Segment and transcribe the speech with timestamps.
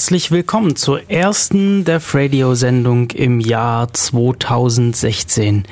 [0.00, 5.64] herzlich willkommen zur ersten Def Radio Sendung im Jahr 2016.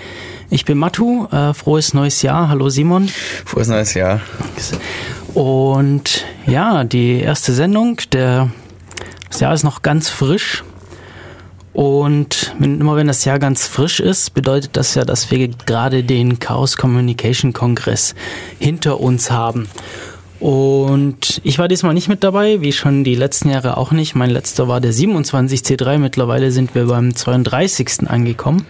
[0.51, 2.51] Ich bin Matu, äh, frohes neues Jahr.
[2.51, 3.09] Hallo Simon.
[3.09, 4.21] Frohes neues Jahr.
[5.33, 8.51] Und ja, die erste Sendung, der,
[9.31, 10.63] das Jahr ist noch ganz frisch.
[11.73, 16.39] Und immer wenn das Jahr ganz frisch ist, bedeutet das ja, dass wir gerade den
[16.39, 18.15] Chaos Communication Kongress
[18.59, 19.71] hinter uns haben.
[20.41, 24.15] Und ich war diesmal nicht mit dabei, wie schon die letzten Jahre auch nicht.
[24.15, 25.99] Mein letzter war der 27C3.
[25.99, 28.09] Mittlerweile sind wir beim 32.
[28.09, 28.65] angekommen.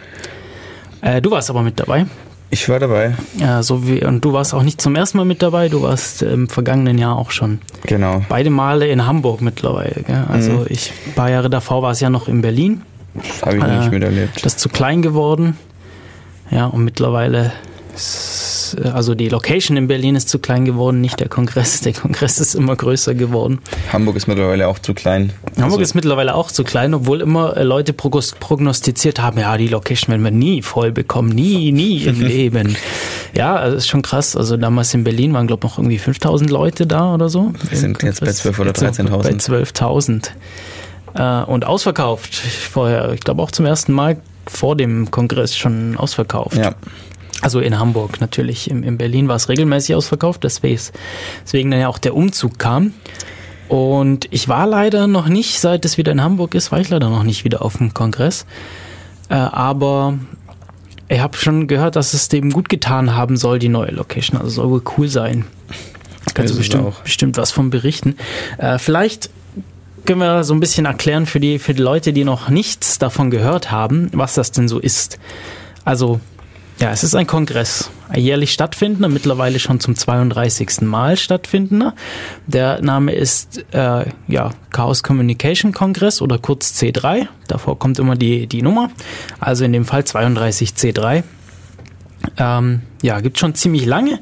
[1.03, 2.07] Äh, du warst aber mit dabei.
[2.51, 3.15] Ich war dabei.
[3.39, 6.23] Ja, so wie, und du warst auch nicht zum ersten Mal mit dabei, du warst
[6.23, 7.59] im vergangenen Jahr auch schon.
[7.85, 8.23] Genau.
[8.31, 10.03] Beide Male in Hamburg mittlerweile.
[10.07, 10.25] Gell?
[10.29, 10.67] Also Mhm.
[10.71, 12.81] ich, ein paar Jahre davor war es ja noch in Berlin.
[13.15, 14.37] Das habe ich noch nicht Äh, miterlebt.
[14.47, 15.59] Das ist zu klein geworden.
[16.51, 17.53] Ja, und mittlerweile
[18.75, 21.81] ist, äh, also die Location in Berlin ist zu klein geworden, nicht der Kongress.
[21.81, 23.59] Der Kongress ist immer größer geworden.
[23.93, 25.33] Hamburg ist mittlerweile auch zu klein.
[25.57, 29.57] Hamburg Also, ist mittlerweile auch zu klein, obwohl immer äh, Leute prognos- prognostiziert haben, ja,
[29.57, 32.77] die Location werden wir nie voll bekommen, nie, nie im Leben.
[33.35, 34.37] Ja, also ist schon krass.
[34.37, 37.53] Also damals in Berlin waren, glaube ich, noch irgendwie 5000 Leute da oder so.
[37.69, 39.23] Wir sind jetzt bei 12.000 oder Jetzt sind wir 13.000.
[39.51, 40.31] Bei 12.000.
[41.15, 42.35] Äh, und ausverkauft.
[42.35, 46.57] Vorher, ich glaube auch zum ersten Mal vor dem Kongress schon ausverkauft.
[46.57, 46.75] ja,
[47.41, 48.71] Also in Hamburg natürlich.
[48.71, 50.81] In, in Berlin war es regelmäßig ausverkauft, deswegen,
[51.45, 52.95] deswegen dann ja auch der Umzug kam.
[53.69, 57.11] Und ich war leider noch nicht, seit es wieder in Hamburg ist, war ich leider
[57.11, 58.47] noch nicht wieder auf dem Kongress.
[59.29, 60.19] Äh, aber
[61.09, 64.41] ich habe schon gehört, dass es dem gut getan haben soll, die neue Location.
[64.41, 65.45] Also soll wohl cool sein.
[66.35, 67.01] Kannst du bestimmt, auch.
[67.01, 68.17] bestimmt was von berichten.
[68.59, 69.31] Äh, vielleicht
[70.05, 73.31] können wir so ein bisschen erklären für die, für die Leute, die noch nichts davon
[73.31, 75.19] gehört haben, was das denn so ist.
[75.85, 76.21] Also,
[76.79, 80.83] ja, es ist ein Kongress, ein jährlich stattfindender, mittlerweile schon zum 32.
[80.83, 81.95] Mal stattfindender.
[82.47, 87.27] Der Name ist äh, ja, Chaos Communication Kongress oder kurz C3.
[87.49, 88.91] Davor kommt immer die, die Nummer.
[89.41, 91.25] Also in dem Fall 32 C3.
[92.37, 94.21] Ähm, ja, gibt schon ziemlich lange,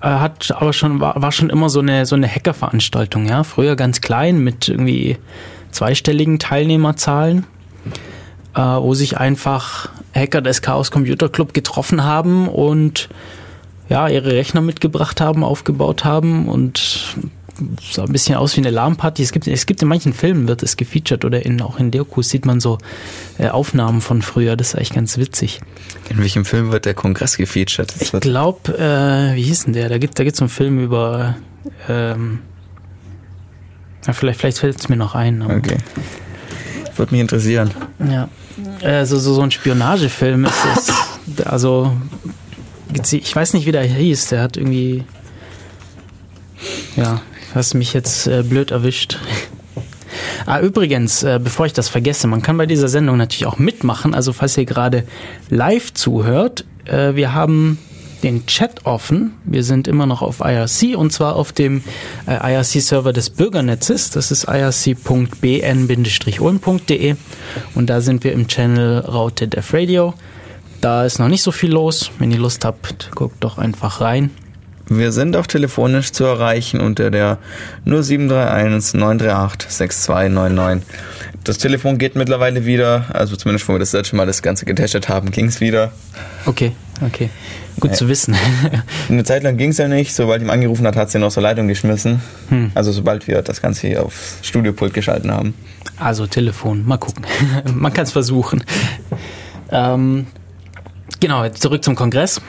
[0.00, 3.44] äh, hat aber schon war, war schon immer so eine so eine Hackerveranstaltung, ja.
[3.44, 5.18] Früher ganz klein mit irgendwie
[5.70, 7.46] zweistelligen Teilnehmerzahlen,
[8.54, 13.08] äh, wo sich einfach Hacker des Chaos Computer Club getroffen haben und
[13.88, 17.16] ja ihre Rechner mitgebracht haben, aufgebaut haben und
[17.92, 19.22] sah ein bisschen aus wie eine LAN-Party.
[19.22, 22.28] Es gibt, es gibt in manchen Filmen wird es gefeatured oder in, auch in Dokus
[22.30, 22.78] sieht man so
[23.38, 24.56] äh, Aufnahmen von früher.
[24.56, 25.60] Das ist eigentlich ganz witzig.
[26.08, 27.92] in welchem Film wird der Kongress gefeatured?
[27.92, 29.88] Das Ich glaube, äh, wie hieß denn der?
[29.88, 31.36] Da gibt da gibt's einen Film über.
[31.88, 32.40] Ähm,
[34.06, 35.42] ja, vielleicht vielleicht fällt es mir noch ein.
[35.42, 35.76] okay.
[36.96, 37.70] Würde mich interessieren.
[37.98, 38.28] Ja.
[38.80, 41.46] Äh, so, so, so ein Spionagefilm ist es.
[41.46, 41.92] Also,
[43.12, 44.28] ich weiß nicht, wie der hieß.
[44.28, 45.04] Der hat irgendwie.
[46.96, 47.20] Ja,
[47.54, 49.18] hast mich jetzt äh, blöd erwischt.
[50.46, 54.14] Ah, übrigens, äh, bevor ich das vergesse, man kann bei dieser Sendung natürlich auch mitmachen.
[54.14, 55.04] Also, falls ihr gerade
[55.48, 57.78] live zuhört, äh, wir haben
[58.22, 59.34] den Chat offen.
[59.44, 61.82] Wir sind immer noch auf IRC und zwar auf dem
[62.26, 64.10] äh, IRC-Server des Bürgernetzes.
[64.10, 67.16] Das ist irc.bn-ulm.de
[67.74, 70.14] und da sind wir im Channel Raute Def Radio.
[70.80, 72.10] Da ist noch nicht so viel los.
[72.18, 74.30] Wenn ihr Lust habt, guckt doch einfach rein.
[74.92, 77.38] Wir sind auch telefonisch zu erreichen unter der
[77.84, 80.88] 0731 938 6299.
[81.44, 85.08] Das Telefon geht mittlerweile wieder, also zumindest, wo wir das letzte Mal das Ganze getestet
[85.08, 85.92] haben, ging es wieder.
[86.44, 86.72] Okay,
[87.06, 87.30] okay.
[87.80, 88.36] Gut zu wissen.
[89.08, 91.34] Eine Zeit lang ging es ja nicht, sobald ihm angerufen hat, hat sie ihn aus
[91.34, 92.20] der Leitung geschmissen.
[92.48, 92.70] Hm.
[92.74, 95.54] Also sobald wir das Ganze hier aufs Studiopult geschalten haben.
[95.98, 97.24] Also Telefon, mal gucken.
[97.74, 98.64] Man kann es versuchen.
[99.70, 100.26] Ähm,
[101.20, 102.40] genau, jetzt zurück zum Kongress.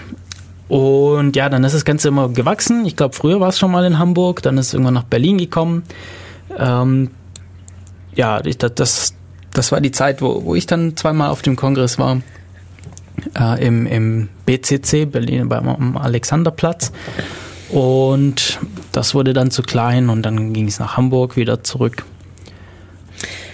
[0.67, 2.85] Und ja, dann ist das Ganze immer gewachsen.
[2.85, 5.37] Ich glaube, früher war es schon mal in Hamburg, dann ist es irgendwann nach Berlin
[5.37, 5.83] gekommen.
[6.57, 7.11] Ähm,
[8.15, 9.13] ja, ich, das, das,
[9.53, 12.21] das war die Zeit, wo, wo ich dann zweimal auf dem Kongress war.
[13.37, 16.91] Äh, im, Im BCC, Berlin, beim am Alexanderplatz.
[17.69, 18.59] Und
[18.91, 22.03] das wurde dann zu klein und dann ging es nach Hamburg wieder zurück.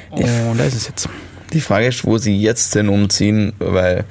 [0.10, 1.10] Und da ist es jetzt.
[1.54, 4.06] Die Frage ist, wo sie jetzt hin umziehen, weil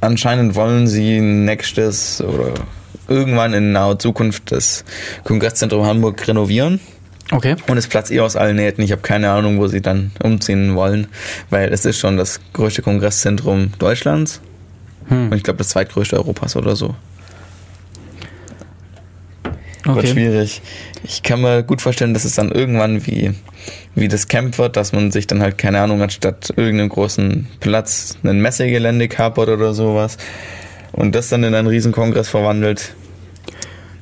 [0.00, 2.54] anscheinend wollen sie nächstes oder
[3.08, 4.84] irgendwann in naher Zukunft das
[5.24, 6.80] Kongresszentrum Hamburg renovieren
[7.30, 7.56] Okay.
[7.66, 8.82] und es platzt eh aus allen Nähten.
[8.82, 11.08] Ich habe keine Ahnung, wo sie dann umziehen wollen,
[11.50, 14.40] weil es ist schon das größte Kongresszentrum Deutschlands
[15.08, 15.30] Hm.
[15.30, 16.94] und ich glaube das zweitgrößte Europas oder so.
[19.84, 20.06] wird Okay.
[20.08, 20.60] schwierig.
[21.04, 23.32] Ich kann mir gut vorstellen, dass es dann irgendwann wie,
[23.94, 28.18] wie das Camp wird, dass man sich dann halt, keine Ahnung, anstatt irgendeinem großen Platz
[28.22, 30.18] ein Messegelände kapert oder sowas
[30.92, 32.94] und das dann in einen Riesenkongress verwandelt.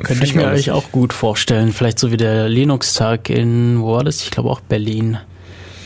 [0.02, 1.72] Könnte ich mir eigentlich auch gut vorstellen.
[1.72, 4.22] Vielleicht so wie der Linux-Tag in, wo war das?
[4.22, 5.18] Ich glaube auch Berlin.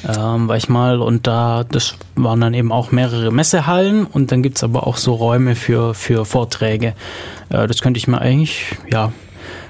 [0.08, 4.42] Ähm, war ich mal und da, das waren dann eben auch mehrere Messehallen und dann
[4.42, 6.94] gibt's aber auch so Räume für, für Vorträge.
[7.50, 9.12] Äh, das könnte ich mir eigentlich, ja,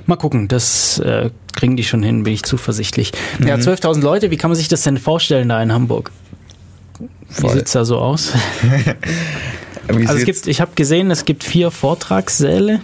[0.07, 0.47] mal gucken.
[0.49, 3.13] Das äh, kriegen die schon hin, bin ich zuversichtlich.
[3.45, 6.13] Ja, 12.000 Leute, wie kann man sich das denn vorstellen da in Hamburg?
[6.99, 7.51] Wie Voll.
[7.51, 8.33] sieht's da so aus?
[9.89, 12.81] Wie Also es gibt, ich habe gesehen, es gibt vier Vortragssäle,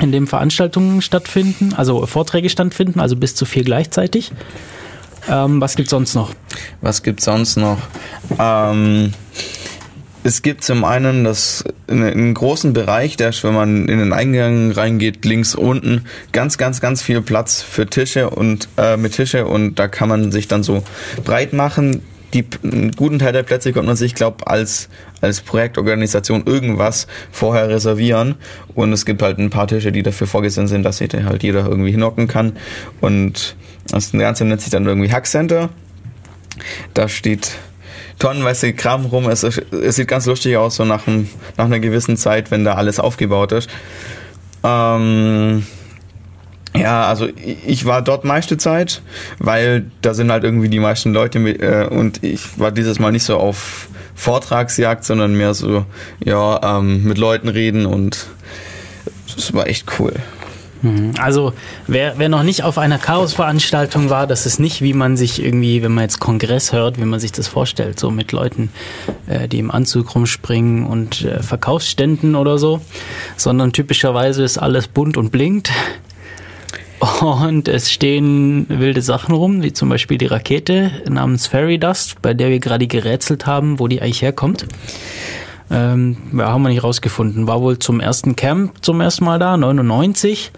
[0.00, 4.32] in denen Veranstaltungen stattfinden, also Vorträge stattfinden, also bis zu vier gleichzeitig.
[5.28, 6.34] Ähm, was gibt's sonst noch?
[6.80, 7.78] Was gibt's sonst noch?
[8.38, 9.12] Ähm,
[10.24, 15.24] es gibt zum einen das einen, großen Bereich, der wenn man in den Eingang reingeht,
[15.24, 19.88] links unten ganz, ganz, ganz viel Platz für Tische und äh, mit Tische und da
[19.88, 20.82] kann man sich dann so
[21.24, 22.02] breit machen.
[22.34, 24.88] Die, einen guten Teil der Plätze konnte man sich, glaube als
[25.20, 28.36] als Projektorganisation irgendwas vorher reservieren
[28.74, 31.42] und es gibt halt ein paar Tische, die dafür vorgesehen sind, dass sich da halt
[31.42, 32.56] jeder irgendwie hinhocken kann
[33.00, 33.56] und
[33.90, 35.70] das Ganze nennt sich dann irgendwie Hack Center.
[36.94, 37.52] Da steht
[38.18, 39.28] tonnenweise Kram rum.
[39.28, 42.74] Es, es sieht ganz lustig aus, so nach, einem, nach einer gewissen Zeit, wenn da
[42.74, 43.70] alles aufgebaut ist.
[44.64, 45.64] Ähm,
[46.78, 47.28] ja, also
[47.66, 49.02] ich war dort meiste Zeit,
[49.38, 53.12] weil da sind halt irgendwie die meisten Leute mit, äh, und ich war dieses Mal
[53.12, 55.84] nicht so auf Vortragsjagd, sondern mehr so,
[56.24, 58.26] ja, ähm, mit Leuten reden und
[59.34, 60.14] das war echt cool.
[61.18, 61.54] Also
[61.88, 65.82] wer, wer noch nicht auf einer Chaos-Veranstaltung war, das ist nicht, wie man sich irgendwie,
[65.82, 68.70] wenn man jetzt Kongress hört, wie man sich das vorstellt, so mit Leuten,
[69.26, 72.80] äh, die im Anzug rumspringen und äh, Verkaufsständen oder so,
[73.36, 75.70] sondern typischerweise ist alles bunt und blinkt.
[77.20, 82.34] Und es stehen wilde Sachen rum, wie zum Beispiel die Rakete namens Fairy Dust, bei
[82.34, 84.66] der wir gerade gerätselt haben, wo die eigentlich herkommt.
[85.70, 87.46] Ähm, ja, haben wir nicht rausgefunden.
[87.46, 90.50] War wohl zum ersten Camp zum ersten Mal da, 99.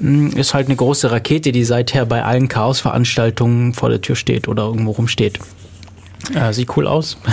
[0.00, 4.48] Mm, Ist halt eine große Rakete, die seither bei allen Chaos-Veranstaltungen vor der Tür steht
[4.48, 5.38] oder irgendwo rumsteht.
[6.34, 7.16] Äh, sieht cool aus.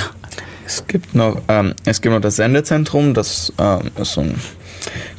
[0.64, 4.36] Es gibt noch, ähm, es gibt noch das Sendezentrum, das ähm, ist so ein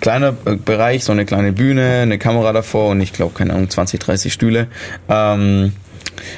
[0.01, 3.71] kleiner äh, Bereich, so eine kleine Bühne, eine Kamera davor und ich glaube, keine Ahnung,
[3.71, 4.69] 20, 30 Stühle.
[5.09, 5.73] Ähm,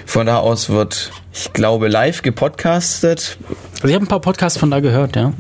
[0.06, 3.38] von da aus wird, ich glaube, live gepodcastet.
[3.76, 5.32] Also ich habe ein paar Podcasts von da gehört, ja.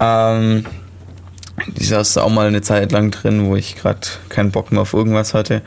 [0.00, 0.64] Ähm,
[1.76, 4.94] die saß auch mal eine Zeit lang drin, wo ich gerade keinen Bock mehr auf
[4.94, 5.62] irgendwas hatte.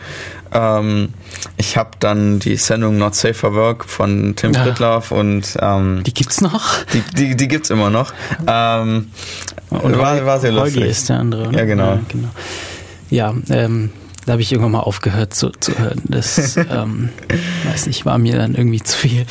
[0.56, 1.10] Ähm,
[1.58, 4.64] ich habe dann die Sendung Not Safe for Work von Tim Ja.
[4.64, 6.64] Pritloff und ähm, Die gibt's noch.
[6.94, 8.14] die, die, die gibt's immer noch.
[8.48, 9.10] Ähm,
[9.70, 10.86] Und war, war sehr Holgi lustig.
[10.86, 11.50] ist der andere.
[11.50, 11.60] oder?
[11.60, 11.86] Ja, genau.
[11.88, 12.30] Ja, genau.
[13.10, 13.92] ja ähm,
[14.26, 16.02] da habe ich irgendwann mal aufgehört zu, zu hören.
[16.06, 17.10] Das, ähm,
[17.70, 19.26] weiß nicht, war mir dann irgendwie zu viel.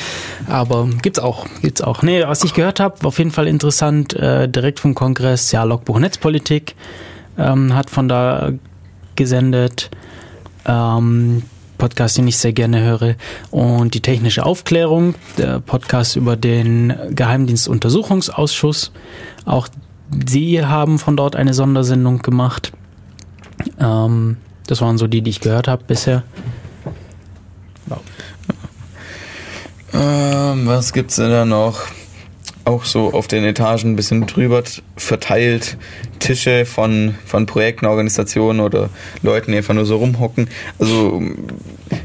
[0.48, 2.02] Aber gibt's auch, gibt's auch.
[2.02, 5.98] Nee, was ich gehört habe, auf jeden Fall interessant, äh, direkt vom Kongress, ja, Logbuch
[5.98, 6.74] Netzpolitik
[7.38, 8.52] ähm, hat von da
[9.16, 9.90] gesendet.
[10.66, 11.42] Ähm,
[11.78, 13.16] Podcast, den ich sehr gerne höre.
[13.50, 18.92] Und die technische Aufklärung, der Podcast über den Geheimdienstuntersuchungsausschuss.
[19.44, 19.68] Auch
[20.26, 22.72] sie haben von dort eine Sondersendung gemacht.
[23.78, 24.36] Ähm,
[24.66, 26.22] das waren so die, die ich gehört habe bisher.
[29.92, 31.82] Ähm, was gibt's denn da noch?
[32.64, 34.62] Auch so auf den Etagen ein bisschen drüber
[34.96, 35.76] verteilt
[36.18, 38.88] Tische von, von Projekten, Organisationen oder
[39.22, 40.48] Leuten, die einfach nur so rumhocken.
[40.78, 41.22] Also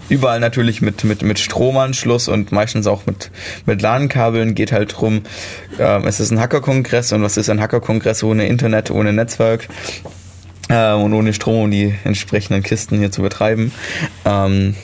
[0.09, 3.31] überall natürlich mit, mit, mit Stromanschluss und meistens auch mit,
[3.65, 5.21] mit LAN-Kabeln geht halt drum.
[5.79, 9.69] Ähm, es ist ein Hackerkongress und was ist ein Hackerkongress ohne Internet, ohne Netzwerk?
[10.69, 13.73] äh, und ohne Strom, um die entsprechenden Kisten hier zu betreiben.
[14.23, 14.75] Ähm,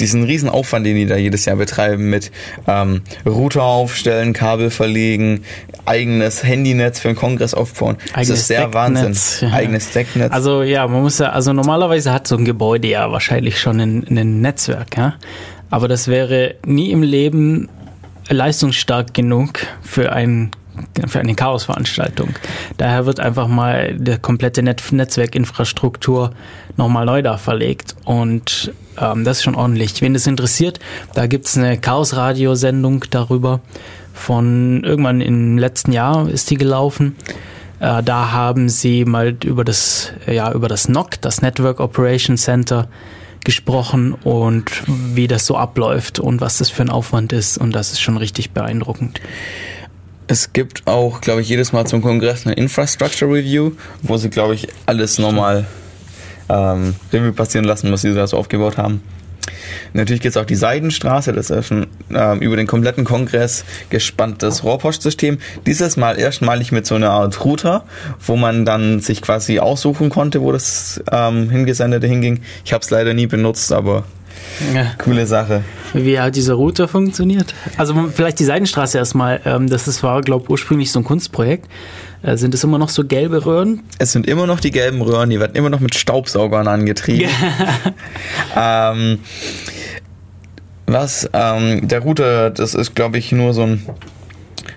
[0.00, 2.30] diesen riesen Aufwand, den die da jedes Jahr betreiben mit
[2.66, 5.44] ähm, Router aufstellen, Kabel verlegen,
[5.84, 7.96] eigenes Handynetz für den Kongress aufbauen.
[7.98, 9.48] das Eigenes ist der Decknetz, Wahnsinn.
[9.48, 9.54] ja.
[9.54, 10.32] Eigenes Decknetz.
[10.32, 14.06] Also ja, man muss ja, also normalerweise hat so ein Gebäude ja wahrscheinlich schon ein,
[14.08, 15.14] ein Netzwerk, ja.
[15.70, 17.68] Aber das wäre nie im Leben
[18.28, 20.50] leistungsstark genug für ein
[21.08, 22.30] für eine Chaosveranstaltung.
[22.78, 26.32] Daher wird einfach mal der komplette Net Netzwerkinfrastruktur
[26.76, 30.00] nochmal neu da verlegt und ähm, das ist schon ordentlich.
[30.00, 30.78] Wen das interessiert,
[31.14, 33.60] da gibt's eine Chaos-Radio-Sendung darüber
[34.12, 37.16] von irgendwann im letzten Jahr ist die gelaufen.
[37.80, 42.88] Äh, da haben sie mal über das, ja, über das NOC, das Network Operation Center,
[43.42, 47.56] gesprochen und wie das so abläuft und was das für ein Aufwand ist.
[47.56, 49.20] Und das ist schon richtig beeindruckend.
[50.26, 54.54] Es gibt auch, glaube ich, jedes Mal zum Kongress eine Infrastructure Review, wo sie, glaube
[54.54, 55.66] ich, alles nochmal
[56.50, 59.02] ähm, Revue passieren lassen, was sie da so aufgebaut haben.
[59.92, 64.62] Natürlich gibt es auch die Seidenstraße, das ist schon ähm, über den kompletten Kongress gespanntes
[64.62, 65.38] Rohrpostsystem.
[65.66, 67.84] Dieses Mal erstmalig mit so einer Art Router,
[68.24, 72.40] wo man dann sich quasi aussuchen konnte, wo das ähm, Hingesendete hinging.
[72.64, 74.04] Ich habe es leider nie benutzt, aber
[74.74, 74.92] Ja.
[74.98, 75.62] coole Sache.
[75.94, 77.54] Wie hat dieser Router funktioniert?
[77.76, 79.40] Also vielleicht die Seidenstraße erstmal.
[79.44, 81.68] Ähm, das ist, war, glaube ich, ursprünglich so ein Kunstprojekt.
[82.22, 83.82] Äh, sind es immer noch so gelbe Röhren?
[83.98, 87.30] Es sind immer noch die gelben Röhren, die werden immer noch mit Staubsaugern angetrieben.
[88.56, 89.18] ähm,
[90.86, 93.86] was, ähm, der Router, das ist, glaube ich, nur so ein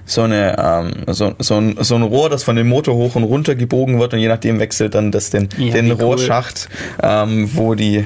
[0.05, 3.24] so eine ähm, so, so, ein, so ein Rohr, das von dem Motor hoch und
[3.24, 6.01] runter gebogen wird und je nachdem wechselt dann das den, Ja, den wie cool.
[6.01, 6.67] Rohrschacht,
[7.01, 8.03] ähm, wo die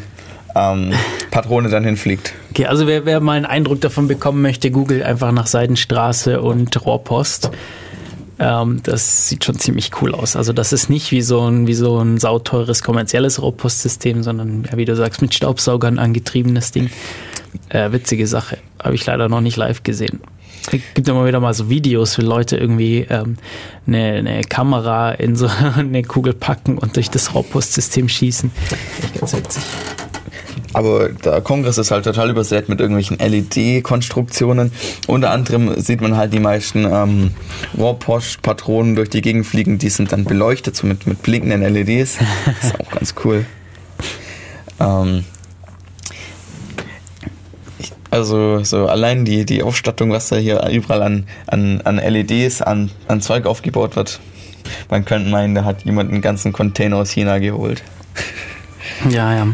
[0.57, 0.93] ähm,
[1.31, 2.33] Patrone dann hinfliegt.
[2.51, 6.85] Okay, also wer, wer mal einen Eindruck davon bekommen möchte, googelt einfach nach Seidenstraße und
[6.85, 7.51] Rohrpost.
[8.39, 10.35] Ähm, das sieht schon ziemlich cool aus.
[10.35, 14.77] Also das ist nicht wie so ein, wie so ein sauteures kommerzielles Rohrpostsystem, sondern ja,
[14.77, 16.89] wie du sagst, mit Staubsaugern angetriebenes Ding.
[17.69, 18.57] Äh, witzige Sache.
[18.81, 20.21] Habe ich leider noch nicht live gesehen.
[20.71, 23.37] Es gibt immer wieder mal so Videos, wie Leute irgendwie ähm,
[23.87, 28.51] eine, eine Kamera in so eine Kugel packen und durch das Rohrpostsystem schießen.
[29.01, 29.63] Echt ganz witzig.
[30.73, 34.71] Aber der Kongress ist halt total übersät mit irgendwelchen LED-Konstruktionen.
[35.07, 37.31] Unter anderem sieht man halt die meisten ähm,
[37.77, 39.77] Rohrpost-Patronen durch die Gegend fliegen.
[39.77, 42.17] Die sind dann beleuchtet, so mit, mit blinkenden LEDs.
[42.45, 43.45] Das ist auch ganz cool.
[44.79, 45.23] Ähm,
[47.79, 52.61] ich, also so allein die, die Ausstattung, was da hier überall an, an, an LEDs,
[52.61, 54.19] an, an Zeug aufgebaut wird.
[54.89, 57.83] Man könnte meinen, da hat jemand einen ganzen Container aus China geholt.
[59.09, 59.47] Ja, ja.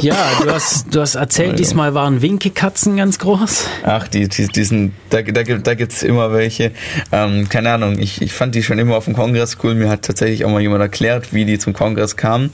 [0.00, 1.56] Ja, du hast, du hast erzählt, Entschuldigung.
[1.56, 3.66] diesmal waren Winkekatzen ganz groß.
[3.84, 6.72] Ach, die, die, die sind, da, da, gibt- da gibt's immer welche.
[7.12, 9.74] Ähm, keine Ahnung, ich, ich fand die schon immer auf dem Kongress cool.
[9.74, 12.50] Mir hat tatsächlich auch mal jemand erklärt, wie die zum Kongress kamen.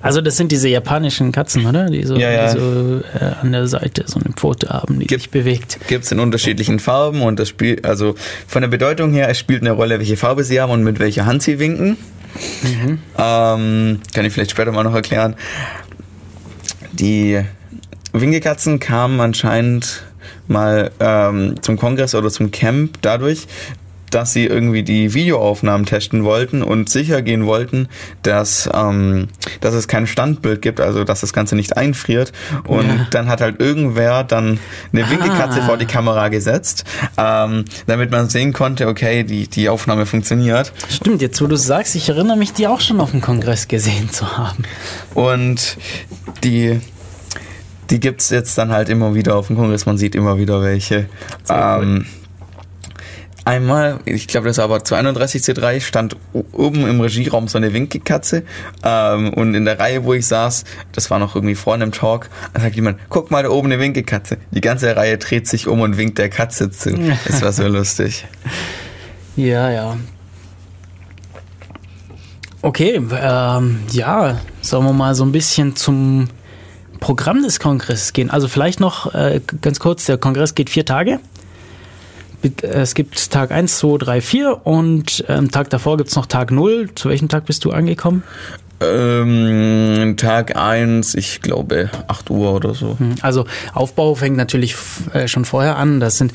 [0.00, 1.88] Also das sind diese japanischen Katzen, oder?
[1.88, 2.52] Die so, Ja, ja.
[2.52, 5.78] Die so äh, an der Seite so eine Pfote haben, die Gibt- sich bewegt.
[5.88, 8.14] Gibt's in unterschiedlichen Farben und das spielt, also
[8.46, 11.24] von der Bedeutung her, es spielt eine Rolle, welche Farbe sie haben und mit welcher
[11.26, 11.96] Hand sie winken.
[13.16, 15.36] Ähm, kann ich vielleicht später mal noch erklären.
[16.98, 17.44] Die
[18.12, 20.04] Winkekatzen kamen anscheinend
[20.46, 23.48] mal ähm, zum Kongress oder zum Camp dadurch,
[24.14, 27.88] dass sie irgendwie die Videoaufnahmen testen wollten und sicher gehen wollten,
[28.22, 29.28] dass, ähm,
[29.60, 32.32] dass es kein Standbild gibt, also dass das Ganze nicht einfriert.
[32.66, 33.06] Und Ja.
[33.10, 34.58] dann hat halt irgendwer dann
[34.92, 35.62] eine Ah.
[35.66, 36.84] vor die Kamera gesetzt,
[37.18, 40.72] ähm, damit man sehen konnte, okay, die, die Aufnahme funktioniert.
[40.88, 43.68] Stimmt, jetzt wo du es sagst, ich erinnere mich, die auch schon auf dem Kongress
[43.68, 44.62] gesehen zu haben.
[45.14, 45.76] Und
[46.44, 46.80] die,
[47.90, 49.86] die gibt's jetzt dann halt immer wieder auf dem Kongress.
[49.86, 51.06] Man sieht immer wieder welche.
[51.44, 52.04] Sehr cool.
[53.46, 56.16] Einmal, ich glaube, das war aber zu 31C3, stand
[56.52, 58.44] oben im Regieraum so eine Winkekatze.
[58.82, 62.30] Ähm, und in der Reihe, wo ich saß, das war noch irgendwie vorne im Talk,
[62.54, 64.38] da sagt jemand, guck mal da oben eine Winkekatze.
[64.50, 66.94] Die ganze Reihe dreht sich um und winkt der Katze zu.
[67.26, 68.24] Das war so lustig.
[69.36, 69.96] Ja, ja.
[72.62, 76.28] Okay, ähm, ja, sollen wir mal so ein bisschen zum
[77.00, 78.30] Programm des Kongresses gehen.
[78.30, 81.20] Also vielleicht noch äh, ganz kurz, der Kongress geht vier Tage.
[82.44, 86.26] Äh, Es gibt Tag 1, 2, 3, 4 und ähm, Tag davor gibt es noch
[86.26, 86.90] Tag 0.
[86.94, 88.22] Zu welchem Tag bist du angekommen?
[88.80, 92.98] Ähm, Tag 1, ich glaube 8 Uhr oder so.
[93.22, 94.74] Also Aufbau fängt natürlich
[95.12, 96.00] äh, schon vorher an.
[96.00, 96.32] Das sind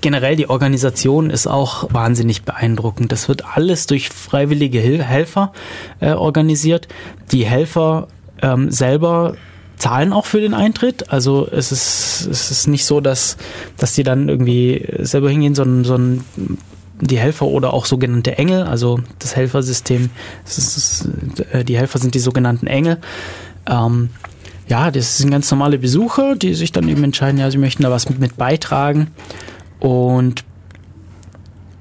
[0.00, 3.10] generell die Organisation ist auch wahnsinnig beeindruckend.
[3.10, 5.52] Das wird alles durch freiwillige Hil Helfer
[6.00, 6.88] äh, organisiert.
[7.32, 8.08] Die Helfer
[8.42, 9.34] ähm, selber
[9.78, 11.10] zahlen auch für den Eintritt.
[11.10, 13.36] Also es ist, es ist nicht so, dass,
[13.76, 16.24] dass die dann irgendwie selber hingehen, sondern, sondern
[17.00, 20.10] die Helfer oder auch sogenannte Engel, also das Helfersystem,
[20.44, 21.08] das ist,
[21.52, 22.98] äh, die Helfer sind die sogenannten Engel.
[23.68, 24.10] Ähm,
[24.68, 27.90] ja, das sind ganz normale Besucher, die sich dann eben entscheiden, ja, sie möchten da
[27.90, 29.08] was mit, mit beitragen.
[29.80, 30.44] Und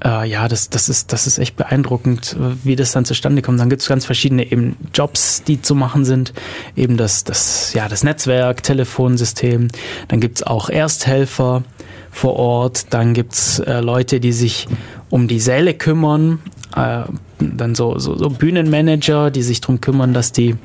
[0.03, 3.59] äh, ja, das, das, ist, das ist echt beeindruckend, wie das dann zustande kommt.
[3.59, 6.33] Dann gibt es ganz verschiedene eben Jobs, die zu machen sind.
[6.75, 9.69] Eben das, das, ja, das Netzwerk, Telefonsystem.
[10.07, 11.63] Dann gibt es auch Ersthelfer
[12.11, 12.93] vor Ort.
[12.93, 14.67] Dann gibt es äh, Leute, die sich
[15.09, 16.39] um die Säle kümmern.
[16.75, 17.03] Äh,
[17.39, 20.55] dann so, so, so Bühnenmanager, die sich darum kümmern, dass die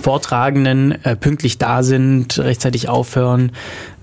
[0.00, 3.52] Vortragenden äh, pünktlich da sind, rechtzeitig aufhören,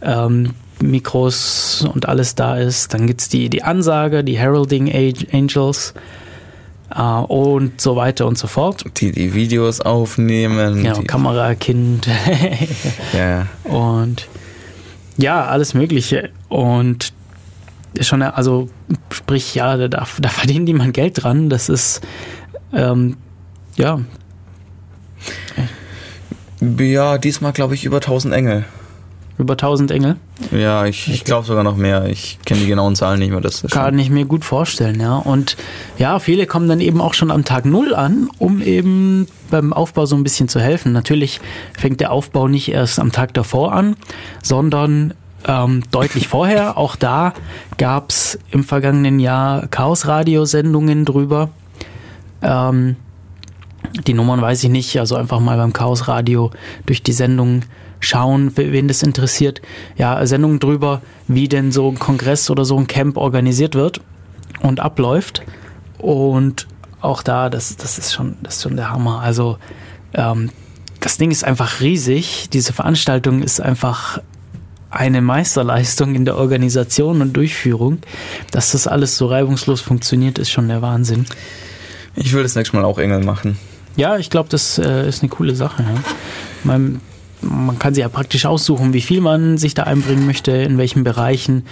[0.01, 0.51] ähm,
[0.83, 2.93] Mikros und alles da ist.
[2.93, 4.91] Dann gibt's die, die Ansage, die Heralding
[5.31, 5.93] Angels
[6.93, 8.85] äh, und so weiter und so fort.
[8.97, 10.83] Die die Videos aufnehmen.
[10.83, 12.07] Genau, die, Kamerakind
[13.13, 13.47] ja.
[13.63, 14.27] und
[15.17, 16.29] ja, alles Mögliche.
[16.49, 17.13] Und
[17.99, 18.69] schon, also
[19.11, 21.49] sprich, ja, da, da verdienen die mal Geld dran.
[21.49, 22.01] Das ist,
[22.73, 23.17] ähm,
[23.75, 23.99] ja,
[26.79, 28.65] Ja, diesmal glaube ich über 1000 Engel.
[29.37, 30.17] Über 1000 Engel?
[30.51, 32.05] Ja, ich, ich glaube sogar noch mehr.
[32.05, 33.41] Ich kenne die genauen Zahlen nicht mehr.
[33.41, 35.17] Das Kann ich mir gut vorstellen, ja.
[35.17, 35.57] Und
[35.97, 40.05] ja, viele kommen dann eben auch schon am Tag Null an, um eben beim Aufbau
[40.05, 40.93] so ein bisschen zu helfen.
[40.93, 41.41] Natürlich
[41.77, 43.95] fängt der Aufbau nicht erst am Tag davor an,
[44.43, 45.15] sondern
[45.47, 46.77] ähm, deutlich vorher.
[46.77, 47.33] Auch da
[47.77, 51.49] gab es im vergangenen Jahr Chaos-Radio-Sendungen drüber.
[52.43, 52.97] Ähm,
[54.07, 56.51] die Nummern weiß ich nicht, also einfach mal beim Chaos Radio
[56.85, 57.61] durch die Sendung
[58.03, 59.61] schauen, wen das interessiert.
[59.97, 64.01] Ja, Sendungen drüber, wie denn so ein Kongress oder so ein Camp organisiert wird
[64.61, 65.43] und abläuft.
[65.97, 66.67] Und
[67.01, 69.21] auch da, das, das, ist, schon, das ist schon der Hammer.
[69.21, 69.57] Also
[70.13, 70.49] ähm,
[70.99, 72.49] das Ding ist einfach riesig.
[72.51, 74.19] Diese Veranstaltung ist einfach
[74.89, 77.99] eine Meisterleistung in der Organisation und Durchführung.
[78.51, 81.25] Dass das alles so reibungslos funktioniert, ist schon der Wahnsinn.
[82.15, 83.57] Ich will das nächste Mal auch Engel machen.
[83.95, 85.83] Ja, ich glaube, das äh, ist eine coole Sache.
[85.83, 86.01] Ja.
[86.63, 87.01] Man,
[87.43, 91.03] man kann sich ja praktisch aussuchen, wie viel man sich da einbringen möchte, in welchen
[91.03, 91.65] Bereichen.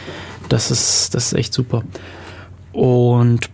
[0.50, 1.84] Das ist, das ist echt super.
[2.74, 3.50] Und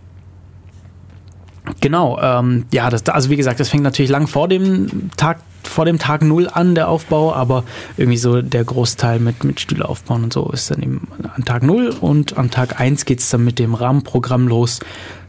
[1.81, 5.83] genau, ähm, ja, das, also wie gesagt, das fängt natürlich lang vor dem Tag vor
[5.85, 7.63] dem Tag Null an, der Aufbau, aber
[7.97, 11.61] irgendwie so der Großteil mit, mit Stühle aufbauen und so ist dann eben an Tag
[11.61, 14.79] Null und an Tag eins geht es dann mit dem Rahmenprogramm los,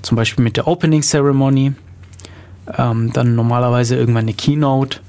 [0.01, 1.73] zum Beispiel mit der Opening Ceremony,
[2.77, 5.01] ähm, dann normalerweise irgendwann eine Keynote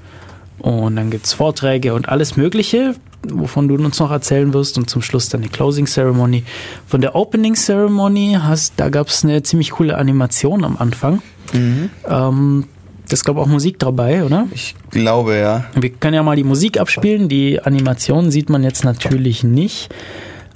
[0.60, 2.94] und dann gibt es Vorträge und alles Mögliche,
[3.28, 6.44] wovon du uns noch erzählen wirst und zum Schluss dann eine Closing Ceremony.
[6.86, 11.22] Von der Opening Ceremony hast, da gab es eine ziemlich coole Animation am Anfang.
[11.52, 11.90] Mhm.
[12.08, 12.64] Ähm,
[13.08, 14.46] das glaube auch Musik dabei, oder?
[14.52, 15.64] Ich glaube, ja.
[15.74, 17.28] Wir können ja mal die Musik abspielen.
[17.28, 19.92] Die Animation sieht man jetzt natürlich nicht,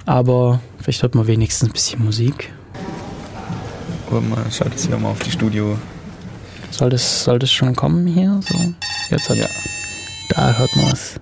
[0.05, 2.53] aber vielleicht hört man wenigstens ein bisschen Musik.
[4.09, 5.77] Aber man schaut jetzt hier mal auf die Studio.
[6.71, 8.39] Soll das, soll das schon kommen hier?
[8.47, 8.57] So,
[9.09, 9.47] jetzt hat, ja.
[10.29, 11.19] Da hört man was.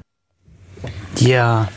[1.20, 1.70] Ja,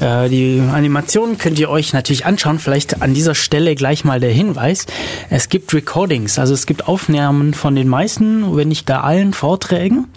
[0.00, 2.58] äh, die Animation könnt ihr euch natürlich anschauen.
[2.58, 4.86] Vielleicht an dieser Stelle gleich mal der Hinweis.
[5.30, 10.08] Es gibt Recordings, also es gibt Aufnahmen von den meisten, wenn nicht gar allen Vorträgen.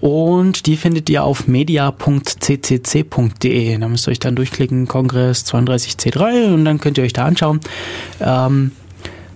[0.00, 2.18] Und die findet ihr auf media.ccc.de.
[3.78, 7.60] Da müsst ihr euch dann durchklicken, Kongress 32C3 und dann könnt ihr euch da anschauen.
[8.20, 8.72] Ähm,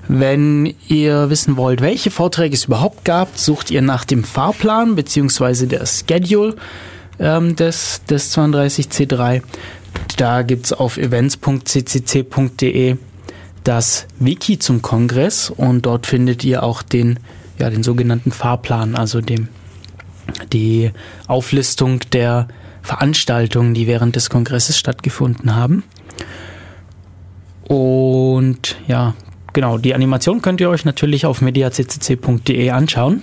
[0.08, 5.66] wenn ihr wissen wollt, welche Vorträge es überhaupt gab, sucht ihr nach dem Fahrplan bzw.
[5.66, 6.56] der Schedule
[7.18, 9.42] ähm, des, des 32C3.
[10.16, 12.96] Da gibt es auf events.ccc.de
[13.64, 17.18] das Wiki zum Kongress und dort findet ihr auch den,
[17.58, 19.48] ja, den sogenannten Fahrplan, also dem,
[20.52, 20.90] die
[21.26, 22.48] Auflistung der
[22.82, 25.84] Veranstaltungen, die während des Kongresses stattgefunden haben.
[27.64, 29.14] Und ja,
[29.52, 33.22] genau, die Animation könnt ihr euch natürlich auf mediaccc.de anschauen.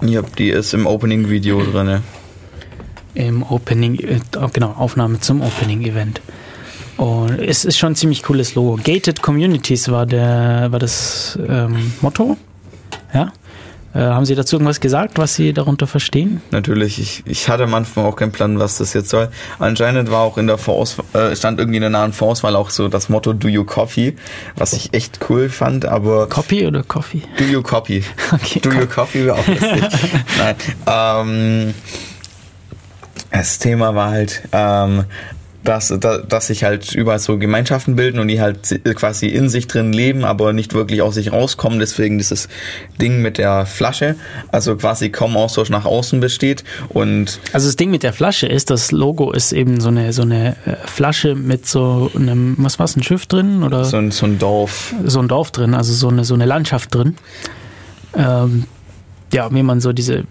[0.00, 2.02] Ja, die ist im Opening-Video drin
[3.14, 4.20] im Opening, äh,
[4.52, 6.20] genau, Aufnahme zum Opening-Event.
[6.96, 8.78] Und es ist schon ein ziemlich cooles Logo.
[8.82, 12.36] Gated Communities war der, war das ähm, Motto.
[13.12, 13.32] Ja.
[13.94, 16.40] Äh, haben Sie dazu irgendwas gesagt, was Sie darunter verstehen?
[16.50, 19.28] Natürlich, ich, ich hatte Anfang auch keinen Plan, was das jetzt soll.
[19.58, 22.88] Anscheinend war auch in der Vorauswahl, äh, stand irgendwie in der nahen Vorauswahl auch so
[22.88, 24.16] das Motto Do You Coffee,
[24.56, 26.28] was ich echt cool fand, aber.
[26.28, 27.22] Copy oder Coffee?
[27.36, 28.04] Do You Copy.
[28.32, 29.84] Okay, Do You Coffee wäre auch lustig.
[30.38, 30.56] Nein.
[30.86, 31.74] Ähm,
[33.30, 35.04] das Thema war halt, ähm,
[35.64, 39.92] dass, dass sich halt überall so Gemeinschaften bilden und die halt quasi in sich drin
[39.92, 41.78] leben, aber nicht wirklich aus sich rauskommen.
[41.78, 42.48] Deswegen dieses
[43.00, 44.16] Ding mit der Flasche,
[44.50, 46.64] also quasi kaum Austausch nach außen besteht.
[46.88, 50.22] Und also das Ding mit der Flasche ist, das Logo ist eben so eine so
[50.22, 54.26] eine äh, Flasche mit so einem, was war ein Schiff drin oder so ein, so
[54.26, 57.16] ein Dorf, so ein Dorf drin, also so eine so eine Landschaft drin.
[58.14, 58.64] Ähm,
[59.32, 60.24] ja, wie man so diese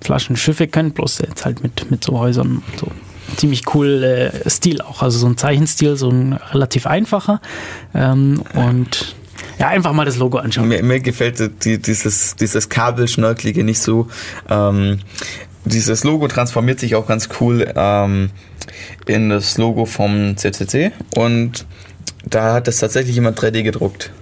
[0.00, 2.92] Flaschenschiffe kennt, bloß jetzt halt mit, mit so Häusern und so.
[3.36, 7.40] Ziemlich cool äh, Stil auch, also so ein Zeichenstil, so ein relativ einfacher.
[7.94, 9.14] Ähm, und
[9.58, 10.68] ja, einfach mal das Logo anschauen.
[10.68, 14.08] Mir, mir gefällt die, dieses, dieses Kabelschnörkelige nicht so.
[14.48, 15.00] Ähm,
[15.64, 18.30] dieses Logo transformiert sich auch ganz cool ähm,
[19.06, 21.66] in das Logo vom CCC und
[22.24, 24.12] da hat es tatsächlich jemand 3D gedruckt.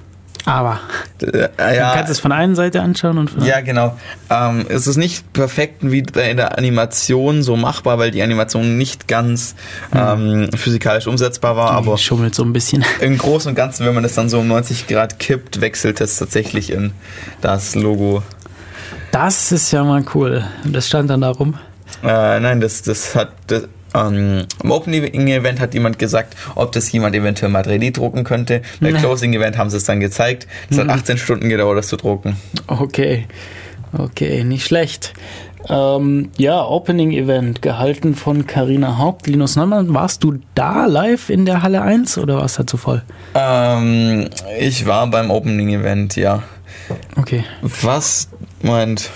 [0.46, 0.78] Aber
[1.20, 3.96] äh, ja, du kannst es von einer Seite anschauen und von Ja, genau.
[4.30, 9.08] Ähm, es ist nicht perfekt wie in der Animation so machbar, weil die Animation nicht
[9.08, 9.56] ganz
[9.92, 9.98] mhm.
[9.98, 11.72] ähm, physikalisch umsetzbar war.
[11.72, 12.84] Die aber schummelt so ein bisschen.
[13.00, 16.16] Im Großen und Ganzen, wenn man das dann so um 90 Grad kippt, wechselt es
[16.16, 16.92] tatsächlich in
[17.40, 18.22] das Logo.
[19.10, 20.44] Das ist ja mal cool.
[20.64, 21.54] Und das stand dann da rum?
[22.04, 23.30] Äh, nein, das, das hat.
[23.48, 28.62] Das, ähm, Im Opening-Event hat jemand gesagt, ob das jemand eventuell mal 3D drucken könnte.
[28.80, 30.46] Bei Closing-Event haben sie es dann gezeigt.
[30.70, 30.82] Es mhm.
[30.82, 32.36] hat 18 Stunden gedauert, das zu drucken.
[32.66, 33.26] Okay,
[33.96, 35.14] okay, nicht schlecht.
[35.68, 39.26] Ähm, ja, Opening Event, gehalten von Karina Haupt.
[39.26, 42.76] Linus Neumann, warst du da live in der Halle 1 oder warst du da zu
[42.76, 43.02] voll?
[43.34, 44.28] Ähm,
[44.60, 46.42] ich war beim Opening Event, ja.
[47.16, 47.44] Okay.
[47.62, 48.28] Was,
[48.62, 49.10] Moment,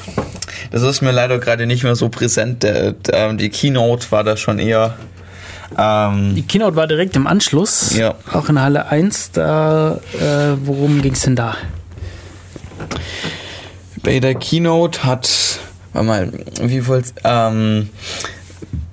[0.70, 2.62] das ist mir leider gerade nicht mehr so präsent.
[2.64, 4.94] Die Keynote war da schon eher.
[5.78, 8.14] Ähm, Die Keynote war direkt im Anschluss, Ja.
[8.32, 9.30] auch in Halle 1.
[9.32, 11.56] Da, äh, worum ging es denn da?
[14.02, 15.60] bei der Keynote hat,
[15.92, 17.90] warte mal, wie wollt's, ähm,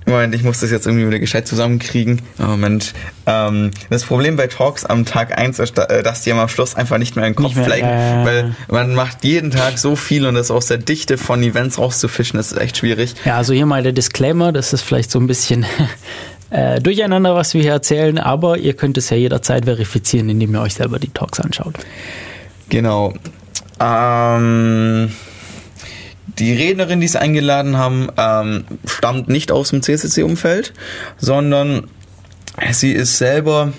[0.08, 2.22] Moment, ich muss das jetzt irgendwie wieder gescheit zusammenkriegen.
[2.38, 2.94] Oh, Moment.
[3.26, 6.98] Ähm, das Problem bei Talks am Tag 1 ist, äh, dass die am Schluss einfach
[6.98, 8.24] nicht mehr in den Kopf bleiben, äh.
[8.24, 12.38] weil man macht jeden Tag so viel und das aus der Dichte von Events rauszufischen,
[12.38, 13.14] das ist echt schwierig.
[13.24, 15.66] Ja, also hier mal der Disclaimer, das ist vielleicht so ein bisschen
[16.50, 20.62] äh, durcheinander, was wir hier erzählen, aber ihr könnt es ja jederzeit verifizieren, indem ihr
[20.62, 21.74] euch selber die Talks anschaut.
[22.70, 23.14] Genau.
[23.80, 25.10] Ähm,
[26.38, 30.72] die Rednerin, die sie eingeladen haben, ähm, stammt nicht aus dem CCC-Umfeld,
[31.16, 31.88] sondern
[32.72, 33.72] sie ist selber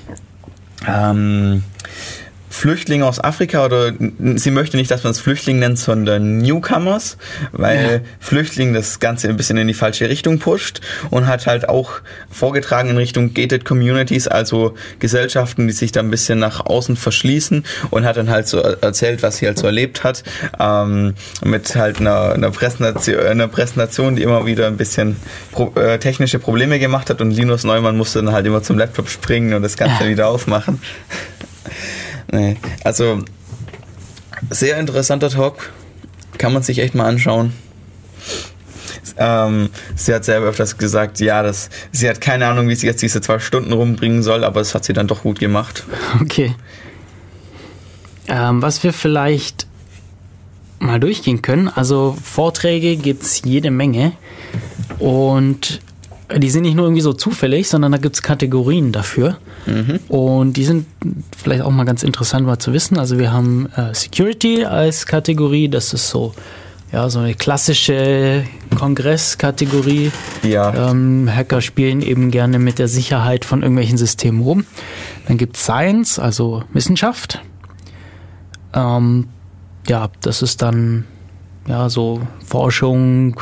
[0.88, 1.63] ähm,
[2.60, 3.93] Flüchtling aus Afrika oder
[4.36, 7.15] sie möchte nicht, dass man es Flüchtling nennt, sondern Newcomers,
[7.54, 12.02] weil Flüchtling das Ganze ein bisschen in die falsche Richtung pusht und hat halt auch
[12.30, 17.63] vorgetragen in Richtung Gated Communities, also Gesellschaften, die sich da ein bisschen nach außen verschließen
[17.91, 20.24] und hat dann halt so erzählt, was sie halt so erlebt hat,
[20.60, 25.15] ähm, mit halt einer, einer, Präsentation, einer Präsentation, die immer wieder ein bisschen
[25.54, 29.10] pro, äh, technische Probleme gemacht hat und Linus Neumann musste dann halt immer zum Laptop
[29.10, 30.82] springen und das Ganze wieder aufmachen.
[32.31, 33.19] Nee, also
[34.49, 35.71] sehr interessanter Talk.
[36.37, 37.53] Kann man sich echt mal anschauen.
[39.17, 43.01] Ähm, sie hat selber öfters gesagt, ja, das, sie hat keine Ahnung, wie sie jetzt
[43.01, 45.83] diese zwei Stunden rumbringen soll, aber es hat sie dann doch gut gemacht.
[46.21, 46.55] Okay.
[48.27, 49.65] Ähm, was wir vielleicht
[50.77, 54.11] mal durchgehen können, also Vorträge gibt es jede Menge
[54.99, 55.81] und
[56.37, 59.37] die sind nicht nur irgendwie so zufällig, sondern da gibt es Kategorien dafür.
[60.07, 60.85] Und die sind
[61.35, 62.97] vielleicht auch mal ganz interessant mal zu wissen.
[62.99, 66.33] Also wir haben äh, Security als Kategorie, das ist so,
[66.91, 68.43] ja, so eine klassische
[68.77, 70.11] Kongresskategorie.
[70.43, 74.65] Ja, Ähm, Hacker spielen eben gerne mit der Sicherheit von irgendwelchen Systemen rum.
[75.27, 77.41] Dann gibt es Science, also Wissenschaft.
[78.73, 79.27] Ähm,
[79.87, 81.05] ja, das ist dann
[81.67, 83.39] ja so Forschung.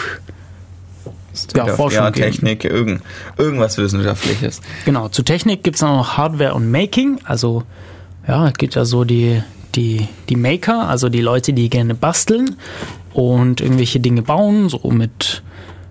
[1.56, 2.04] Ja, Forschung.
[2.04, 2.12] ja.
[2.12, 3.02] Technik, irgend,
[3.38, 4.62] irgendwas Wissenschaftliches.
[4.86, 7.20] Genau, zu Technik gibt es noch Hardware und Making.
[7.24, 7.64] Also
[8.28, 9.42] ja, es gibt ja so die,
[9.76, 12.56] die, die Maker, also die Leute, die gerne basteln
[13.14, 15.44] und irgendwelche Dinge bauen, so mit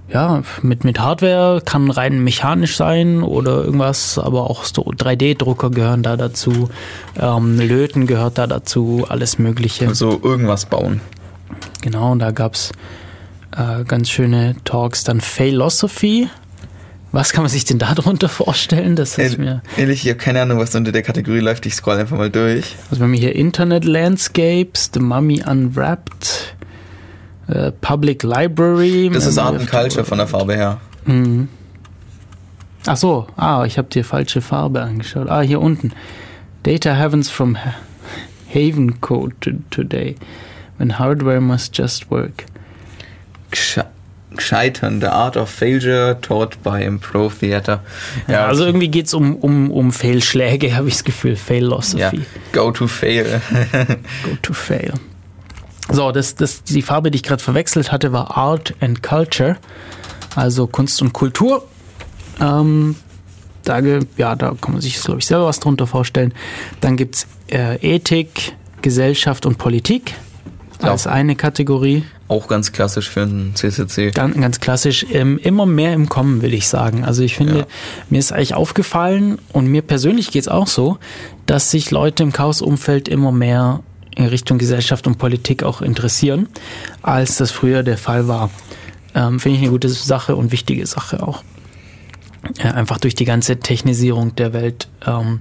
[0.09, 6.05] ja, mit, mit Hardware kann rein mechanisch sein oder irgendwas, aber auch so 3D-Drucker gehören
[6.05, 6.69] da dazu,
[7.19, 9.89] ähm, Löten gehört da dazu, alles Mögliche.
[9.89, 11.01] Also irgendwas bauen.
[11.83, 12.73] Genau, und da gab's
[13.57, 15.05] äh, ganz schöne Talks.
[15.05, 16.29] Dann Philosophy.
[17.13, 18.95] Was kann man sich denn darunter vorstellen?
[18.97, 21.65] Das ist mir, Ehrlich, ich habe keine Ahnung, was unter der Kategorie läuft.
[21.65, 22.75] Ich scroll einfach mal durch.
[22.91, 26.55] also wir haben hier Internet Landscapes, The Mummy Unwrapped,
[27.49, 29.11] äh, Public Library.
[29.15, 30.81] Das ist Art Memory and Culture von der Farbe her.
[31.07, 31.49] Mhm.
[32.87, 35.29] Ach so, ah, ich habe dir falsche Farbe angeschaut.
[35.31, 35.93] Ah, hier unten.
[36.65, 37.75] Data Heavens from Ha-
[38.53, 40.17] Haven Code to today.
[40.79, 42.45] When hardware must just work.
[44.39, 47.81] Scheitern, The Art of Failure taught by Improv Theater.
[48.29, 51.33] Ja, also irgendwie geht's um, um, um Fehlschläge, habe ich das Gefühl.
[51.33, 52.23] ja, Philosophy.
[52.53, 53.41] Go to Fail.
[54.25, 54.95] Go to fail.
[55.89, 59.57] So, das, das, die Farbe, die ich gerade verwechselt hatte, war Art and Culture.
[60.35, 61.65] Also Kunst und Kultur.
[62.41, 62.97] Ähm,
[63.65, 63.81] da,
[64.17, 66.35] ja, da kann man sich, glaube ich, selber was drunter vorstellen.
[66.81, 70.15] Dann gibt's äh, Ethik, Gesellschaft und Politik
[70.83, 70.91] Ja.
[70.91, 72.05] als eine Kategorie.
[72.29, 74.11] Auch ganz klassisch für einen CCC.
[74.11, 75.07] Ganz, ganz klassisch.
[75.11, 77.05] Ähm, immer mehr im Kommen, will ich sagen.
[77.05, 77.67] Also ich finde, Ja.
[78.11, 80.99] mir ist eigentlich aufgefallen und mir persönlich geht's auch so,
[81.47, 83.81] dass sich Leute im Chaos-Umfeld immer mehr
[84.17, 86.49] in Richtung Gesellschaft und Politik auch interessieren,
[87.03, 88.51] als das früher der Fall war.
[89.15, 91.43] Ähm, finde ich eine gute Sache und wichtige Sache auch.
[92.63, 94.89] Ja, einfach durch die ganze Technisierung der Welt.
[95.07, 95.41] Ähm,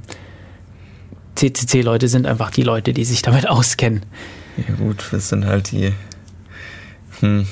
[1.36, 4.02] CCC-Leute sind einfach die Leute, die sich damit auskennen.
[4.57, 5.91] Ja gut, das sind halt die...
[7.19, 7.45] Hm.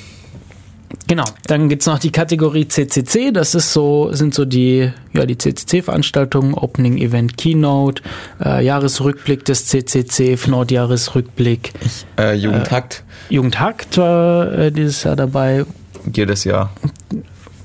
[1.07, 5.37] Genau, dann gibt's noch die Kategorie CCC, das ist so, sind so die, ja, die
[5.37, 8.03] CCC-Veranstaltungen, Opening Event Keynote,
[8.43, 11.73] äh, Jahresrückblick des CCC, Nordjahresrückblick,
[12.17, 15.65] Äh, Jugendhakt, Jugendhakt war äh, dieses Jahr dabei.
[16.13, 16.71] jedes Jahr.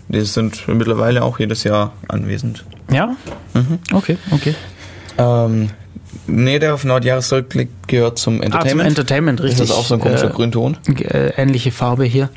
[0.08, 2.64] Die sind mittlerweile auch jedes Jahr anwesend.
[2.90, 3.14] Ja?
[3.52, 3.78] Mhm.
[3.92, 4.54] Okay, okay.
[5.18, 5.68] Ähm,
[6.28, 8.88] nee, der auf Nordjahresrückblick gehört zum Ah, zum Entertainment.
[8.88, 9.60] Entertainment, richtig.
[9.62, 10.76] Ist das auch so ein komischer äh, Grünton?
[11.00, 12.28] äh, ähnliche Farbe hier.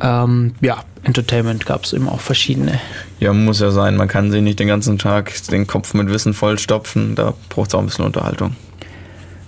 [0.00, 2.80] Ähm, ja, Entertainment gab es eben auch verschiedene.
[3.20, 3.96] Ja, muss ja sein.
[3.96, 7.14] Man kann sich nicht den ganzen Tag den Kopf mit Wissen vollstopfen.
[7.14, 8.56] Da braucht es auch ein bisschen Unterhaltung.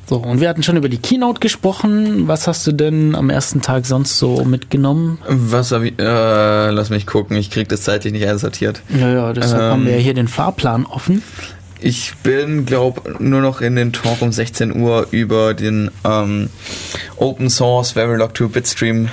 [0.07, 2.29] So, und wir hatten schon über die Keynote gesprochen.
[2.29, 5.18] Was hast du denn am ersten Tag sonst so mitgenommen?
[5.27, 8.83] Was hab ich, äh, lass mich gucken, ich krieg das zeitlich nicht einsortiert.
[8.96, 11.22] Ja, ja, deshalb Ähm, haben wir ja hier den Fahrplan offen.
[11.87, 16.49] Ich bin, glaube nur noch in den Talk um 16 Uhr über den ähm,
[17.16, 19.11] Open Source Verilog 2 Bitstream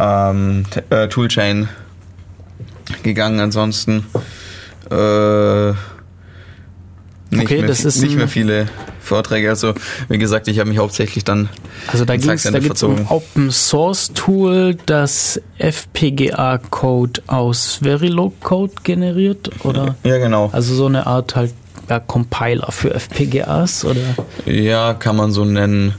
[0.00, 1.68] ähm, äh, Toolchain
[3.04, 3.38] gegangen.
[3.38, 4.04] Ansonsten
[4.90, 5.68] äh,
[7.30, 8.66] nicht, Okay, mehr, das vi- ist nicht mehr viele
[9.00, 9.48] Vorträge.
[9.48, 9.72] Also
[10.08, 11.48] wie gesagt, ich habe mich hauptsächlich dann
[11.86, 13.06] Also da ging es da gibt's ein.
[13.10, 19.94] Open Source Tool, das FPGA-Code aus Verilog-Code generiert, oder?
[20.02, 20.50] Ja, genau.
[20.52, 21.54] Also so eine Art halt
[21.88, 24.00] ja, Compiler für FPGAs, oder?
[24.46, 25.94] Ja, kann man so nennen.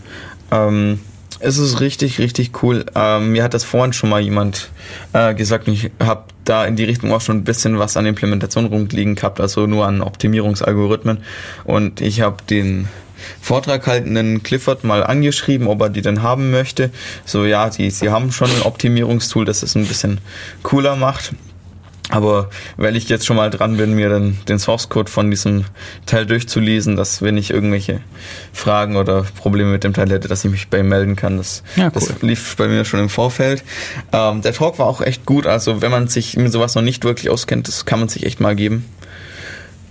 [0.52, 1.00] Ähm,
[1.40, 2.86] es ist richtig, richtig cool.
[2.96, 4.70] Ähm, mir hat das vorhin schon mal jemand
[5.12, 8.06] äh, gesagt und ich habe da in die Richtung auch schon ein bisschen was an
[8.06, 11.20] Implementation rumliegen gehabt, also nur an Optimierungsalgorithmen.
[11.66, 12.88] Und ich habe den
[13.42, 16.92] Vortrag haltenden Clifford mal angeschrieben, ob er die denn haben möchte.
[17.26, 20.20] So, ja, die, sie haben schon ein Optimierungstool, das es ein bisschen
[20.64, 21.34] cooler macht.
[22.10, 25.64] Aber weil ich jetzt schon mal dran bin, mir dann den Source Code von diesem
[26.06, 28.02] Teil durchzulesen, dass wenn ich irgendwelche
[28.52, 31.38] Fragen oder Probleme mit dem Teil hätte, dass ich mich bei ihm melden kann.
[31.38, 31.92] Das, Ja, cool.
[31.96, 33.64] das lief bei mir schon im Vorfeld.
[34.12, 35.48] Ähm, der Talk war auch echt gut.
[35.48, 38.40] Also wenn man sich mit sowas noch nicht wirklich auskennt, das kann man sich echt
[38.42, 38.86] mal geben.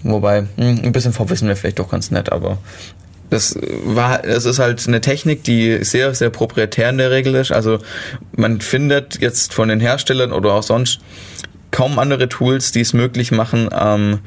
[0.02, 0.48] Wobei, mh,
[0.82, 2.58] ein bisschen Vorwissen wäre vielleicht doch ganz nett, aber
[3.30, 7.50] das war, es ist halt eine Technik, die sehr, sehr proprietär in der Regel ist.
[7.50, 7.78] Also
[8.36, 11.00] man findet jetzt von den Herstellern oder auch sonst
[11.72, 14.20] kaum andere Tools, die es möglich machen, ähm,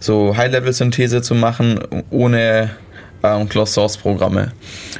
[0.00, 1.78] so High-Level-Synthese zu machen,
[2.10, 2.70] ohne
[3.22, 4.52] ähm, Closed-Source-Programme.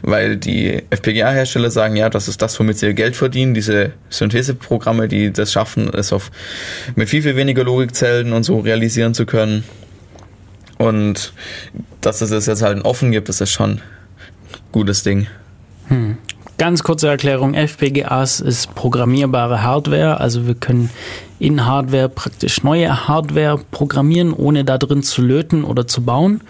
[0.03, 3.55] Weil die FPGA-Hersteller sagen, ja, das ist das, womit sie ihr Geld verdienen.
[3.55, 6.31] Diese Syntheseprogramme, die das schaffen, es auf,
[6.95, 9.65] mit viel, viel weniger Logikzellen und so realisieren zu können.
[10.79, 11.33] Und
[12.01, 13.81] dass es es jetzt halt offen gibt, ist schon ein
[14.73, 15.27] gutes Ding.
[16.59, 20.91] Ganz kurze Erklärung, FPGAs ist programmierbare Hardware, also wir können
[21.39, 26.41] in Hardware praktisch neue Hardware programmieren, ohne da drin zu löten oder zu bauen.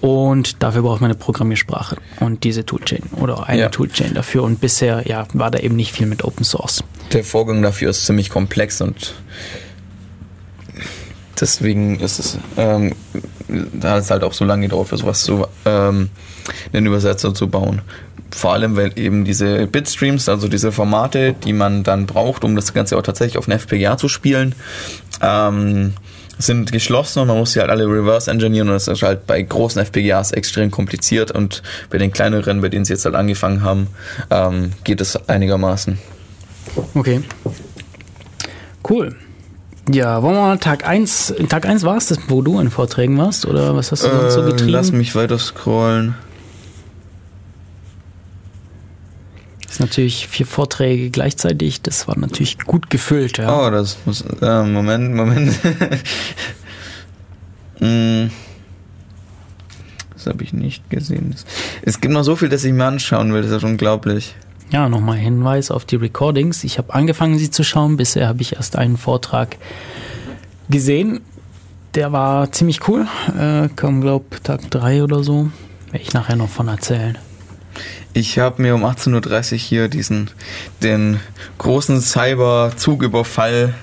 [0.00, 3.68] Und dafür braucht man eine Programmiersprache und diese Toolchain oder eine Ja.
[3.68, 4.42] Toolchain dafür.
[4.44, 6.82] Und bisher ja, war da eben nicht viel mit Open Source.
[7.12, 9.12] Der Vorgang dafür ist ziemlich komplex und
[11.38, 12.94] deswegen ist es, ähm,
[13.48, 16.08] da hat es halt auch so lange gedauert, für sowas zu, ähm,
[16.72, 17.82] einen Übersetzer zu bauen.
[18.32, 22.72] Vor allem, weil eben diese Bitstreams, also diese Formate, die man dann braucht, um das
[22.72, 24.54] Ganze auch tatsächlich auf eine FPGA zu spielen,
[25.22, 25.94] ähm,
[26.38, 29.42] sind geschlossen und man muss sie halt alle reverse engineeren und das ist halt bei
[29.42, 33.88] großen FPGAs extrem kompliziert und bei den kleineren, bei denen sie jetzt halt angefangen haben,
[34.30, 35.98] ähm, geht es einigermaßen.
[36.94, 37.22] Okay.
[38.88, 39.16] Cool.
[39.92, 43.18] Ja, wollen wir mal Tag 1, Tag 1 war es das, wo du in Vorträgen
[43.18, 43.44] warst?
[43.44, 44.70] Oder was hast du sonst so Äh, getrieben?
[44.70, 46.14] Lass mich weiter scrollen.
[49.70, 53.68] Das ist natürlich vier Vorträge gleichzeitig, das war natürlich gut gefüllt, ja.
[53.68, 54.24] Oh, das muss.
[54.42, 55.54] Äh, Moment, Moment.
[57.78, 58.32] Hm.
[60.14, 61.36] das habe ich nicht gesehen.
[61.82, 64.34] Es gibt noch so viel, das ich mir anschauen will, das ist unglaublich.
[64.72, 66.64] Ja, nochmal Hinweis auf die Recordings.
[66.64, 67.96] Ich habe angefangen, sie zu schauen.
[67.96, 69.56] Bisher habe ich erst einen Vortrag
[70.68, 71.20] gesehen.
[71.94, 73.06] Der war ziemlich cool.
[73.38, 75.52] Äh, kam, glaub, Tag 3 oder so.
[75.92, 77.16] Werde ich nachher noch von erzählen.
[78.12, 80.30] Ich habe mir um 18.30 Uhr hier diesen,
[80.82, 81.20] den
[81.58, 83.74] großen Cyber-Zugüberfall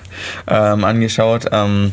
[0.46, 1.46] ähm, angeschaut.
[1.50, 1.92] Ähm,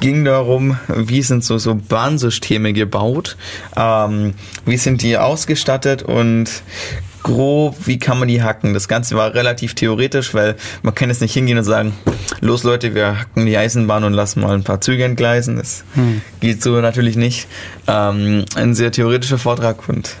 [0.00, 3.36] ging darum, wie sind so, so Bahnsysteme gebaut,
[3.76, 6.62] ähm, wie sind die ausgestattet und
[7.22, 8.72] grob, wie kann man die hacken.
[8.72, 11.92] Das Ganze war relativ theoretisch, weil man kann jetzt nicht hingehen und sagen,
[12.40, 15.56] los Leute, wir hacken die Eisenbahn und lassen mal ein paar Züge entgleisen.
[15.56, 15.82] Das
[16.38, 17.48] geht so natürlich nicht.
[17.88, 20.16] Ähm, ein sehr theoretischer Vortrag und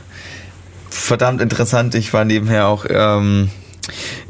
[0.96, 1.94] verdammt interessant.
[1.94, 3.50] Ich war nebenher auch ähm,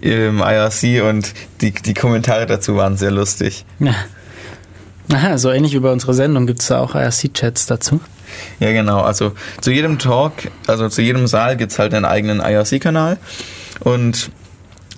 [0.00, 3.64] im IRC und die, die Kommentare dazu waren sehr lustig.
[3.78, 3.94] Ja.
[5.12, 8.00] Aha, so ähnlich wie bei unserer Sendung gibt es da auch IRC-Chats dazu.
[8.58, 9.00] Ja, genau.
[9.02, 10.32] Also zu jedem Talk,
[10.66, 13.18] also zu jedem Saal gibt's halt einen eigenen IRC-Kanal
[13.80, 14.30] und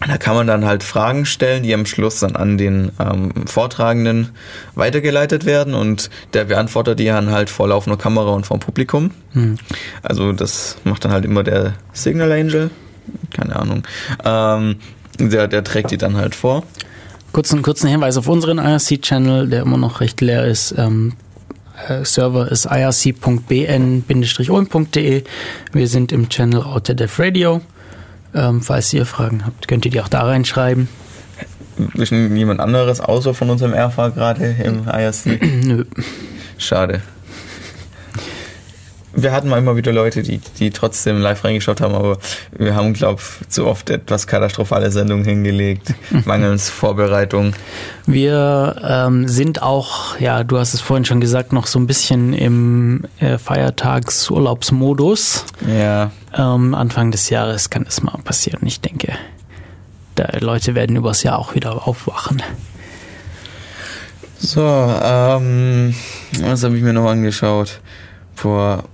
[0.07, 4.31] da kann man dann halt Fragen stellen, die am Schluss dann an den ähm, Vortragenden
[4.75, 9.11] weitergeleitet werden und der beantwortet die dann halt vor laufender Kamera und vom Publikum.
[10.03, 12.71] Also das macht dann halt immer der Signal Angel,
[13.33, 13.83] keine Ahnung.
[14.25, 14.77] Ähm,
[15.19, 16.63] der, der trägt die dann halt vor.
[17.33, 20.75] Kurzen, kurzen Hinweis auf unseren IRC-Channel, der immer noch recht leer ist.
[20.79, 21.15] Ähm,
[21.89, 24.05] äh, Server ist irc.bn-ulm.de.
[25.73, 27.61] Wir sind im Channel Autodev Radio.
[28.35, 30.89] Ähm, falls ihr Fragen habt, könnt ihr die auch da reinschreiben.
[31.95, 35.41] Zwischen jemand anderes außer von unserem RV gerade im IRC?
[35.65, 35.85] Nö.
[36.59, 37.03] Schade.
[39.15, 42.19] Wir hatten mal immer wieder Leute, die, die trotzdem live reingeschaut haben, aber
[42.57, 45.95] wir haben, glaube ich, zu oft etwas katastrophale Sendungen hingelegt,
[46.25, 47.55] mangels Vorbereitung.
[48.07, 52.35] Wir ähm, sind auch, ja, du hast es vorhin schon gesagt, noch so ein bisschen
[52.35, 55.45] im äh, Feiertagsurlaubsmodus.
[55.67, 58.61] Ja, Ähm, Anfang des Jahres kann das mal passieren.
[58.67, 59.13] Ich denke,
[60.41, 62.43] Leute werden übers Jahr auch wieder aufwachen.
[64.39, 65.95] So, ähm,
[66.41, 67.81] was habe ich mir noch angeschaut?
[68.35, 68.85] Vor.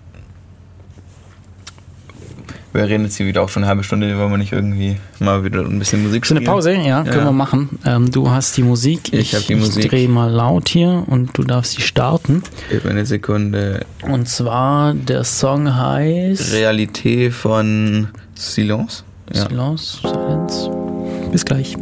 [2.75, 5.45] Wir reden jetzt hier wieder auch schon eine halbe Stunde, wollen wir nicht irgendwie mal
[5.45, 6.53] wieder ein bisschen Musik So eine spielen?
[6.55, 7.25] Pause, ja, können Ja.
[7.27, 7.79] wir machen.
[7.87, 9.85] Ähm, du hast die Musik, Ich hab die Musik.
[9.85, 12.43] Ich drehe mal laut hier und du darfst sie starten.
[12.71, 13.87] Gib mir eine Sekunde.
[14.03, 19.05] Und zwar, der Song heißt Realität von Silence?
[19.33, 19.49] Ja.
[19.49, 20.71] Silence, Silence.
[21.31, 21.77] Bis gleich.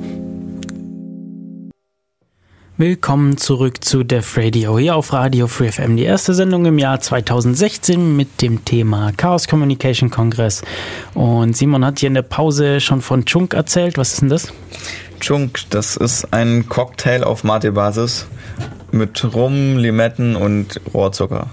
[2.83, 5.97] Willkommen zurück zu Def Radio hier auf Radio Free FM.
[5.97, 10.62] Die erste Sendung im Jahr 2016 mit dem Thema Chaos Communication Kongress.
[11.14, 13.99] Und Simon hat hier in der Pause schon von Chunk erzählt.
[13.99, 14.53] Was ist denn das?
[15.21, 18.27] Chunk, das ist ein Cocktail auf Mate-Basis
[18.90, 21.51] mit Rum, Limetten und Rohrzucker.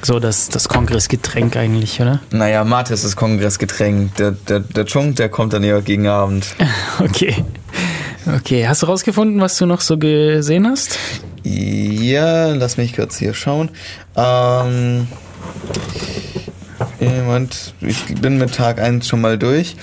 [0.00, 2.20] So das, das Kongressgetränk eigentlich, oder?
[2.30, 4.14] Naja, Mate ist das Kongressgetränk.
[4.14, 6.54] Der, der, der Chunk, der kommt dann eher gegen Abend.
[7.00, 7.34] Okay.
[8.26, 10.98] Okay, hast du rausgefunden, was du noch so gesehen hast?
[11.42, 13.70] Ja, lass mich kurz hier schauen.
[14.16, 15.08] Ähm,
[17.00, 19.76] jemand, ich bin mit Tag 1 schon mal durch.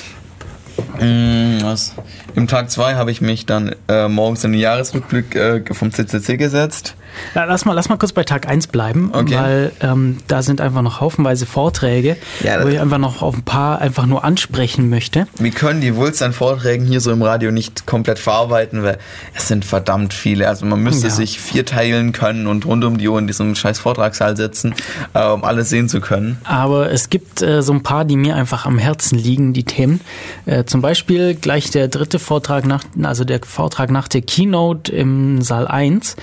[1.00, 1.94] Mm, Was?
[2.36, 6.38] Im Tag 2 habe ich mich dann äh, morgens in den Jahresrückblick äh, vom CCC
[6.38, 6.96] gesetzt.
[7.36, 9.36] Lass, mal, lass mal kurz bei Tag 1 bleiben, Okay.
[9.36, 13.44] weil ähm, da sind einfach noch haufenweise Vorträge, Ja, wo ich einfach noch auf ein
[13.44, 15.28] paar einfach nur ansprechen möchte.
[15.40, 18.98] Wir können die Wulst an Vorträgen hier so im Radio nicht komplett verarbeiten, weil
[19.36, 20.48] es sind verdammt viele.
[20.48, 21.14] Also man müsste Ja.
[21.14, 24.74] sich vier teilen können und rund um die Uhr in diesem scheiß Vortragssaal sitzen,
[25.14, 26.38] äh, um alles sehen zu können.
[26.44, 30.02] Aber es gibt äh, so ein paar, die mir einfach am Herzen liegen, die Themen.
[30.46, 35.42] Äh, zum Beispiel gleich der dritte Vortrag nach, also der Vortrag nach der Keynote im
[35.42, 36.16] Saal 1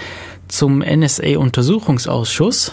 [0.49, 2.73] zum NSA-Untersuchungsausschuss.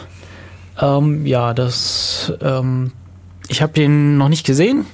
[0.81, 2.91] Ähm, ja, das, ähm,
[3.47, 4.85] ich habe den noch nicht gesehen.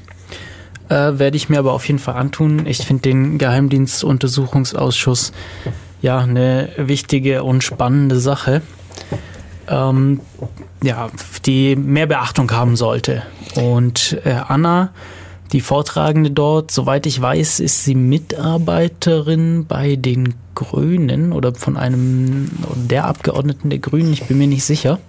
[0.89, 2.65] Äh, Werde ich mir aber auf jeden Fall antun.
[2.65, 5.31] Ich finde den Geheimdienstuntersuchungsausschuss
[6.01, 8.61] ja eine wichtige und spannende Sache.
[9.67, 10.21] Ähm,
[10.81, 11.09] ja,
[11.45, 13.23] die mehr Beachtung haben sollte.
[13.55, 14.91] Und äh, Anna,
[15.51, 22.51] die Vortragende dort, soweit ich weiß, ist sie Mitarbeiterin bei den Grünen oder von einem
[22.75, 24.99] der Abgeordneten der Grünen, ich bin mir nicht sicher.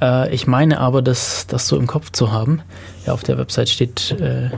[0.00, 2.62] Äh, ich meine aber, das, das so im Kopf zu haben.
[3.06, 4.16] Ja, auf der Website steht.
[4.20, 4.50] Äh,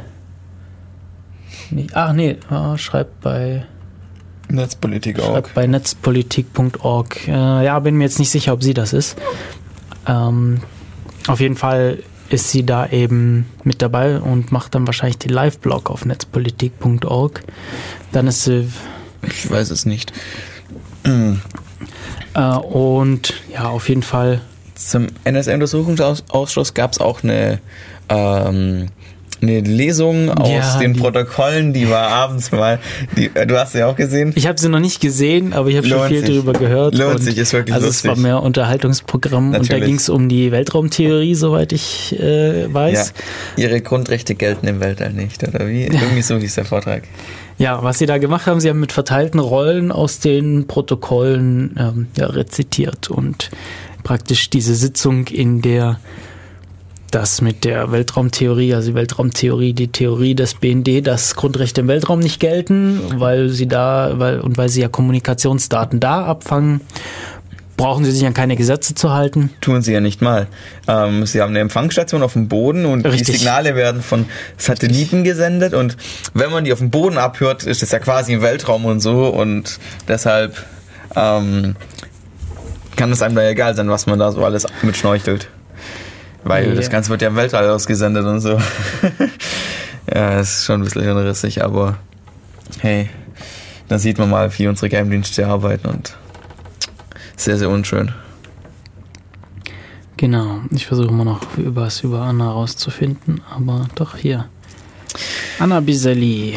[1.70, 3.64] nicht, ach nee, ah, schreibt bei
[4.48, 5.32] Netzpolitik auch.
[5.32, 7.28] Schreibt bei netzpolitik.org.
[7.28, 9.16] Äh, ja, bin mir jetzt nicht sicher, ob sie das ist.
[10.06, 10.60] Ähm,
[11.26, 11.98] auf jeden Fall
[12.30, 17.42] ist sie da eben mit dabei und macht dann wahrscheinlich den Live-Blog auf netzpolitik.org.
[18.12, 18.68] Dann ist sie
[19.22, 20.12] Ich weiß es nicht.
[22.34, 24.40] äh, und ja, auf jeden Fall
[24.74, 27.60] Zum NSA-Untersuchungsausschuss gab es auch eine,
[28.08, 28.88] ähm,
[29.48, 32.78] eine Lesung aus Ja, den die- Protokollen, die war abends mal.
[33.16, 34.32] Die, äh, du hast sie auch gesehen?
[34.34, 36.28] Ich habe sie noch nicht gesehen, aber ich habe schon viel sich.
[36.34, 36.96] darüber gehört.
[36.96, 38.10] Lohnt sich, ist wirklich Also lustig.
[38.10, 39.84] es war mehr Unterhaltungsprogramm und da Natürlich.
[39.84, 43.14] ging es um die Weltraumtheorie, soweit ich äh, weiß.
[43.56, 43.64] Ja.
[43.64, 45.82] Ihre Grundrechte gelten im Weltall nicht, oder wie?
[45.84, 47.02] Irgendwie so hieß der Vortrag.
[47.56, 52.06] Ja, was sie da gemacht haben, sie haben mit verteilten Rollen aus den Protokollen ähm,
[52.18, 53.50] ja, rezitiert und
[54.02, 56.00] praktisch diese Sitzung, in der
[57.14, 62.18] das mit der Weltraumtheorie, also die Weltraumtheorie, die Theorie des BND, dass Grundrechte im Weltraum
[62.18, 66.80] nicht gelten, weil sie da, weil, und weil sie ja Kommunikationsdaten da abfangen,
[67.76, 69.50] brauchen sie sich an keine Gesetze zu halten.
[69.60, 70.48] Tun sie ja nicht mal.
[70.88, 73.38] Ähm, sie haben eine Empfangsstation auf dem Boden und die Richtig.
[73.38, 74.26] Signale werden von
[74.56, 75.96] Satelliten gesendet und
[76.34, 79.28] wenn man die auf dem Boden abhört, ist es ja quasi im Weltraum und so
[79.28, 79.78] und
[80.08, 80.56] deshalb
[81.14, 81.76] ähm,
[82.96, 85.48] kann es einem da egal sein, was man da so alles mitschnorchelt.
[86.44, 86.74] Weil Ja.
[86.74, 88.58] das Ganze wird ja im Weltall ausgesendet und so.
[90.14, 91.96] ja, ist schon ein bisschen hirnrissig, aber
[92.80, 93.08] hey,
[93.88, 96.16] da sieht man mal, wie unsere Geheimdienste arbeiten und
[97.36, 98.12] sehr, sehr unschön.
[100.16, 104.48] Genau, ich versuche immer noch was über Anna rauszufinden, aber doch hier.
[105.58, 106.54] Anna Biselli.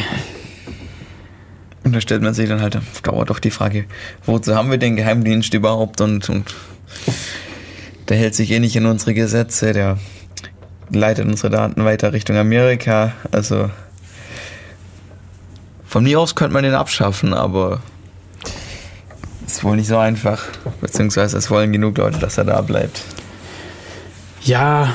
[1.84, 3.86] Und da stellt man sich dann halt auf Dauer doch die Frage,
[4.26, 6.54] wozu haben wir den Geheimdienst überhaupt und, und
[8.10, 9.98] der hält sich eh nicht in unsere Gesetze, der
[10.90, 13.70] leitet unsere Daten weiter Richtung Amerika, also
[15.86, 17.82] von mir aus könnte man den abschaffen, aber
[19.46, 20.44] ist wohl nicht so einfach.
[20.82, 23.02] Beziehungsweise es wollen genug Leute, dass er da bleibt.
[24.44, 24.94] Ja,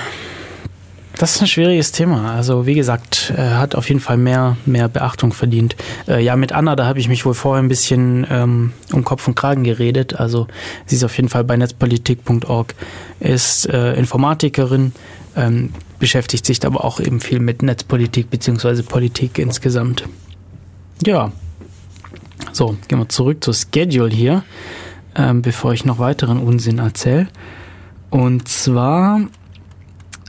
[1.23, 2.35] das ist ein schwieriges Thema.
[2.35, 5.77] Also wie gesagt, er hat auf jeden Fall mehr, mehr Beachtung verdient.
[6.09, 9.29] Äh, ja, mit Anna, da habe ich mich wohl vorher ein bisschen ähm, um Kopf
[9.29, 10.19] und Kragen geredet.
[10.19, 10.49] Also
[10.85, 12.75] sie ist auf jeden Fall bei netzpolitik.org,
[13.21, 14.95] ist äh, Informatikerin,
[15.37, 20.03] ähm, beschäftigt sich aber auch eben viel mit Netzpolitik beziehungsweise Politik insgesamt.
[21.07, 21.31] Ja,
[22.51, 24.43] so, gehen wir zurück zur Schedule hier,
[25.15, 27.29] ähm, bevor ich noch weiteren Unsinn erzähle.
[28.11, 29.21] Und zwar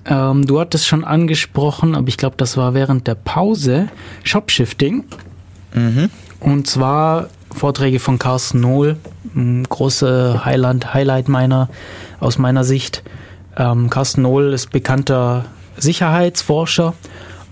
[0.06, 3.88] ähm, du hattest schon angesprochen, aber ich glaube, das war während der Pause,
[4.24, 5.06] Shopshifting.
[5.74, 6.10] Mhm.
[6.40, 8.98] Und zwar Vorträge von Carsten Nohl,
[9.70, 11.70] große Highland, Highlight meiner,
[12.20, 13.04] aus meiner Sicht.
[13.56, 15.46] Ähm, Carsten Nohl ist bekannter
[15.78, 16.94] Sicherheitsforscher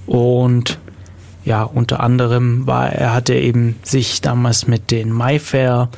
[0.05, 0.79] und
[1.43, 5.89] ja, unter anderem war er hatte eben sich damals mit den MyFair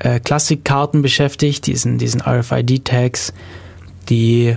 [0.00, 3.32] äh, Klassikkarten beschäftigt, diesen, diesen RFID-Tags,
[4.08, 4.56] die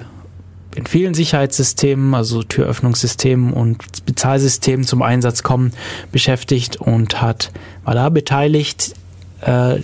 [0.77, 5.73] in vielen Sicherheitssystemen, also Türöffnungssystemen und Bezahlsystemen zum Einsatz kommen,
[6.11, 7.51] beschäftigt und hat,
[7.83, 8.93] war da beteiligt,
[9.41, 9.77] äh,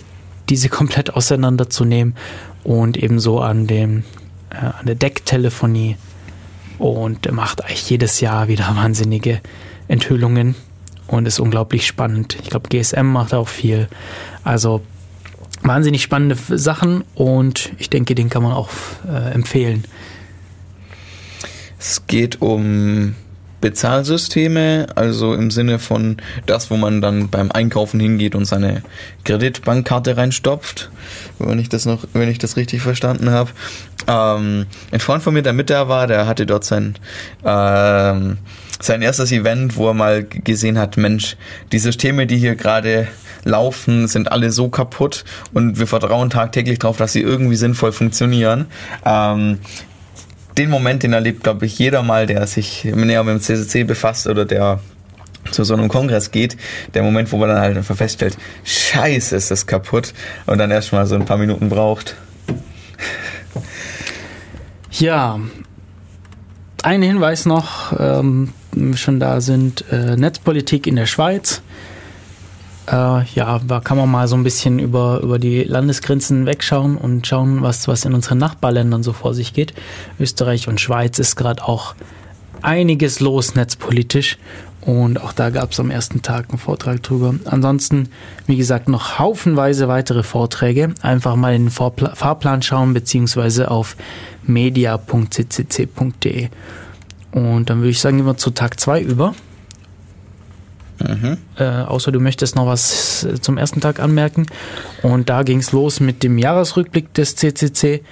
[0.48, 2.14] diese komplett auseinanderzunehmen
[2.62, 4.04] und ebenso an dem
[4.50, 5.96] äh, an der Decktelefonie
[6.78, 9.40] und macht eigentlich jedes Jahr wieder wahnsinnige
[9.88, 10.54] Enthüllungen
[11.08, 12.38] und ist unglaublich spannend.
[12.40, 13.88] Ich glaube, GSM macht auch viel.
[14.44, 14.80] Also
[15.62, 18.70] wahnsinnig spannende Sachen und ich denke, den kann man auch
[19.08, 19.84] äh, empfehlen.
[21.86, 23.14] Es geht um
[23.60, 26.16] Bezahlsysteme, also im Sinne von
[26.46, 28.82] das, wo man dann beim Einkaufen hingeht und seine
[29.24, 30.90] Kreditbankkarte reinstopft,
[31.38, 33.50] wenn ich das noch, wenn ich das richtig verstanden habe.
[34.08, 36.94] Ähm, ein Freund von mir, der mit da war, der hatte dort sein
[37.44, 38.38] ähm,
[38.80, 41.36] sein erstes Event, wo er mal gesehen hat, Mensch,
[41.70, 43.08] die Systeme, die hier gerade
[43.44, 48.68] laufen, sind alle so kaputt und wir vertrauen tagtäglich darauf, dass sie irgendwie sinnvoll funktionieren.
[49.04, 49.58] Ähm,
[50.56, 54.26] den Moment, den erlebt, glaube ich, jeder mal, der sich näher mit dem CCC befasst
[54.26, 54.80] oder der
[55.50, 56.56] zu so einem Kongress geht,
[56.94, 60.14] der Moment, wo man dann halt einfach feststellt, scheiße, ist das kaputt
[60.46, 62.16] und dann erstmal so ein paar Minuten braucht.
[64.90, 65.40] Ja,
[66.82, 68.52] ein Hinweis noch, ähm,
[68.94, 71.62] schon da sind, äh, Netzpolitik in der Schweiz.
[72.86, 77.26] Äh, ja, da kann man mal so ein bisschen über, über die Landesgrenzen wegschauen und
[77.26, 79.74] schauen, was, was in unseren Nachbarländern so vor sich geht.
[80.20, 81.94] Österreich und Schweiz ist gerade auch
[82.62, 84.38] einiges los netzpolitisch
[84.84, 87.34] und auch da gab es am ersten Tag einen Vortrag drüber.
[87.46, 88.10] Ansonsten,
[88.46, 90.94] wie gesagt, noch haufenweise weitere Vorträge.
[91.00, 93.96] Einfach mal in den Fahrplan schauen, beziehungsweise auf
[94.42, 96.48] media.ccc.de.
[97.32, 99.34] Und dann würde ich sagen, gehen wir zu Tag 2 über.
[101.58, 104.46] Äh, außer du möchtest noch was zum ersten Tag anmerken.
[105.02, 108.02] Und da ging es los mit dem Jahresrückblick des CCC.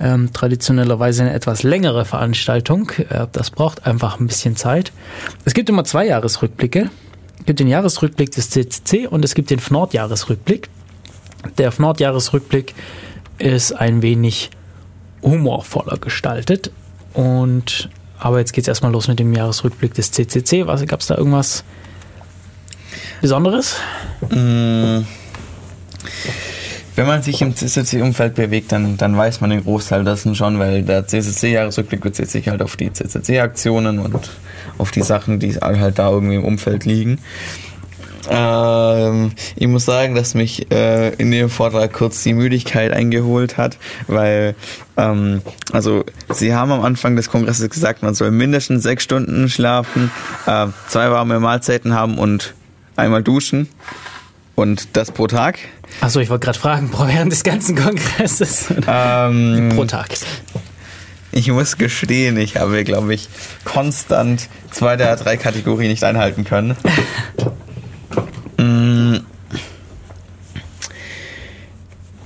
[0.00, 2.90] Ähm, traditionellerweise eine etwas längere Veranstaltung.
[3.08, 4.92] Äh, das braucht einfach ein bisschen Zeit.
[5.44, 6.90] Es gibt immer zwei Jahresrückblicke.
[7.40, 10.68] Es gibt den Jahresrückblick des CCC und es gibt den FNORD-Jahresrückblick.
[11.56, 12.74] Der FNORD-Jahresrückblick
[13.38, 14.50] ist ein wenig
[15.22, 16.70] humorvoller gestaltet.
[17.12, 20.64] Und aber jetzt geht es erstmal los mit dem Jahresrückblick des CCC.
[20.86, 21.64] Gab es da irgendwas
[23.20, 23.76] Besonderes?
[24.30, 25.04] Mm.
[26.98, 30.82] Wenn man sich im CCC-Umfeld bewegt, dann, dann weiß man den Großteil dessen schon, weil
[30.82, 34.30] der CCC-Jahresrückblick bezieht sich halt auf die CCC-Aktionen und
[34.78, 37.20] auf die Sachen, die halt da irgendwie im Umfeld liegen.
[38.28, 43.78] Ähm, ich muss sagen, dass mich äh, in dem Vortrag kurz die Müdigkeit eingeholt hat,
[44.06, 44.54] weil
[44.96, 45.42] ähm,
[45.72, 50.10] also sie haben am Anfang des Kongresses gesagt, man soll mindestens sechs Stunden schlafen,
[50.46, 52.54] äh, zwei warme Mahlzeiten haben und
[52.98, 53.68] einmal duschen
[54.54, 55.58] und das pro Tag.
[56.00, 58.66] Achso, ich wollte gerade fragen, während des ganzen Kongresses.
[58.86, 60.08] Ähm, pro Tag.
[61.30, 63.28] Ich muss gestehen, ich habe, glaube ich,
[63.64, 66.76] konstant zwei der drei Kategorien nicht einhalten können.
[68.60, 69.18] Mm.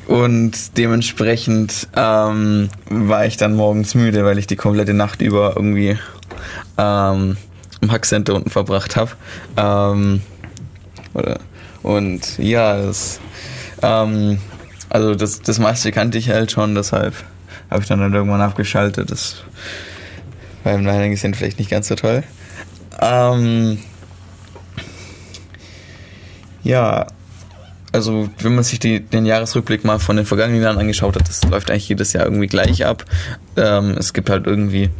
[0.06, 5.98] Und dementsprechend ähm, war ich dann morgens müde, weil ich die komplette Nacht über irgendwie
[6.78, 7.36] ähm,
[7.82, 9.10] im Hackcenter unten verbracht habe.
[9.58, 10.22] Ähm,
[11.82, 13.20] und ja, das,
[13.82, 14.38] ähm,
[14.88, 17.14] also das, das meiste kannte ich halt schon, deshalb
[17.70, 19.10] habe ich dann halt irgendwann abgeschaltet.
[19.10, 19.44] Das
[20.64, 22.22] war im Nachhinein gesehen vielleicht nicht ganz so toll.
[23.00, 23.78] Ähm,
[26.62, 27.06] ja,
[27.92, 31.42] also wenn man sich die, den Jahresrückblick mal von den vergangenen Jahren angeschaut hat, das
[31.44, 33.04] läuft eigentlich jedes Jahr irgendwie gleich ab.
[33.56, 34.90] Ähm, es gibt halt irgendwie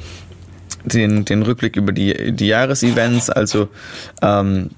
[0.85, 3.69] den, den Rückblick über die, die Jahresevents, also
[4.21, 4.71] ähm,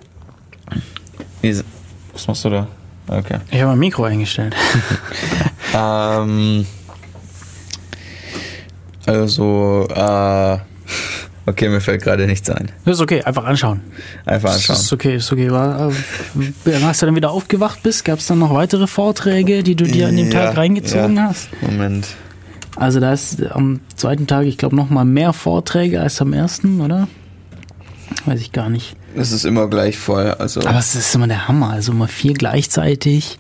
[2.13, 2.67] Was machst du da?
[3.09, 3.39] Okay.
[3.51, 4.55] Ich habe mein Mikro eingestellt.
[5.77, 6.65] Ähm,
[9.07, 10.59] also, äh,
[11.47, 12.71] okay, mir fällt gerade nichts ein.
[12.85, 13.81] Das ist okay, einfach anschauen.
[14.25, 14.77] Einfach Das anschauen.
[14.77, 15.51] ist okay, ist okay.
[15.51, 15.91] War,
[16.67, 19.85] äh, als du dann wieder aufgewacht bist, gab es dann noch weitere Vorträge, die du
[19.85, 21.25] dir an dem Ja, Tag reingezogen ja.
[21.31, 21.49] hast?
[21.61, 22.07] Moment.
[22.77, 26.81] Also da ist am zweiten Tag, ich glaube, noch mal mehr Vorträge als am ersten,
[26.81, 27.09] oder?
[28.27, 28.97] Weiß ich gar nicht.
[29.17, 30.31] Es ist immer gleich voll.
[30.31, 31.71] Also, Aber es ist immer der Hammer.
[31.71, 33.39] Also immer vier gleichzeitig.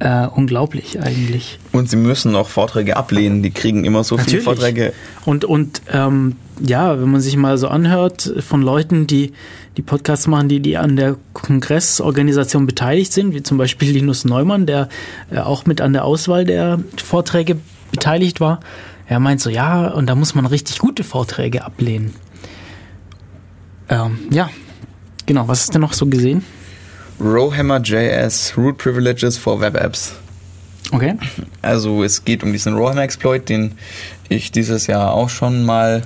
[0.00, 1.60] Äh, unglaublich eigentlich.
[1.70, 3.44] und sie müssen auch Vorträge ablehnen.
[3.44, 4.44] Die kriegen immer so viele Natürlich.
[4.44, 4.92] Vorträge.
[5.24, 9.32] Und, und ähm, ja, wenn man sich mal so anhört von Leuten, die
[9.76, 14.66] die Podcasts machen, die, die an der Kongressorganisation beteiligt sind, wie zum Beispiel Linus Neumann,
[14.66, 14.88] der
[15.30, 17.56] äh, auch mit an der Auswahl der Vorträge
[17.90, 18.60] beteiligt war.
[19.06, 22.14] Er meint so, ja, und da muss man richtig gute Vorträge ablehnen.
[23.88, 24.50] Ähm, ja,
[25.26, 25.48] genau.
[25.48, 26.44] Was hast du noch so gesehen?
[27.20, 30.14] Rowhammer.js, Root Privileges for Web Apps.
[30.90, 31.14] Okay.
[31.62, 33.72] Also es geht um diesen Rowhammer-Exploit, den
[34.28, 36.02] ich dieses Jahr auch schon mal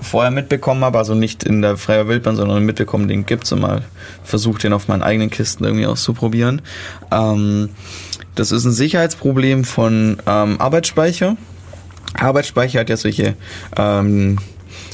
[0.00, 3.82] vorher mitbekommen habe, also nicht in der freier Wildbahn, sondern mitbekommen, den gibt's und mal
[4.24, 6.62] versucht, den auf meinen eigenen Kisten irgendwie auszuprobieren.
[7.10, 7.70] Ähm,
[8.34, 11.36] das ist ein Sicherheitsproblem von ähm, Arbeitsspeicher.
[12.14, 13.36] Arbeitsspeicher hat ja solche
[13.76, 14.38] ähm,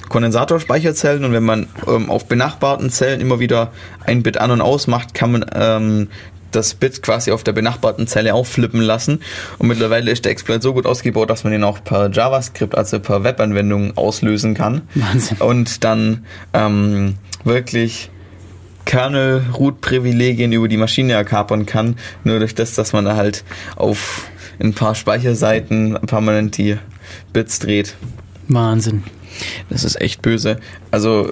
[0.09, 3.73] Kondensatorspeicherzellen und wenn man ähm, auf benachbarten Zellen immer wieder
[4.05, 6.09] ein Bit an und aus macht, kann man ähm,
[6.51, 9.21] das Bit quasi auf der benachbarten Zelle aufflippen lassen.
[9.59, 13.01] Und mittlerweile ist der Exploit so gut ausgebaut, dass man ihn auch per JavaScript, also
[13.01, 14.83] per Webanwendung auslösen kann.
[14.95, 15.39] Wahnsinn.
[15.39, 18.11] Und dann ähm, wirklich
[18.87, 23.45] Kernel-Root-Privilegien über die Maschine erkapern kann, nur durch das, dass man da halt
[23.77, 24.23] auf
[24.61, 26.79] ein paar Speicherseiten permanent die
[27.33, 27.97] Bits dreht.
[28.49, 29.05] Wahnsinn.
[29.71, 30.59] Das ist echt böse.
[30.91, 31.31] Also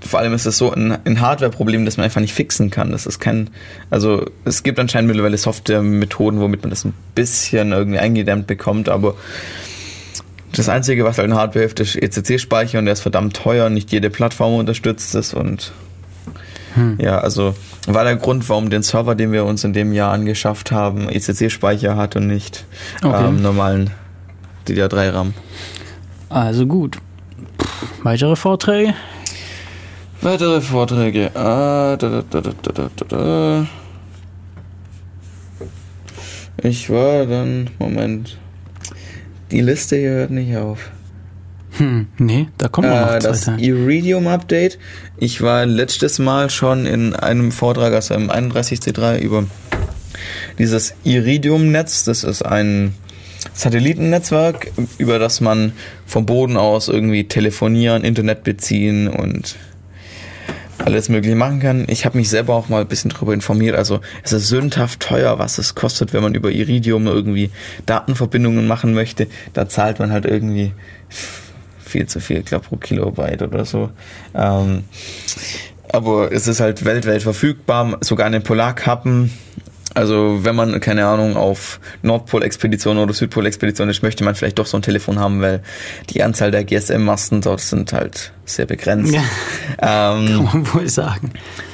[0.00, 2.90] vor allem ist es so ein, ein Hardware-Problem, das man einfach nicht fixen kann.
[2.90, 3.50] Das ist kein,
[3.90, 9.14] also es gibt anscheinend mittlerweile Software-Methoden, womit man das ein bisschen irgendwie eingedämmt bekommt, aber
[10.52, 13.70] das Einzige, was halt in Hardware hilft, ist ECC-Speicher und der ist verdammt teuer.
[13.70, 15.72] Nicht jede Plattform unterstützt es und
[16.98, 17.54] ja, also
[17.86, 21.96] war der Grund, warum den Server, den wir uns in dem Jahr angeschafft haben, ECC-Speicher
[21.96, 22.64] hat und nicht
[23.02, 23.28] Okay.
[23.28, 23.90] ähm, normalen
[24.66, 25.34] DDR3-RAM.
[26.30, 26.98] Also gut.
[28.02, 28.94] Weitere Vorträge?
[30.20, 31.30] Weitere Vorträge.
[31.34, 32.40] Ah, da, da,
[33.08, 33.66] da,
[36.62, 37.70] ich war dann.
[37.78, 38.38] Moment.
[39.50, 40.90] Die Liste hier hört nicht auf.
[41.76, 43.58] Hm, nee, da kommen wir äh, noch ah, Das weiter.
[43.58, 44.78] Iridium Update.
[45.18, 49.44] Ich war letztes Mal schon in einem Vortrag aus also einem 31C3 über
[50.58, 52.04] dieses Iridium Netz.
[52.04, 52.94] Das ist ein
[53.52, 55.72] Satellitennetzwerk, über das man
[56.06, 59.56] vom Boden aus irgendwie telefonieren, Internet beziehen und
[60.78, 61.84] alles Mögliche machen kann.
[61.88, 63.76] Ich habe mich selber auch mal ein bisschen darüber informiert.
[63.76, 67.50] Also es ist sündhaft teuer, was es kostet, wenn man über Iridium irgendwie
[67.86, 69.28] Datenverbindungen machen möchte.
[69.52, 70.72] Da zahlt man halt irgendwie
[71.78, 73.90] viel zu viel, ich glaube pro Kilobyte oder so.
[74.34, 74.84] Ähm,
[75.88, 79.30] aber es ist halt weltweit verfügbar, sogar in den Polarkappen.
[79.92, 84.78] Also wenn man, keine Ahnung, auf Nordpol-Expedition oder Südpol-Expedition ist, möchte man vielleicht doch so
[84.78, 85.62] ein Telefon haben, weil
[86.10, 89.14] die Anzahl der GSM-Masten dort sind halt sehr begrenzt.
[89.14, 89.22] Ja.
[89.80, 91.32] Ähm, Kann man wohl sagen.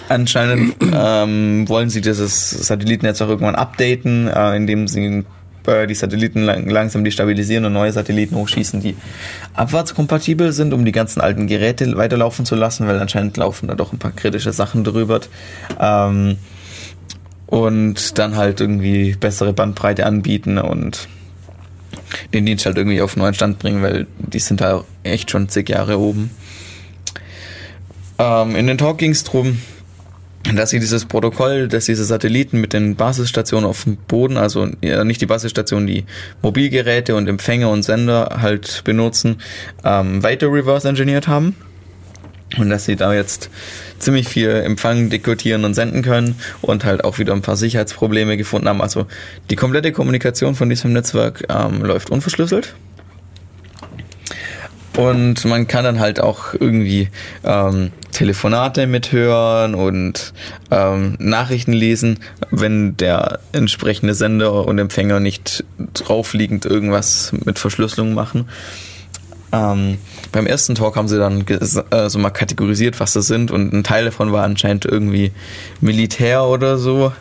[0.09, 5.25] Anscheinend ähm, wollen sie dieses Satellitennetz auch irgendwann updaten, äh, indem sie
[5.67, 8.97] äh, die Satelliten lang langsam destabilisieren und neue Satelliten hochschießen, die
[9.55, 13.93] abwärtskompatibel sind, um die ganzen alten Geräte weiterlaufen zu lassen, weil anscheinend laufen da doch
[13.93, 15.21] ein paar kritische Sachen drüber.
[15.79, 16.39] Ähm,
[17.51, 21.09] und dann halt irgendwie bessere Bandbreite anbieten und
[22.33, 25.69] den Dienst halt irgendwie auf neuen Stand bringen, weil die sind da echt schon zig
[25.69, 26.31] Jahre oben.
[28.19, 29.59] Ähm, in den Talk ging es darum,
[30.55, 35.05] dass sie dieses Protokoll, dass diese Satelliten mit den Basisstationen auf dem Boden, also ja,
[35.05, 36.05] nicht die Basisstationen, die
[36.43, 39.39] Mobilgeräte und Empfänger und Sender halt benutzen,
[39.85, 41.57] ähm, weiter reverse engineert haben.
[42.59, 43.49] Und dass sie da jetzt
[43.99, 48.69] ziemlich viel empfangen, dekodieren und senden können und halt auch wieder ein paar Sicherheitsprobleme gefunden
[48.69, 48.83] haben.
[48.83, 49.07] Also
[49.51, 52.75] die komplette Kommunikation von diesem Netzwerk ähm, läuft unverschlüsselt.
[54.97, 57.09] Und man kann dann halt auch irgendwie
[57.45, 60.35] ähm, Telefonate mithören und
[60.71, 62.19] ähm, Nachrichten lesen,
[62.51, 68.49] wenn der entsprechende Sender und Empfänger nicht draufliegend irgendwas mit Verschlüsselung machen.
[69.53, 69.99] Ähm,
[70.33, 73.85] beim ersten Talk haben sie dann äh, so mal kategorisiert, was das sind und ein
[73.85, 75.33] Teil davon war anscheinend irgendwie
[75.81, 77.13] Militär oder so,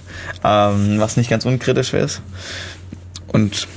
[0.43, 2.21] ähm, was nicht ganz unkritisch ist.
[3.27, 3.67] Und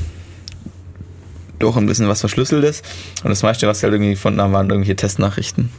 [1.58, 2.82] doch ein bisschen was Verschlüsseltes.
[3.22, 5.70] Und das meiste, was sie halt irgendwie gefunden haben, waren irgendwelche Testnachrichten.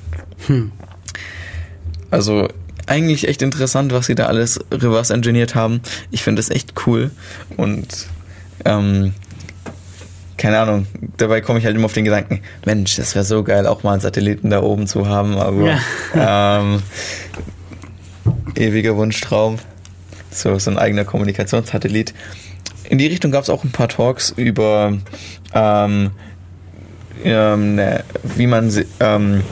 [0.47, 0.72] Hm.
[2.10, 2.47] Also
[2.86, 5.82] eigentlich echt interessant, was sie da alles reverse engineert haben.
[6.12, 7.12] Ich finde das echt cool
[7.58, 7.88] und
[8.66, 9.14] ähm,
[10.44, 13.66] keine Ahnung, dabei komme ich halt immer auf den Gedanken, Mensch, das wäre so geil,
[13.66, 15.78] auch mal einen Satelliten da oben zu haben, aber
[16.14, 16.60] ja.
[16.60, 16.84] ähm,
[18.54, 19.58] ewiger Wunschtraum.
[20.32, 22.14] So, so ein eigener Kommunikationssatellit.
[22.89, 24.98] In die Richtung gab es auch ein paar Talks über
[25.54, 26.12] ähm,
[27.24, 28.04] ähm, ne,
[28.36, 28.70] wie man
[29.00, 29.44] ähm,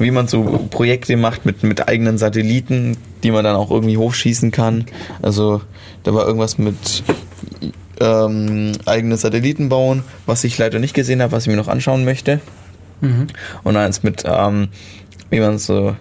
[0.00, 4.50] wie man so Projekte macht mit, mit eigenen Satelliten, die man dann auch irgendwie hochschießen
[4.50, 4.86] kann.
[5.22, 5.60] Also
[6.02, 7.04] da war irgendwas mit
[8.00, 12.04] ähm, eigene Satelliten bauen, was ich leider nicht gesehen habe, was ich mir noch anschauen
[12.04, 12.40] möchte.
[13.00, 13.28] Mhm.
[13.62, 14.68] Und eins mit, ähm,
[15.30, 15.94] wie man so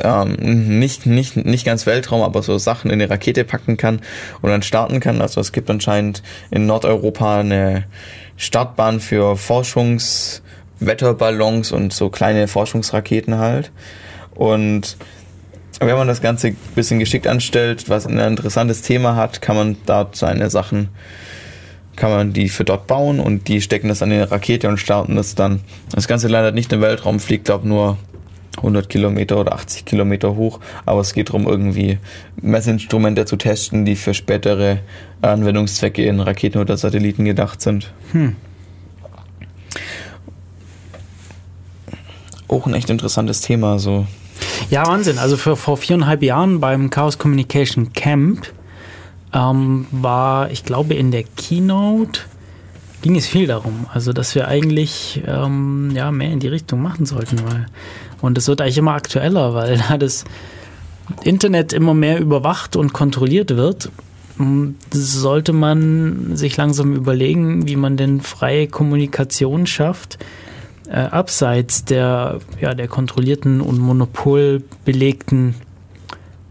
[0.00, 4.00] ähm, nicht, nicht, nicht ganz Weltraum, aber so Sachen in eine Rakete packen kann
[4.42, 5.20] und dann starten kann.
[5.20, 7.84] Also es gibt anscheinend in Nordeuropa eine
[8.36, 13.70] Startbahn für Forschungswetterballons und so kleine Forschungsraketen halt.
[14.34, 14.96] Und
[15.80, 19.78] wenn man das Ganze ein bisschen geschickt anstellt, was ein interessantes Thema hat, kann man
[19.86, 20.90] dort seine Sachen,
[21.98, 25.16] kann man die für dort bauen und die stecken das an eine Rakete und starten
[25.16, 25.60] das dann.
[25.92, 27.98] Das Ganze landet nicht im Weltraum, fliegt glaube nur
[28.58, 31.98] 100 Kilometer oder 80 Kilometer hoch, aber es geht darum, irgendwie
[32.40, 34.78] Messinstrumente zu testen, die für spätere
[35.22, 37.92] Anwendungszwecke in Raketen oder Satelliten gedacht sind.
[38.12, 38.36] Hm.
[42.46, 44.06] Auch ein echt interessantes Thema, so.
[44.70, 45.18] Ja, Wahnsinn.
[45.18, 48.46] Also für, vor viereinhalb Jahren beim Chaos Communication Camp
[49.32, 52.20] ähm, war, ich glaube, in der Keynote
[53.02, 53.86] ging es viel darum.
[53.92, 57.66] Also, dass wir eigentlich ähm, ja, mehr in die Richtung machen sollten, weil
[58.20, 60.24] und es wird eigentlich immer aktueller, weil da das
[61.22, 63.90] Internet immer mehr überwacht und kontrolliert wird,
[64.92, 70.18] sollte man sich langsam überlegen, wie man denn freie Kommunikation schafft,
[70.88, 75.54] äh, abseits der, ja, der kontrollierten und monopolbelegten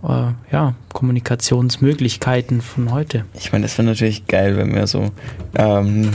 [0.04, 3.26] äh, ja, Kommunikationsmöglichkeiten von heute.
[3.34, 5.12] Ich meine, das wäre natürlich geil, wenn wir so
[5.56, 6.12] ähm,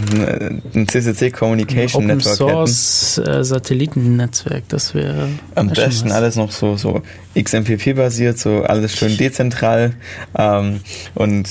[0.74, 3.30] ein CCC Communication Open Network Source hätten.
[3.30, 7.02] Äh, Satellitennetzwerk, das wäre am besten alles noch so so
[7.34, 9.94] XMPP basiert, so alles schön dezentral
[10.36, 10.80] ähm,
[11.14, 11.48] und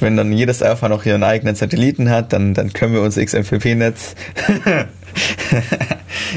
[0.00, 4.16] wenn dann jedes Alpha noch ihren eigenen Satelliten hat, dann, dann können wir unser XMPP-Netz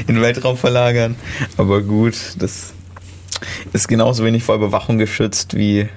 [0.06, 1.16] in den Weltraum verlagern.
[1.56, 2.72] Aber gut, das
[3.72, 5.88] ist genauso wenig vor Überwachung geschützt wie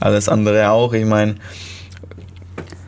[0.00, 0.92] alles andere auch.
[0.92, 1.36] Ich meine,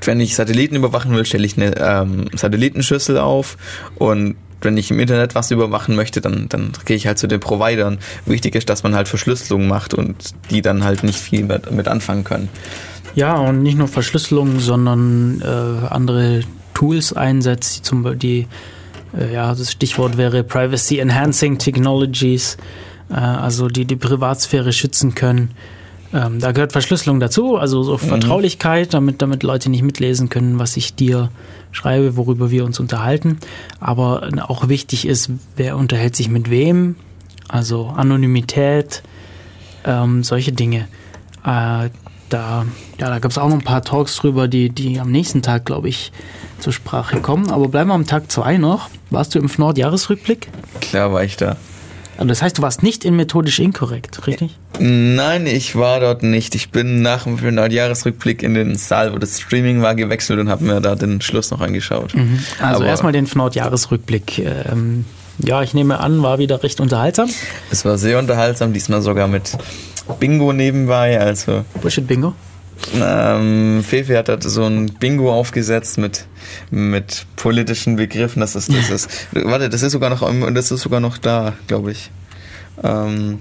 [0.03, 3.57] wenn ich Satelliten überwachen will, stelle ich eine ähm, Satellitenschüssel auf
[3.97, 7.41] und wenn ich im Internet was überwachen möchte, dann, dann gehe ich halt zu den
[7.41, 7.99] Providern.
[8.25, 11.89] Wichtig ist, dass man halt Verschlüsselung macht und die dann halt nicht viel mit, mit
[11.89, 12.49] anfangen können.
[13.15, 16.43] Ja, und nicht nur Verschlüsselung, sondern äh, andere
[16.75, 18.47] Tools einsetzt, die zum Beispiel,
[19.17, 22.57] äh, ja, das Stichwort wäre Privacy Enhancing Technologies,
[23.15, 25.51] also die die Privatsphäre schützen können.
[26.13, 27.99] Ähm, da gehört Verschlüsselung dazu, also so mhm.
[27.99, 31.31] Vertraulichkeit, damit, damit Leute nicht mitlesen können, was ich dir
[31.73, 33.39] schreibe, worüber wir uns unterhalten.
[33.81, 36.97] Aber auch wichtig ist, wer unterhält sich mit wem,
[37.49, 39.03] also Anonymität,
[39.85, 40.89] ähm, solche Dinge.
[41.45, 41.91] Äh,
[42.29, 42.67] da,
[42.99, 45.65] ja, da gab es auch noch ein paar Talks drüber, die, die am nächsten Tag,
[45.65, 46.13] glaube ich,
[46.59, 47.51] zur Sprache kommen.
[47.51, 48.89] Aber bleiben wir am Tag 2 noch.
[49.11, 50.49] Warst du im Nord-Jahresrückblick?
[50.81, 51.57] Klar war ich da.
[52.17, 54.57] Also das heißt, du warst nicht in methodisch inkorrekt, richtig?
[54.79, 56.55] Nein, ich war dort nicht.
[56.55, 60.65] Ich bin nach dem Nord-Jahresrückblick in den Saal, wo das Streaming war, gewechselt und habe
[60.65, 62.15] mir da den Schluss noch angeschaut.
[62.15, 62.41] Mhm.
[62.61, 64.39] Also erstmal den Nord-Jahresrückblick.
[64.39, 65.05] Ähm,
[65.39, 67.29] ja, ich nehme an, war wieder recht unterhaltsam.
[67.71, 69.57] Es war sehr unterhaltsam, diesmal sogar mit
[70.19, 71.21] Bingo nebenbei.
[71.21, 72.35] Also Bullshit Bingo?
[72.95, 76.27] Ähm, Fefe hat so ein Bingo aufgesetzt mit,
[76.71, 78.41] mit politischen Begriffen.
[78.41, 80.23] Das ist, das ist, warte, das ist sogar noch,
[80.53, 82.11] das ist sogar noch da, glaube ich.
[82.83, 83.41] Ähm,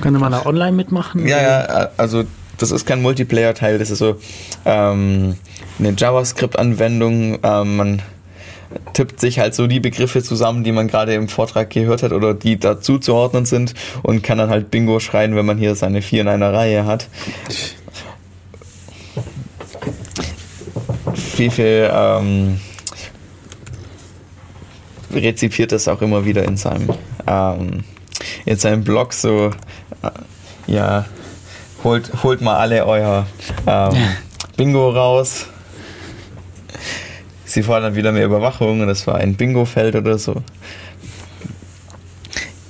[0.00, 1.26] Könnte man da online mitmachen?
[1.26, 2.24] Ja, ja, also
[2.58, 4.20] das ist kein Multiplayer-Teil, das ist so
[4.64, 5.36] ähm,
[5.78, 7.38] eine JavaScript-Anwendung.
[7.42, 8.02] Ähm, man
[8.92, 12.34] tippt sich halt so die Begriffe zusammen, die man gerade im Vortrag gehört hat oder
[12.34, 16.02] die dazu zu ordnen sind und kann dann halt Bingo schreien, wenn man hier seine
[16.02, 17.08] vier in einer Reihe hat.
[21.14, 22.60] Fefe ähm,
[25.12, 26.90] rezipiert das auch immer wieder in seinem,
[27.26, 27.84] ähm,
[28.44, 29.50] in seinem Blog so,
[30.02, 30.10] äh,
[30.66, 31.06] ja,
[31.84, 33.26] holt, holt mal alle euer
[33.66, 33.96] ähm,
[34.56, 35.46] Bingo raus
[37.48, 40.42] sie fordern wieder mehr Überwachung und das war ein Bingo-Feld oder so.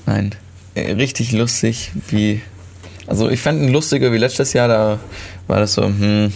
[0.07, 0.35] Nein,
[0.75, 2.41] äh, richtig lustig, wie.
[3.07, 4.99] Also ich fand ihn lustiger wie letztes Jahr, da
[5.47, 6.33] war das so, hm,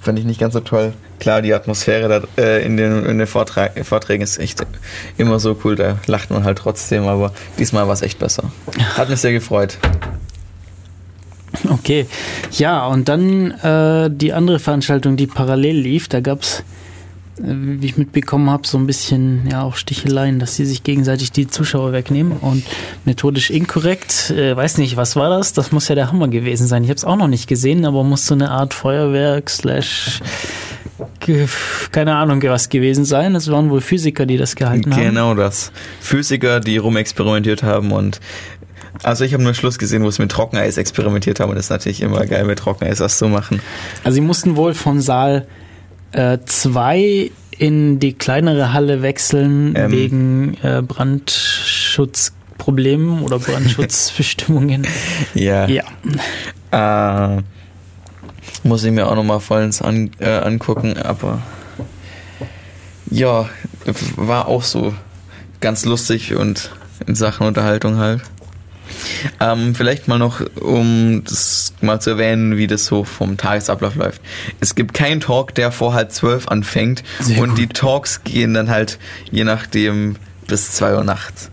[0.00, 0.92] fand ich nicht ganz so toll.
[1.18, 4.64] klar, die Atmosphäre da, äh, in, den, in den Vortrag, Vorträgen ist echt
[5.18, 8.44] immer so cool, da lacht man halt trotzdem, aber diesmal war es echt besser.
[8.96, 9.78] Hat mich sehr gefreut.
[11.68, 12.06] Okay.
[12.52, 16.62] Ja, und dann äh, die andere Veranstaltung, die parallel lief, da gab es,
[17.38, 21.46] wie ich mitbekommen habe, so ein bisschen ja auch Sticheleien, dass sie sich gegenseitig die
[21.46, 22.64] Zuschauer wegnehmen und
[23.04, 24.30] methodisch inkorrekt.
[24.30, 25.52] Äh, weiß nicht, was war das?
[25.52, 26.82] Das muss ja der Hammer gewesen sein.
[26.84, 30.20] Ich habe es auch noch nicht gesehen, aber muss so eine Art Feuerwerk slash
[31.92, 33.34] keine Ahnung, was gewesen sein.
[33.34, 35.04] Es waren wohl Physiker, die das gehalten genau haben.
[35.04, 35.72] Genau das.
[36.00, 38.20] Physiker, die rumexperimentiert haben und
[39.02, 41.70] also ich habe nur Schluss gesehen, wo sie mit Trockeneis experimentiert haben und das ist
[41.70, 43.60] natürlich immer geil, mit Trockeneis was zu machen.
[44.04, 45.46] Also sie mussten wohl von Saal
[46.12, 54.86] 2 äh, in die kleinere Halle wechseln ähm, wegen äh, Brandschutzproblemen oder Brandschutzbestimmungen.
[55.34, 55.66] ja.
[55.66, 55.84] ja.
[56.70, 57.42] Äh,
[58.62, 61.42] muss ich mir auch nochmal vollends an, äh, angucken, aber
[63.10, 63.48] ja,
[64.16, 64.94] war auch so
[65.60, 66.70] ganz lustig und
[67.06, 68.22] in Sachen Unterhaltung halt.
[69.40, 74.20] Ähm, vielleicht mal noch, um das mal zu erwähnen, wie das so vom Tagesablauf läuft.
[74.60, 77.58] Es gibt keinen Talk, der vor halb zwölf anfängt Sehr und gut.
[77.58, 78.98] die Talks gehen dann halt
[79.30, 80.16] je nachdem
[80.46, 81.50] bis zwei Uhr nachts.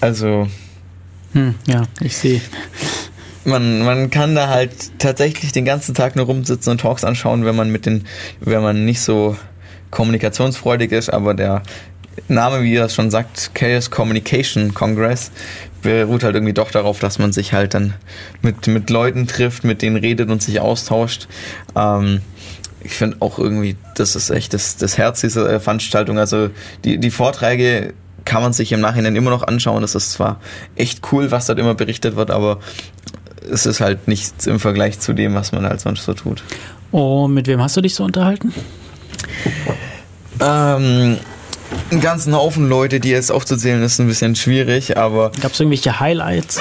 [0.00, 0.48] Also.
[1.32, 2.40] Hm, ja, ich sehe.
[3.44, 7.56] Man, man kann da halt tatsächlich den ganzen Tag nur rumsitzen und Talks anschauen, wenn
[7.56, 8.06] man mit den,
[8.40, 9.36] wenn man nicht so
[9.90, 11.62] kommunikationsfreudig ist, aber der
[12.28, 15.30] Name, wie er das schon sagt, Chaos Communication Congress,
[15.82, 17.94] beruht halt irgendwie doch darauf, dass man sich halt dann
[18.40, 21.28] mit, mit Leuten trifft, mit denen redet und sich austauscht.
[21.76, 22.20] Ähm,
[22.84, 26.18] ich finde auch irgendwie, das ist echt das, das Herz dieser äh, Veranstaltung.
[26.18, 26.50] Also
[26.84, 29.82] die, die Vorträge kann man sich im Nachhinein immer noch anschauen.
[29.82, 30.40] Das ist zwar
[30.76, 32.58] echt cool, was dort immer berichtet wird, aber
[33.50, 36.42] es ist halt nichts im Vergleich zu dem, was man halt sonst so tut.
[36.92, 38.52] Oh, mit wem hast du dich so unterhalten?
[40.40, 41.18] Ähm,
[41.90, 45.30] einen ganzen Haufen Leute, die jetzt aufzuzählen, ist ein bisschen schwierig, aber.
[45.40, 46.60] Gab es irgendwelche Highlights,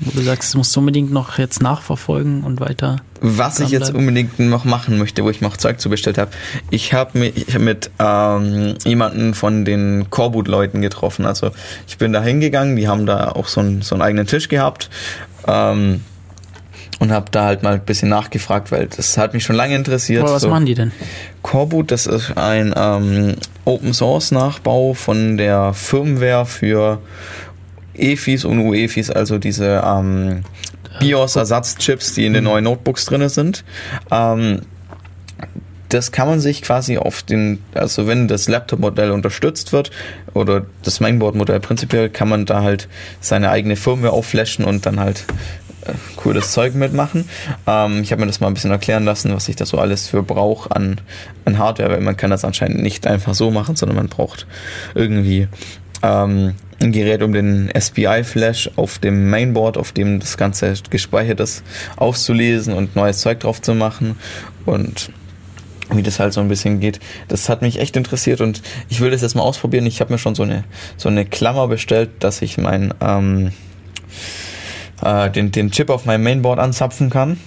[0.00, 2.96] wo du sagst, das musst du unbedingt noch jetzt nachverfolgen und weiter?
[3.20, 6.30] Was ich jetzt unbedingt noch machen möchte, wo ich auch Zeug zubestellt habe,
[6.70, 11.26] ich habe mich mit ähm, jemanden von den Korbut-Leuten getroffen.
[11.26, 11.50] Also
[11.86, 14.88] ich bin da hingegangen, die haben da auch so, ein, so einen eigenen Tisch gehabt.
[15.46, 16.00] Ähm,
[17.00, 20.22] und habe da halt mal ein bisschen nachgefragt, weil das hat mich schon lange interessiert.
[20.22, 20.48] Aber was so.
[20.48, 20.92] machen die denn?
[21.42, 23.34] Coreboot, das ist ein ähm,
[23.64, 27.00] Open Source Nachbau von der Firmware für
[27.94, 30.42] EFIs und UEFIs, also diese ähm,
[31.00, 33.64] BIOS-Ersatzchips, die in den neuen Notebooks drin sind.
[34.10, 34.60] Ähm,
[35.88, 39.90] das kann man sich quasi auf den, also wenn das Laptop-Modell unterstützt wird
[40.34, 42.88] oder das Mainboard-Modell prinzipiell, kann man da halt
[43.20, 45.24] seine eigene Firmware aufflashen und dann halt
[46.16, 47.28] cooles Zeug mitmachen.
[47.66, 50.08] Ähm, ich habe mir das mal ein bisschen erklären lassen, was ich da so alles
[50.08, 51.00] für brauche an,
[51.44, 54.46] an Hardware, weil man kann das anscheinend nicht einfach so machen, sondern man braucht
[54.94, 55.48] irgendwie
[56.02, 61.62] ähm, ein Gerät, um den SPI-Flash auf dem Mainboard, auf dem das Ganze gespeichert ist,
[61.96, 64.16] auszulesen und neues Zeug drauf zu machen
[64.64, 65.10] und
[65.92, 67.00] wie das halt so ein bisschen geht.
[67.28, 69.86] Das hat mich echt interessiert und ich will das jetzt mal ausprobieren.
[69.86, 70.64] Ich habe mir schon so eine,
[70.96, 73.52] so eine Klammer bestellt, dass ich mein ähm,
[75.02, 77.38] äh, den, den Chip auf meinem Mainboard anzapfen kann.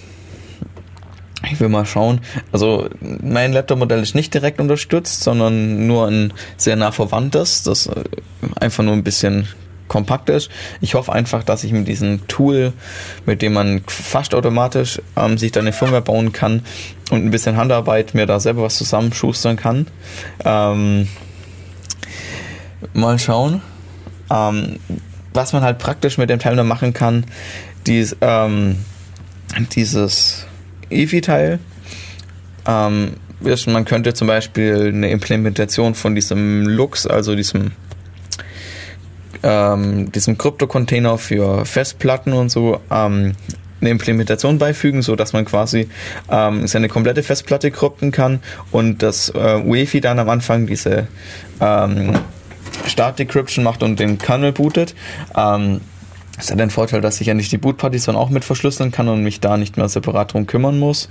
[1.50, 2.20] Ich will mal schauen.
[2.52, 8.04] Also mein Laptop-Modell ist nicht direkt unterstützt, sondern nur ein sehr nah verwandtes, das äh,
[8.60, 9.46] einfach nur ein bisschen
[9.88, 10.50] kompakt ist.
[10.80, 12.72] Ich hoffe einfach, dass ich mit diesem Tool,
[13.26, 16.62] mit dem man fast automatisch ähm, sich da eine Firmware bauen kann
[17.10, 19.86] und ein bisschen Handarbeit mir da selber was zusammenschustern kann.
[20.44, 21.08] Ähm,
[22.92, 23.60] mal schauen.
[24.30, 24.78] Ähm,
[25.34, 27.26] was man halt praktisch mit dem Teil machen kann,
[27.86, 28.76] dies, ähm,
[29.72, 30.46] dieses
[30.90, 31.58] EFI-Teil.
[32.66, 33.16] Ähm,
[33.66, 37.72] man könnte zum Beispiel eine Implementation von diesem Lux, also diesem
[39.42, 43.34] ähm, diesem Krypto-Container für Festplatten und so ähm,
[43.80, 45.88] eine Implementation beifügen, so dass man quasi
[46.30, 51.06] ähm, seine komplette Festplatte krypten kann und das äh, UEFI dann am Anfang diese
[51.60, 52.14] ähm,
[52.86, 54.94] Start Decryption macht und den Kernel bootet.
[55.36, 55.80] Ähm,
[56.36, 59.22] das hat den Vorteil, dass ich ja nicht die Bootpartition auch mit verschlüsseln kann und
[59.22, 61.08] mich da nicht mehr separat drum kümmern muss.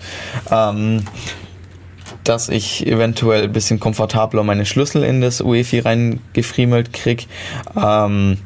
[0.51, 1.03] Ähm,
[2.23, 7.25] dass ich eventuell ein bisschen komfortabler meine Schlüssel in das UEFI reingefriemelt kriege.
[7.75, 8.37] Ähm,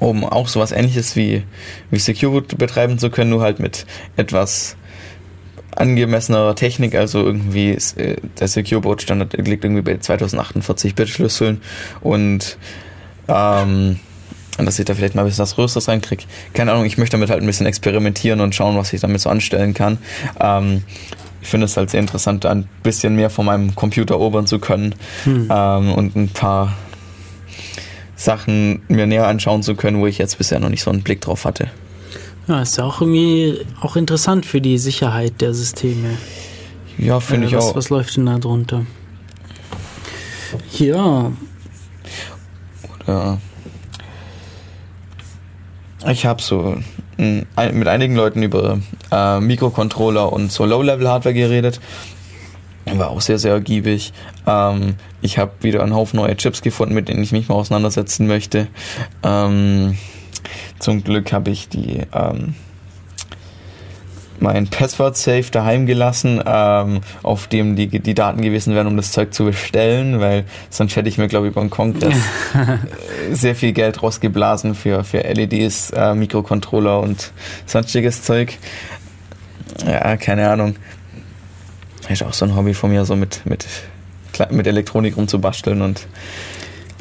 [0.00, 1.42] um auch sowas ähnliches wie,
[1.90, 3.86] wie Secure betreiben zu können, nur halt mit
[4.16, 4.76] etwas
[5.74, 11.60] angemessener Technik, also irgendwie äh, der Secure Boot Standard liegt irgendwie bei 2048 Bit Schlüsseln
[12.00, 12.58] und
[13.28, 13.98] ähm,
[14.56, 16.24] dass ich da vielleicht mal ein bisschen was Größeres reinkriege.
[16.52, 19.30] Keine Ahnung, ich möchte damit halt ein bisschen experimentieren und schauen, was ich damit so
[19.30, 19.98] anstellen kann.
[20.40, 20.82] Ähm,
[21.40, 24.94] ich finde es halt sehr interessant, ein bisschen mehr von meinem Computer erobern zu können
[25.24, 25.48] hm.
[25.50, 26.74] ähm, und ein paar
[28.16, 31.20] Sachen mir näher anschauen zu können, wo ich jetzt bisher noch nicht so einen Blick
[31.20, 31.70] drauf hatte.
[32.48, 36.16] Ja, ist ja auch irgendwie auch interessant für die Sicherheit der Systeme.
[36.96, 37.76] Ja, finde äh, ich was, auch.
[37.76, 38.86] Was läuft denn da drunter?
[40.78, 41.30] Ja.
[43.06, 43.38] Oder
[46.06, 46.76] ich habe so
[47.18, 48.78] mit einigen Leuten über
[49.10, 51.80] äh, Mikrocontroller und so Low-Level-Hardware geredet.
[52.86, 54.12] War auch sehr, sehr ergiebig.
[54.46, 58.26] Ähm, ich habe wieder einen Haufen neue Chips gefunden, mit denen ich mich mal auseinandersetzen
[58.26, 58.68] möchte.
[59.22, 59.98] Ähm,
[60.78, 62.54] zum Glück habe ich die ähm,
[64.40, 69.34] mein Password-Safe daheim gelassen, ähm, auf dem die, die Daten gewesen wären, um das Zeug
[69.34, 72.14] zu bestellen, weil sonst hätte ich mir, glaube ich, über den Kongress
[73.32, 77.32] sehr viel Geld rausgeblasen für, für LEDs, äh, Mikrocontroller und
[77.66, 78.58] sonstiges Zeug.
[79.86, 80.76] Ja, keine Ahnung.
[82.08, 83.66] Ist auch so ein Hobby von mir, so mit, mit,
[84.50, 86.06] mit Elektronik rumzubasteln und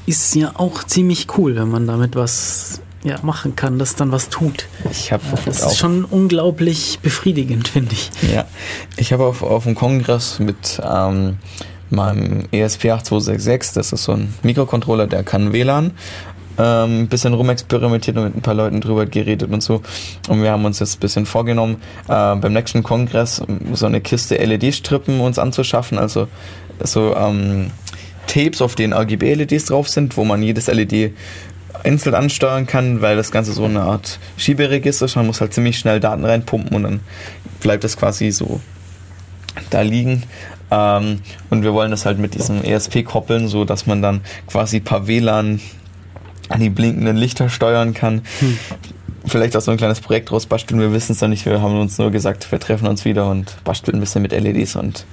[0.06, 4.30] ist ja auch ziemlich cool, wenn man damit was ja, machen kann, das dann was
[4.30, 4.68] tut.
[4.92, 8.10] Ich habe das ist schon unglaublich befriedigend, finde ich.
[8.34, 8.46] Ja,
[8.98, 11.38] ich habe auf, auf dem Kongress mit ähm,
[11.90, 15.94] meinem ESP8266, das ist so ein Mikrocontroller, der kann WLAN,
[16.58, 19.82] ein ähm, bisschen rumexperimentiert und mit ein paar Leuten drüber geredet und so.
[20.28, 21.76] Und wir haben uns jetzt ein bisschen vorgenommen,
[22.08, 23.42] äh, beim nächsten Kongress
[23.74, 26.28] so eine Kiste LED-Strippen uns anzuschaffen, also
[26.84, 27.72] so ähm,
[28.28, 31.14] Tapes, auf denen RGB-LEDs drauf sind, wo man jedes LED
[31.84, 35.16] einzeln ansteuern kann, weil das Ganze so eine Art Schieberegister ist.
[35.16, 37.00] Man muss halt ziemlich schnell Daten reinpumpen und dann
[37.60, 38.62] bleibt das quasi so
[39.70, 40.24] da liegen.
[40.70, 44.80] Ähm, und wir wollen das halt mit diesem ESP koppeln, so dass man dann quasi
[44.80, 45.60] per WLAN
[46.50, 48.22] an die blinkenden Lichter steuern kann.
[48.40, 48.58] Hm.
[49.26, 50.80] Vielleicht auch so ein kleines Projekt draus basteln.
[50.80, 51.46] Wir wissen es noch nicht.
[51.46, 54.78] Wir haben uns nur gesagt, wir treffen uns wieder und basteln ein bisschen mit LEDs
[54.78, 55.06] und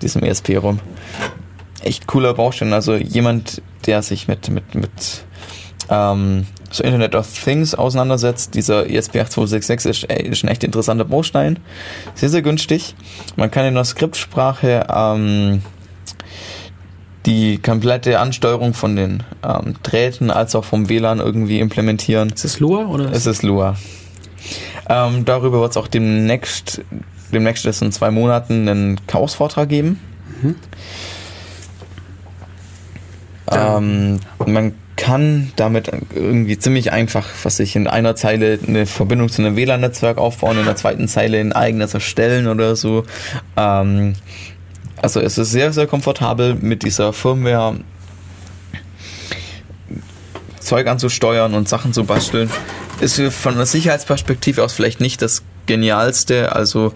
[0.00, 0.80] diesem ESP rum.
[1.82, 2.72] Echt cooler Baustein.
[2.72, 5.24] Also jemand, der sich mit, mit, mit
[5.90, 8.54] ähm, so Internet of Things auseinandersetzt.
[8.54, 11.58] Dieser ESP8266 ist, ist ein echt interessanter Baustein.
[12.14, 12.94] Sehr, sehr günstig.
[13.36, 15.62] Man kann in der Skriptsprache ähm,
[17.26, 22.30] die komplette Ansteuerung von den ähm, Drähten als auch vom WLAN irgendwie implementieren.
[22.30, 23.12] Ist es Lua oder?
[23.12, 23.76] Es ist Lua.
[24.88, 26.80] Ähm, darüber wird es auch demnächst,
[27.32, 30.00] demnächst ist in zwei Monaten einen Chaos-Vortrag geben.
[30.42, 30.56] Mhm.
[33.50, 39.40] Ähm, man kann damit irgendwie ziemlich einfach, was ich in einer Zeile eine Verbindung zu
[39.40, 43.04] einem WLAN-Netzwerk aufbauen, in der zweiten Zeile ein eigenes erstellen oder so.
[43.56, 44.14] Ähm,
[45.00, 47.78] also es ist sehr, sehr komfortabel mit dieser Firmware
[50.60, 52.50] Zeug anzusteuern und Sachen zu basteln.
[53.00, 56.92] Ist von der Sicherheitsperspektive aus vielleicht nicht das genialste, also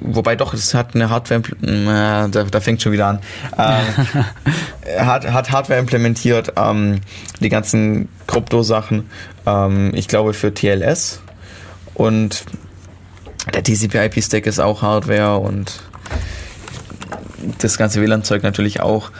[0.00, 3.20] wobei doch, es hat eine Hardware, äh, da, da fängt schon wieder an,
[3.58, 7.00] ähm, hat, hat Hardware implementiert, ähm,
[7.38, 9.08] die ganzen Krypto-Sachen,
[9.46, 11.20] ähm, ich glaube für TLS
[11.94, 12.44] und
[13.54, 15.80] der TCP-IP-Stack ist auch Hardware und
[17.60, 19.10] das ganze WLAN-Zeug natürlich auch.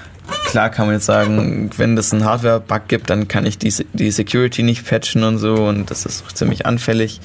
[0.45, 4.11] Klar kann man jetzt sagen, wenn das einen Hardware-Bug gibt, dann kann ich die, die
[4.11, 7.20] Security nicht patchen und so und das ist ziemlich anfällig.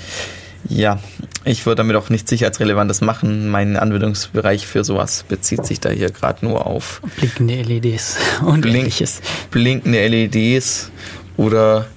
[0.70, 1.00] Ja,
[1.44, 3.50] ich würde damit auch nichts Sicherheitsrelevantes machen.
[3.50, 8.78] Mein Anwendungsbereich für sowas bezieht sich da hier gerade nur auf blinkende LEDs und blink,
[8.78, 9.22] ähnliches.
[9.52, 10.92] Blinkende LEDs
[11.36, 11.88] oder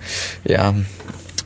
[0.44, 0.74] ja,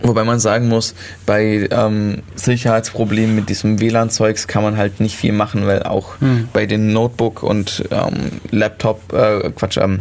[0.02, 0.94] wobei man sagen muss,
[1.26, 6.48] bei ähm, Sicherheitsproblemen mit diesem WLAN-Zeugs kann man halt nicht viel machen, weil auch hm.
[6.52, 10.00] bei den Notebook und ähm, Laptop, äh, Quatsch, ähm,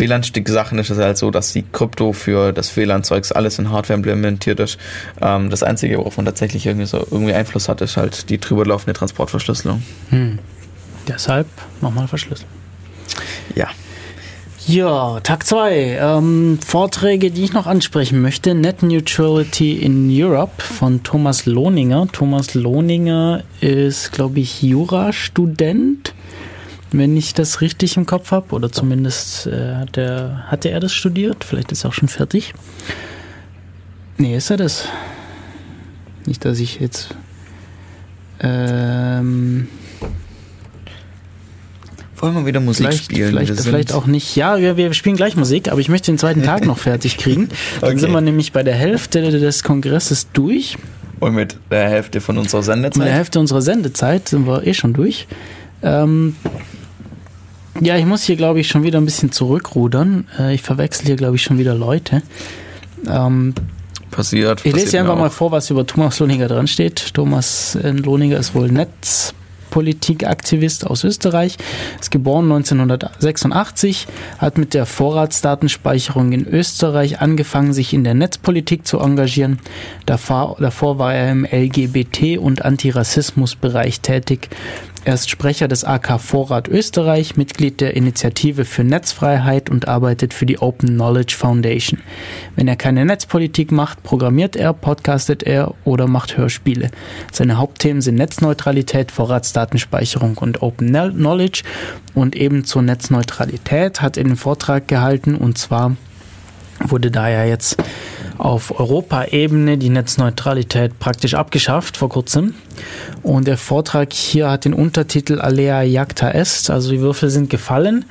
[0.00, 4.58] WLAN-Stick-Sachen ist es halt so, dass die Krypto für das WLAN-Zeugs alles in Hardware implementiert
[4.58, 4.78] ist.
[5.20, 8.64] Ähm, das Einzige, worauf man tatsächlich irgendwie, so irgendwie Einfluss hat, ist halt die drüber
[8.64, 9.82] laufende Transportverschlüsselung.
[10.08, 10.38] Hm.
[11.06, 11.46] Deshalb
[11.80, 12.48] nochmal verschlüsseln.
[13.54, 13.68] Ja.
[14.66, 15.98] Ja, Tag 2.
[16.00, 18.54] Ähm, Vorträge, die ich noch ansprechen möchte.
[18.54, 22.06] Net Neutrality in Europe von Thomas Lohninger.
[22.12, 26.14] Thomas Lohninger ist, glaube ich, Jurastudent
[26.92, 31.44] wenn ich das richtig im Kopf habe, oder zumindest äh, der, hatte er das studiert,
[31.44, 32.52] vielleicht ist er auch schon fertig.
[34.18, 34.86] Nee, ist er das?
[36.26, 37.14] Nicht, dass ich jetzt.
[38.40, 39.68] Ähm,
[42.16, 43.28] wollen wir wieder Musik vielleicht, spielen?
[43.30, 44.36] Vielleicht, vielleicht auch nicht.
[44.36, 47.48] Ja, wir, wir spielen gleich Musik, aber ich möchte den zweiten Tag noch fertig kriegen.
[47.80, 47.98] Dann okay.
[47.98, 50.76] sind wir nämlich bei der Hälfte des Kongresses durch.
[51.18, 52.98] Und mit der Hälfte von unserer Sendezeit?
[52.98, 55.28] Mit der Hälfte unserer Sendezeit sind wir eh schon durch.
[55.82, 56.36] Ähm,
[57.80, 60.26] ja, ich muss hier, glaube ich, schon wieder ein bisschen zurückrudern.
[60.38, 62.22] Äh, ich verwechsel hier, glaube ich, schon wieder Leute.
[63.08, 63.54] Ähm,
[64.10, 64.60] passiert.
[64.64, 67.14] Ich lese dir einfach mal vor, was über Thomas Lohninger dran steht.
[67.14, 69.34] Thomas äh, Lohninger ist wohl Netz,
[69.70, 71.56] Netzpolitikaktivist aus Österreich,
[72.00, 74.08] ist geboren 1986,
[74.38, 79.60] hat mit der Vorratsdatenspeicherung in Österreich angefangen, sich in der Netzpolitik zu engagieren.
[80.06, 84.48] Davor, davor war er im LGBT- und Antirassismusbereich tätig.
[85.02, 90.44] Er ist Sprecher des AK Vorrat Österreich, Mitglied der Initiative für Netzfreiheit und arbeitet für
[90.44, 92.00] die Open Knowledge Foundation.
[92.54, 96.90] Wenn er keine Netzpolitik macht, programmiert er, podcastet er oder macht Hörspiele.
[97.32, 101.62] Seine Hauptthemen sind Netzneutralität, Vorratsdatenspeicherung und Open Knowledge
[102.14, 105.96] und eben zur Netzneutralität hat er den Vortrag gehalten und zwar
[106.78, 107.82] wurde da ja jetzt
[108.40, 112.54] auf Europaebene die Netzneutralität praktisch abgeschafft vor kurzem.
[113.22, 118.06] Und der Vortrag hier hat den Untertitel Alea Jacta Est, also die Würfel sind gefallen.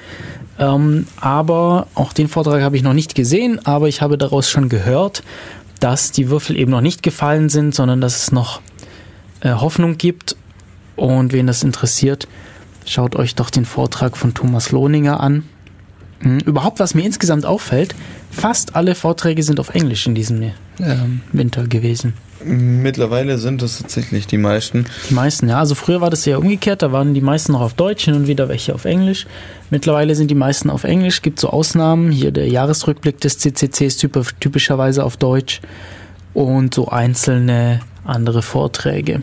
[0.59, 4.69] Ähm, aber auch den Vortrag habe ich noch nicht gesehen, aber ich habe daraus schon
[4.69, 5.23] gehört,
[5.79, 8.61] dass die Würfel eben noch nicht gefallen sind, sondern dass es noch
[9.41, 10.35] äh, Hoffnung gibt.
[10.95, 12.27] Und wen das interessiert,
[12.85, 15.43] schaut euch doch den Vortrag von Thomas Lohninger an.
[16.21, 16.39] Mhm.
[16.39, 17.95] Überhaupt, was mir insgesamt auffällt,
[18.31, 22.13] fast alle Vorträge sind auf Englisch in diesem ähm, Winter gewesen.
[22.43, 24.85] Mittlerweile sind es tatsächlich die meisten.
[25.09, 25.59] Die meisten, ja.
[25.59, 28.27] Also früher war das ja umgekehrt, da waren die meisten noch auf Deutsch hin und
[28.27, 29.27] wieder welche auf Englisch.
[29.69, 32.11] Mittlerweile sind die meisten auf Englisch, gibt so Ausnahmen.
[32.11, 34.07] Hier der Jahresrückblick des CCC ist
[34.39, 35.59] typischerweise auf Deutsch
[36.33, 39.21] und so einzelne andere Vorträge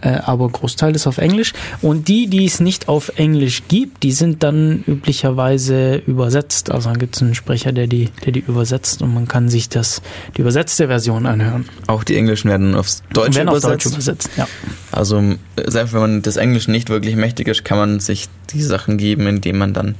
[0.00, 1.52] äh, aber Großteil ist auf Englisch.
[1.82, 6.70] Und die, die es nicht auf Englisch gibt, die sind dann üblicherweise übersetzt.
[6.70, 9.68] Also dann gibt es einen Sprecher, der die, der die übersetzt und man kann sich
[9.68, 10.02] das,
[10.36, 11.68] die übersetzte Version anhören.
[11.86, 13.66] Auch die Englischen werden aufs Deutsche werden übersetzt.
[13.66, 14.48] Auf Deutsch übersetzt ja.
[14.92, 15.22] Also
[15.66, 19.26] selbst wenn man das Englischen nicht wirklich mächtig ist, kann man sich die Sachen geben,
[19.26, 19.94] indem man dann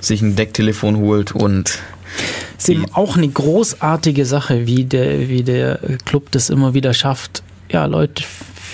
[0.00, 1.78] sich ein Decktelefon holt und
[2.58, 7.42] ist eben auch eine großartige Sache, wie der, wie der Club das immer wieder schafft,
[7.70, 8.24] ja, Leute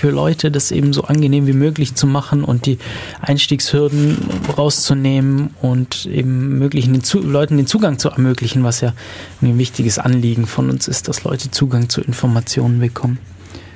[0.03, 2.79] für Leute, das eben so angenehm wie möglich zu machen und die
[3.21, 4.19] Einstiegshürden
[4.59, 8.95] rauszunehmen und eben möglichen den Leuten den Zugang zu ermöglichen, was ja
[9.43, 13.19] ein wichtiges Anliegen von uns ist, dass Leute Zugang zu Informationen bekommen.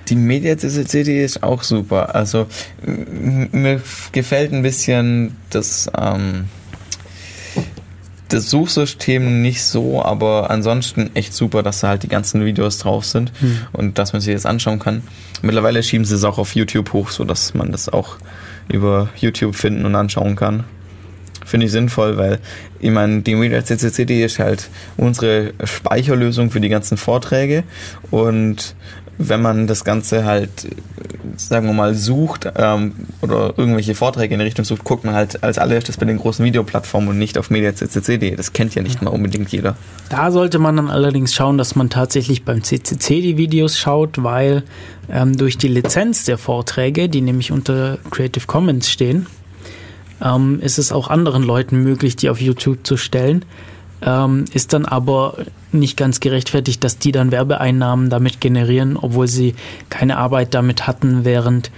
[0.09, 2.17] Die Media CCC, ist auch super.
[2.17, 2.49] Also
[2.83, 6.47] mir gefällt ein bisschen das ähm,
[8.29, 13.05] das Suchsystem nicht so, aber ansonsten echt super, dass da halt die ganzen Videos drauf
[13.05, 13.59] sind hm.
[13.73, 15.03] und dass man sich das anschauen kann.
[15.43, 18.17] Mittlerweile schieben sie es auch auf YouTube hoch, sodass man das auch
[18.69, 20.65] über YouTube finden und anschauen kann.
[21.45, 22.41] Finde ich sinnvoll, weil
[22.81, 27.63] ich meine, die Media CCCD ist halt unsere Speicherlösung für die ganzen Vorträge
[28.11, 28.75] und
[29.19, 30.51] wenn man das Ganze halt,
[31.37, 35.43] sagen wir mal, sucht ähm, oder irgendwelche Vorträge in die Richtung sucht, guckt man halt
[35.43, 38.37] als allererstes bei den großen Videoplattformen und nicht auf mediaccc.de.
[38.37, 39.77] Das kennt ja nicht mal unbedingt jeder.
[40.11, 44.65] Da sollte man dann allerdings schauen, dass man tatsächlich beim CCC die Videos schaut, weil
[45.11, 49.27] ähm, durch die Lizenz der Vorträge, die nämlich unter Creative Commons stehen,
[50.23, 53.45] ähm, ist es auch anderen Leuten möglich, die auf YouTube zu stellen
[54.03, 55.39] ähm, ist dann aber
[55.73, 59.55] nicht ganz gerechtfertigt, dass die dann Werbeeinnahmen damit generieren, obwohl sie
[59.91, 61.71] keine Arbeit damit hatten, während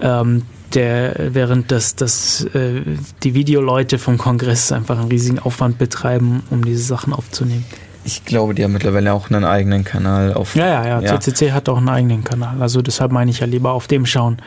[0.00, 0.42] ähm,
[0.74, 2.82] der, während das, das, äh,
[3.22, 7.64] die Videoleute vom Kongress einfach einen riesigen Aufwand betreiben, um diese Sachen aufzunehmen.
[8.04, 10.54] Ich glaube, die haben mittlerweile auch einen eigenen Kanal auf.
[10.56, 11.00] Ja, ja, ja.
[11.00, 11.20] ja.
[11.20, 12.60] CCC hat auch einen eigenen Kanal.
[12.60, 14.38] Also deshalb meine ich ja lieber auf dem schauen,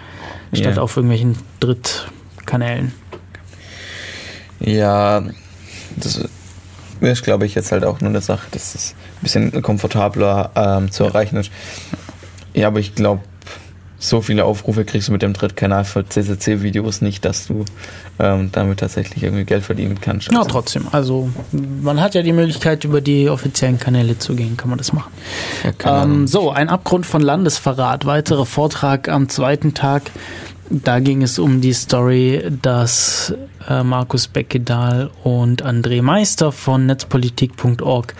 [0.53, 0.81] statt ja.
[0.81, 2.91] auf irgendwelchen Drittkanälen.
[4.59, 5.23] Ja,
[5.95, 6.27] das
[7.01, 10.91] ist, glaube ich, jetzt halt auch nur eine Sache, dass es ein bisschen komfortabler ähm,
[10.91, 11.51] zu erreichen ist.
[12.53, 13.21] Ja, aber ich glaube,
[13.99, 17.65] so viele Aufrufe kriegst du mit dem Drittkanal für CCC-Videos nicht, dass du
[18.19, 20.31] ähm, damit tatsächlich irgendwie Geld verdienen kannst.
[20.31, 20.87] Ja, trotzdem.
[20.91, 24.93] Also man hat ja die Möglichkeit, über die offiziellen Kanäle zu gehen, kann man das
[24.93, 25.11] machen.
[25.83, 28.05] Ja, ähm, so, ein Abgrund von Landesverrat.
[28.05, 30.03] Weiterer Vortrag am zweiten Tag.
[30.69, 33.33] Da ging es um die Story, dass
[33.69, 38.13] äh, Markus Beckedahl und André Meister von netzpolitik.org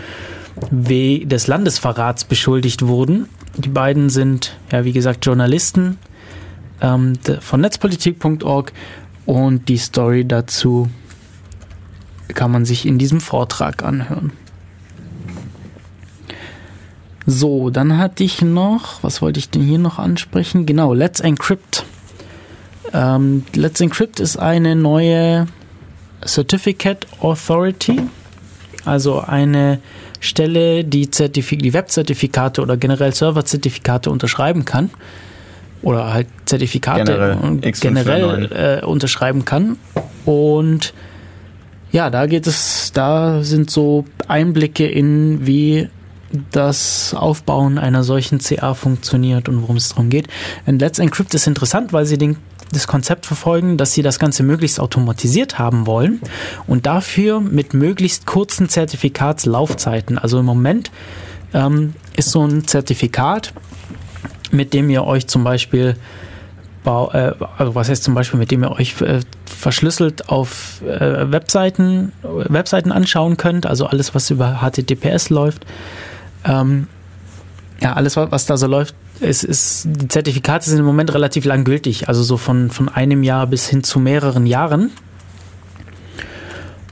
[0.71, 3.27] des Landesverrats beschuldigt wurden.
[3.57, 5.97] Die beiden sind, ja, wie gesagt, Journalisten
[6.81, 8.71] ähm, von netzpolitik.org
[9.25, 10.89] und die Story dazu
[12.33, 14.31] kann man sich in diesem Vortrag anhören.
[17.25, 20.65] So, dann hatte ich noch, was wollte ich denn hier noch ansprechen?
[20.65, 21.85] Genau, Let's Encrypt
[22.93, 25.47] ähm, Let's Encrypt ist eine neue
[26.25, 28.01] Certificate Authority,
[28.85, 29.79] also eine
[30.19, 34.89] Stelle, die, Zertifik die Webzertifikate oder generell Serverzertifikate unterschreiben kann
[35.81, 39.77] oder halt Zertifikate generell, generell äh, unterschreiben kann.
[40.25, 40.93] Und
[41.91, 45.87] ja, da geht es, da sind so Einblicke in, wie
[46.51, 50.27] das Aufbauen einer solchen CA funktioniert und worum es darum geht.
[50.65, 52.37] Und Let's Encrypt ist interessant, weil sie den
[52.71, 56.21] das Konzept verfolgen, dass sie das Ganze möglichst automatisiert haben wollen
[56.67, 60.17] und dafür mit möglichst kurzen Zertifikatslaufzeiten.
[60.17, 60.91] Also im Moment
[61.53, 63.53] ähm, ist so ein Zertifikat,
[64.51, 65.95] mit dem ihr euch zum Beispiel
[66.87, 72.13] äh, also was heißt zum Beispiel, mit dem ihr euch äh, verschlüsselt auf äh, Webseiten,
[72.23, 75.65] Webseiten anschauen könnt, also alles, was über HTTPS läuft.
[76.45, 76.87] Ähm,
[77.81, 81.63] ja, alles, was da so läuft, ist, ist, die Zertifikate sind im Moment relativ lang
[81.63, 84.91] gültig, also so von, von einem Jahr bis hin zu mehreren Jahren.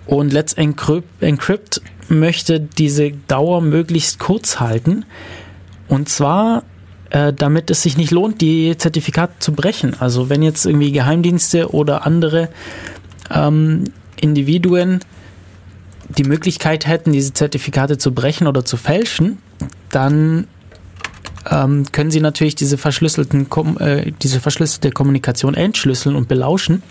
[0.05, 5.05] Und Let's Encrypt, Encrypt möchte diese Dauer möglichst kurz halten.
[5.87, 6.63] Und zwar
[7.15, 9.95] äh, damit es sich nicht lohnt, die Zertifikate zu brechen.
[9.99, 12.49] Also wenn jetzt irgendwie Geheimdienste oder andere
[13.29, 13.85] ähm,
[14.19, 14.99] Individuen
[16.09, 19.37] die Möglichkeit hätten, diese Zertifikate zu brechen oder zu fälschen,
[19.89, 20.47] dann
[21.49, 23.47] ähm, können sie natürlich diese, verschlüsselten,
[23.79, 26.83] äh, diese verschlüsselte Kommunikation entschlüsseln und belauschen.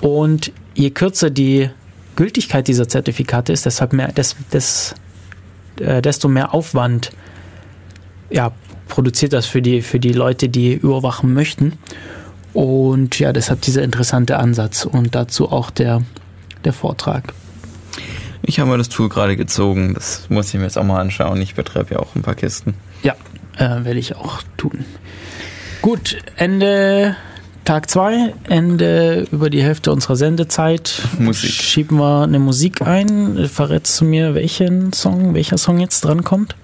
[0.00, 1.70] Und je kürzer die
[2.16, 4.94] Gültigkeit dieser Zertifikate ist, deshalb mehr, des, des,
[5.80, 7.12] äh, desto mehr Aufwand
[8.30, 8.52] ja,
[8.88, 11.74] produziert das für die, für die Leute, die überwachen möchten.
[12.52, 16.02] Und ja, deshalb dieser interessante Ansatz und dazu auch der,
[16.64, 17.32] der Vortrag.
[18.42, 19.94] Ich habe mir das Tool gerade gezogen.
[19.94, 21.40] Das muss ich mir jetzt auch mal anschauen.
[21.42, 22.74] Ich betreibe ja auch ein paar Kisten.
[23.02, 23.14] Ja,
[23.58, 24.84] äh, werde ich auch tun.
[25.82, 27.16] Gut, Ende
[27.64, 31.02] Tag 2, Ende über die Hälfte unserer Sendezeit.
[31.18, 31.50] Musik.
[31.50, 33.46] Schieben wir eine Musik ein.
[33.46, 36.56] Verrätst du mir, welchen Song, welcher Song jetzt drankommt?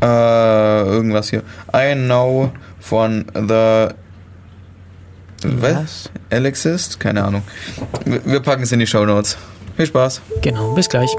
[0.00, 1.44] Äh, irgendwas hier.
[1.72, 3.94] I know von The.
[5.44, 6.10] Was?
[6.30, 6.98] Alexist?
[6.98, 7.42] Keine Ahnung.
[8.04, 9.36] Wir packen es in die Show Notes.
[9.76, 10.22] Viel Spaß.
[10.40, 11.10] Genau, bis gleich.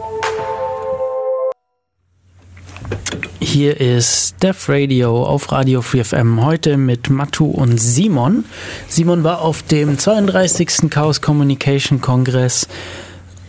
[3.54, 8.46] Hier ist Def Radio auf Radio 4FM heute mit Matu und Simon.
[8.88, 10.90] Simon war auf dem 32.
[10.90, 12.68] Chaos Communication Kongress,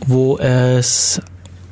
[0.06, 1.22] wo es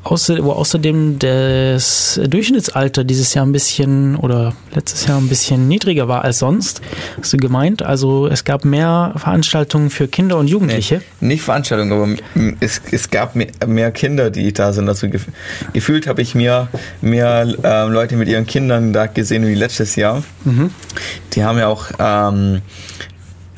[0.04, 6.08] außer, wo außerdem das Durchschnittsalter dieses Jahr ein bisschen oder letztes Jahr ein bisschen niedriger
[6.08, 6.80] war als sonst,
[7.18, 7.82] hast du gemeint.
[7.82, 11.02] Also es gab mehr Veranstaltungen für Kinder und Jugendliche.
[11.20, 14.88] Nee, nicht Veranstaltungen, aber es, es gab mehr Kinder, die da sind.
[14.88, 15.26] Also gef
[15.72, 16.68] gefühlt habe ich mehr,
[17.00, 20.22] mehr äh, Leute mit ihren Kindern da gesehen wie letztes Jahr.
[20.44, 20.70] Mhm.
[21.32, 22.62] Die haben ja auch ähm,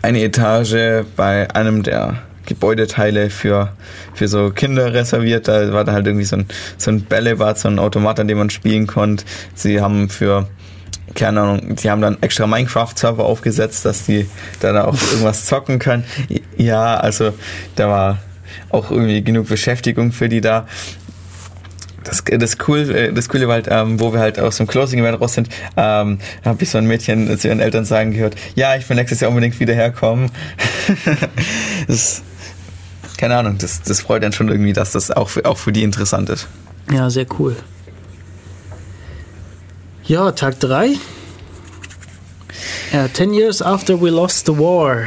[0.03, 3.73] eine Etage bei einem der Gebäudeteile für,
[4.15, 5.49] für so Kinder reserviert.
[5.49, 8.39] Da war da halt irgendwie so ein, so ein Bällebad, so ein Automat, an dem
[8.39, 9.25] man spielen konnte.
[9.55, 10.49] Sie haben für,
[11.15, 14.27] keine Ahnung, sie haben dann extra Minecraft-Server aufgesetzt, dass die
[14.61, 16.05] da auch irgendwas zocken können.
[16.57, 17.33] Ja, also
[17.77, 18.19] da war
[18.71, 20.67] auch irgendwie genug Beschäftigung für die da.
[22.05, 25.33] Das, das, cool, das Coole war halt, ähm, wo wir halt aus dem Closing-Event raus
[25.35, 28.97] sind, ähm, habe ich so ein Mädchen zu ihren Eltern sagen gehört, ja, ich will
[28.97, 30.31] nächstes Jahr unbedingt wieder herkommen.
[31.89, 32.23] das
[33.17, 35.83] keine Ahnung, das, das freut dann schon irgendwie, dass das auch für, auch für die
[35.83, 36.49] interessant ist.
[36.93, 37.57] Ja, sehr cool.
[40.05, 40.97] Ja, Tag 3.
[42.93, 45.05] Ja, 10 Years After We Lost the War.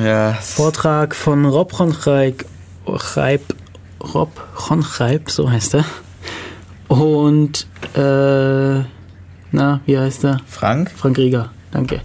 [0.00, 0.34] Ja.
[0.34, 2.44] Vortrag von Rob Roncheib,
[2.86, 4.30] Rob
[4.70, 5.84] Roncheib, so heißt er.
[6.88, 8.84] Und, äh,
[9.52, 10.40] na, wie heißt er?
[10.46, 10.92] Frank?
[10.94, 12.00] Frank Rieger, danke.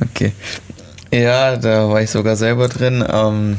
[0.00, 0.32] Okay.
[1.12, 3.04] Ja, da war ich sogar selber drin.
[3.08, 3.58] Ähm,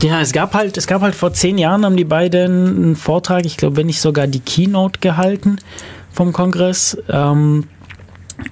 [0.00, 3.44] ja, es gab halt, es gab halt vor zehn Jahren haben die beiden einen Vortrag,
[3.44, 5.58] ich glaube, wenn nicht sogar die Keynote gehalten
[6.12, 6.96] vom Kongress.
[7.08, 7.68] Ähm,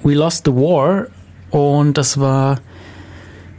[0.02, 1.06] We Lost the War
[1.50, 2.58] und das war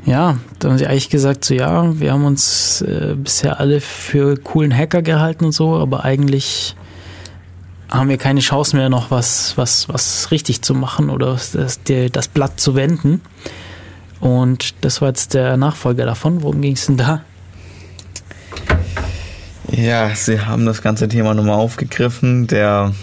[0.06, 4.38] ja, da haben sie eigentlich gesagt, so ja, wir haben uns äh, bisher alle für
[4.38, 6.76] coolen Hacker gehalten und so, aber eigentlich
[7.90, 12.28] haben wir keine Chance mehr, noch was, was, was richtig zu machen oder das, das
[12.28, 13.22] Blatt zu wenden.
[14.20, 16.44] Und das war jetzt der Nachfolger davon.
[16.44, 17.24] Worum ging es denn da?
[19.72, 22.48] Ja, sie haben das ganze Thema nochmal aufgegriffen.
[22.48, 22.94] Der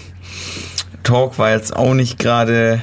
[1.05, 2.83] Talk war jetzt auch nicht gerade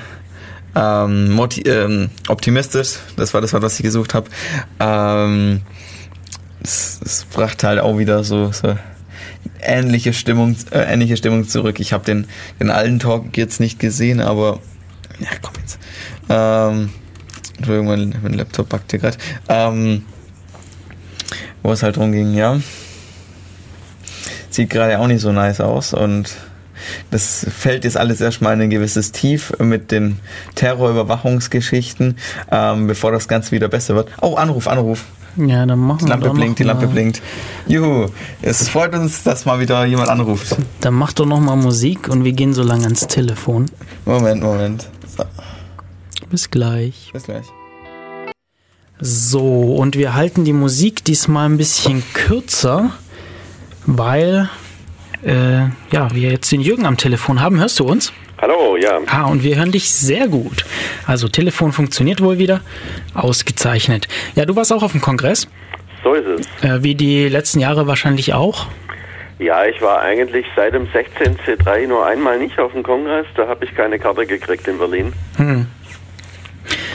[0.74, 3.00] ähm, ähm, optimistisch.
[3.18, 4.30] Das war das was ich gesucht habe.
[4.80, 5.62] Ähm,
[6.64, 8.78] es, es brachte halt auch wieder so, so
[9.62, 11.82] ähnliche Stimmung, äh, ähnliche Stimmung zurück.
[11.82, 12.28] Ich habe den,
[12.62, 14.62] den alten Talk jetzt nicht gesehen, aber
[15.20, 15.78] ja, komm jetzt.
[16.30, 16.90] Ähm,
[17.58, 19.18] Entschuldigung, mein, mein Laptop backt hier gerade.
[19.50, 20.06] Ähm,
[21.62, 22.60] wo es halt drum ging, ja
[24.54, 26.36] sieht gerade auch nicht so nice aus und
[27.12, 30.18] das fällt jetzt alles erstmal in ein gewisses Tief mit den
[30.56, 32.18] Terrorüberwachungsgeschichten,
[32.52, 34.10] ähm, bevor das Ganze wieder besser wird.
[34.22, 35.06] Oh, Anruf, Anruf.
[35.36, 37.22] Ja, dann machen die Lampe wir blinkt, die Lampe blinkt.
[37.68, 38.08] Juhu,
[38.42, 40.56] es freut uns, dass mal wieder jemand anruft.
[40.82, 43.66] Dann mach doch nochmal Musik und wir gehen so lange ans Telefon.
[44.06, 44.88] Moment, Moment.
[45.18, 45.24] So.
[46.30, 47.10] Bis gleich.
[47.14, 47.46] Bis gleich.
[49.00, 52.92] So, und wir halten die Musik diesmal ein bisschen kürzer,
[53.86, 54.50] weil
[55.24, 57.60] äh, ja, wir jetzt den Jürgen am Telefon haben.
[57.60, 58.12] Hörst du uns?
[58.42, 59.00] Hallo, ja.
[59.08, 60.66] Ah, und wir hören dich sehr gut.
[61.08, 62.60] Also Telefon funktioniert wohl wieder.
[63.14, 64.08] Ausgezeichnet.
[64.36, 65.48] Ja, du warst auch auf dem Kongress,
[66.04, 66.70] So ist es.
[66.70, 68.68] äh, wie die letzten Jahre wahrscheinlich auch.
[69.40, 71.38] Ja, ich war eigentlich seit dem 16.
[71.46, 73.26] C3 nur einmal nicht auf dem Kongress.
[73.36, 75.14] Da habe ich keine Karte gekriegt in Berlin.
[75.38, 75.66] Hm.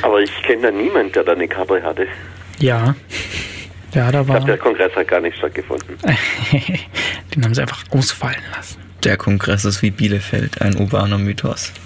[0.02, 2.06] Aber ich kenne da niemanden, der da eine Karte hatte.
[2.59, 2.94] Ja.
[3.94, 4.36] Ja, da Ich war.
[4.36, 5.97] glaube, der Kongress hat gar nicht stattgefunden.
[7.35, 8.78] Den haben sie einfach ausfallen lassen.
[9.05, 11.73] Der Kongress ist wie Bielefeld, ein urbaner Mythos.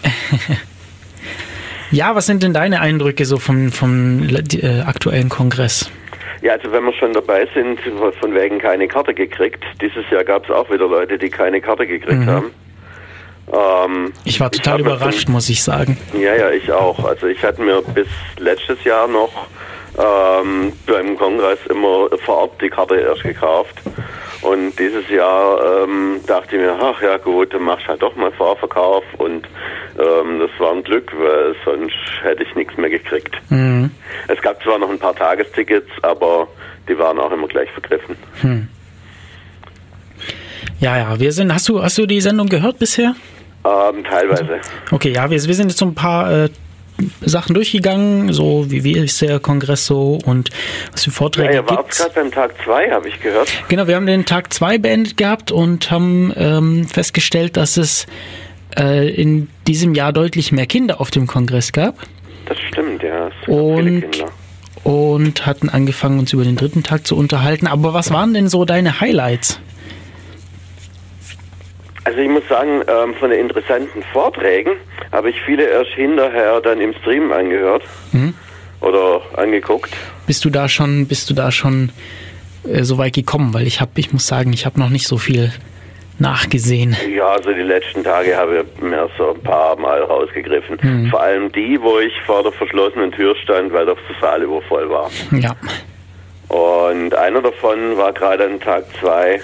[1.90, 5.90] Ja, was sind denn deine Eindrücke so vom, vom äh, aktuellen Kongress?
[6.40, 7.78] Ja, also wenn wir schon dabei sind,
[8.18, 9.62] von wegen keine Karte gekriegt.
[9.80, 12.26] Dieses Jahr gab es auch wieder Leute, die keine Karte gekriegt Mhm.
[12.30, 12.50] haben.
[13.52, 15.98] Ähm, Ich war total mir überrascht, muss ich sagen.
[16.14, 17.04] Ja, ja, ich auch.
[17.04, 18.08] Also ich hatte mir bis
[18.38, 19.46] letztes Jahr noch
[19.98, 23.74] ähm, beim Kongress immer vor Ort die Karte erst gekauft.
[24.42, 28.32] Und dieses Jahr ähm, dachte ich mir, ach ja gut, dann machst halt doch mal
[28.32, 29.04] Vorverkauf.
[29.18, 29.46] Und
[29.98, 33.36] ähm, das war ein Glück, weil sonst hätte ich nichts mehr gekriegt.
[33.50, 33.90] Mhm.
[34.26, 36.48] Es gab zwar noch ein paar Tagestickets, aber
[36.88, 38.16] die waren auch immer gleich vergriffen.
[40.80, 41.54] Ja, ja, wir sind.
[41.54, 43.14] Hast du, hast du die Sendung gehört bisher?
[43.64, 44.58] Ähm, teilweise.
[44.90, 46.48] Okay, ja, wir, wir sind jetzt so ein paar äh,
[47.20, 50.50] Sachen durchgegangen, so wie, wie ist der Kongress so und
[50.92, 51.98] was für Ja, Vorträge wart gibt's.
[51.98, 53.48] gerade beim Tag zwei, habe ich gehört.
[53.68, 58.06] Genau, wir haben den Tag 2 beendet gehabt und haben ähm, festgestellt, dass es
[58.78, 61.96] äh, in diesem Jahr deutlich mehr Kinder auf dem Kongress gab
[62.46, 63.28] Das stimmt, ja.
[63.28, 64.28] Es gab viele und, Kinder.
[64.84, 67.66] und hatten angefangen, uns über den dritten Tag zu unterhalten.
[67.66, 69.60] Aber was waren denn so deine Highlights?
[72.04, 74.72] Also ich muss sagen, ähm, von den interessanten Vorträgen
[75.12, 78.34] habe ich viele erst hinterher dann im Stream angehört Mhm.
[78.80, 79.90] oder angeguckt.
[80.26, 81.90] Bist du da schon, bist du da schon
[82.68, 83.54] äh, so weit gekommen?
[83.54, 85.52] Weil ich habe, ich muss sagen, ich habe noch nicht so viel
[86.18, 86.96] nachgesehen.
[87.14, 90.78] Ja, also die letzten Tage habe ich mir so ein paar Mal rausgegriffen.
[90.82, 91.06] Mhm.
[91.10, 95.10] Vor allem die, wo ich vor der verschlossenen Tür stand, weil der Saal übervoll war.
[95.32, 95.56] Ja.
[96.48, 99.40] Und einer davon war gerade an Tag zwei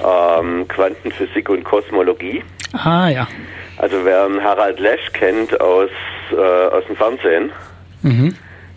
[0.00, 2.42] ähm, Quantenphysik und Kosmologie.
[2.72, 3.28] Ah ja.
[3.76, 5.90] Also wer einen Harald Lesch kennt aus,
[6.32, 7.50] äh, aus dem Fernsehen,
[8.02, 8.34] Mhm.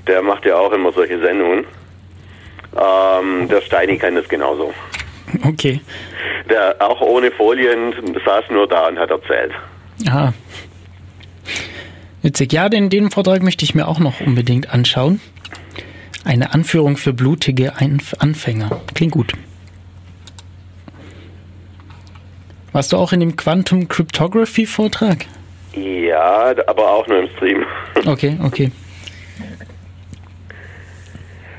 [0.07, 1.65] der macht ja auch immer solche Sendungen.
[2.75, 4.73] Ähm, der Steini kann das genauso.
[5.43, 5.81] Okay.
[6.49, 7.93] Der auch ohne Folien
[8.25, 9.51] saß nur da und hat erzählt.
[10.07, 10.33] Aha.
[12.21, 12.53] Witzig.
[12.53, 15.19] Ja, den, den Vortrag möchte ich mir auch noch unbedingt anschauen.
[16.23, 18.81] Eine Anführung für blutige Einf Anfänger.
[18.93, 19.33] Klingt gut.
[22.77, 25.25] Warst du auch in dem Quantum Cryptography Vortrag?
[25.73, 27.65] Ja, aber auch nur im Stream.
[28.05, 28.71] Okay, okay.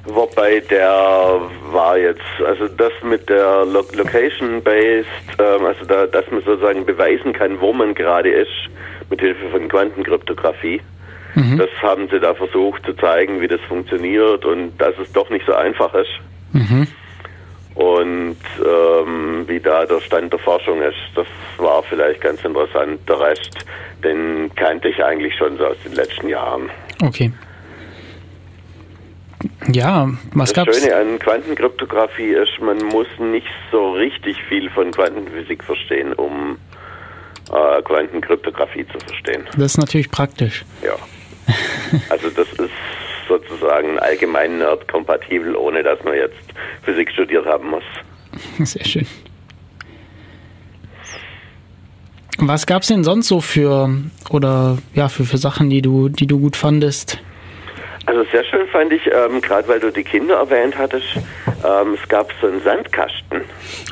[0.04, 1.40] Wobei der
[1.72, 5.08] war jetzt, also das mit der Lo Location-Based,
[5.40, 8.70] ähm, also da, dass man sozusagen beweisen kann, wo man gerade ist,
[9.10, 10.80] mit Hilfe von Quantenkryptographie.
[11.56, 15.46] Das haben sie da versucht zu zeigen, wie das funktioniert und dass es doch nicht
[15.46, 16.20] so einfach ist.
[16.52, 16.86] Mhm.
[17.78, 21.28] Und ähm, wie da der Stand der Forschung ist, das
[21.58, 22.98] war vielleicht ganz interessant.
[23.08, 23.64] Der Rest,
[24.02, 26.70] den kannte ich eigentlich schon so aus den letzten Jahren.
[27.00, 27.30] Okay.
[29.68, 30.80] Ja, was Das gab's?
[30.80, 36.58] Schöne an Quantenkryptographie ist, man muss nicht so richtig viel von Quantenphysik verstehen, um
[37.52, 39.44] äh, Quantenkryptographie zu verstehen.
[39.56, 40.64] Das ist natürlich praktisch.
[40.82, 40.96] Ja.
[42.10, 42.70] Also das ist
[43.28, 46.36] sozusagen allgemein nerd-kompatibel, ohne dass man jetzt
[46.82, 47.84] Physik studiert haben muss.
[48.66, 49.06] Sehr schön.
[52.40, 53.90] Was gab's denn sonst so für
[54.30, 57.18] oder ja für, für Sachen, die du die du gut fandest?
[58.06, 62.08] Also sehr schön fand ich, ähm, gerade weil du die Kinder erwähnt hattest, ähm, es
[62.08, 63.42] gab so einen Sandkasten.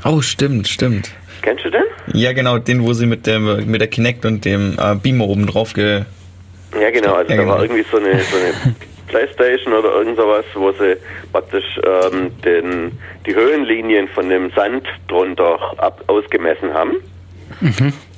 [0.06, 1.10] Oh, stimmt, stimmt.
[1.42, 1.82] Kennst du den?
[2.14, 5.46] Ja, genau, den, wo sie mit, dem, mit der Kinect und dem äh, Beamer oben
[5.46, 6.04] drauf ge...
[6.80, 7.14] Ja, genau.
[7.14, 7.54] Also Ja, da genau.
[7.56, 8.74] war irgendwie so eine, so eine
[9.06, 10.96] Playstation oder irgend sowas, wo sie
[11.32, 16.96] praktisch ähm, den, die Höhenlinien von dem Sand drunter ab, ausgemessen haben.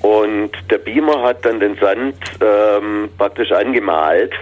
[0.01, 4.33] Und der Beamer hat dann den Sand ähm, praktisch angemalt.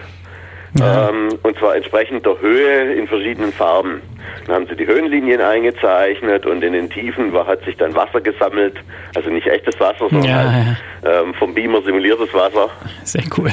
[0.78, 1.08] Ja.
[1.08, 4.02] Ähm, und zwar entsprechend der Höhe in verschiedenen Farben.
[4.46, 8.20] Dann haben sie die Höhenlinien eingezeichnet und in den Tiefen war, hat sich dann Wasser
[8.20, 8.76] gesammelt.
[9.14, 12.68] Also nicht echtes Wasser, sondern Ja, halt, ähm, vom Beamer simuliertes Wasser.
[13.04, 13.50] Sehr cool.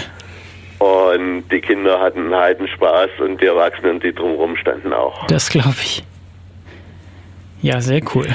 [0.83, 5.25] Und die Kinder hatten einen Spaß und die Erwachsenen, die drumherum standen auch.
[5.27, 6.03] Das glaube ich.
[7.61, 8.27] Ja, sehr cool.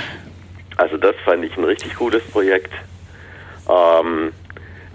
[0.79, 2.73] Also das fand ich ein richtig gutes Projekt.
[3.69, 4.33] Ähm,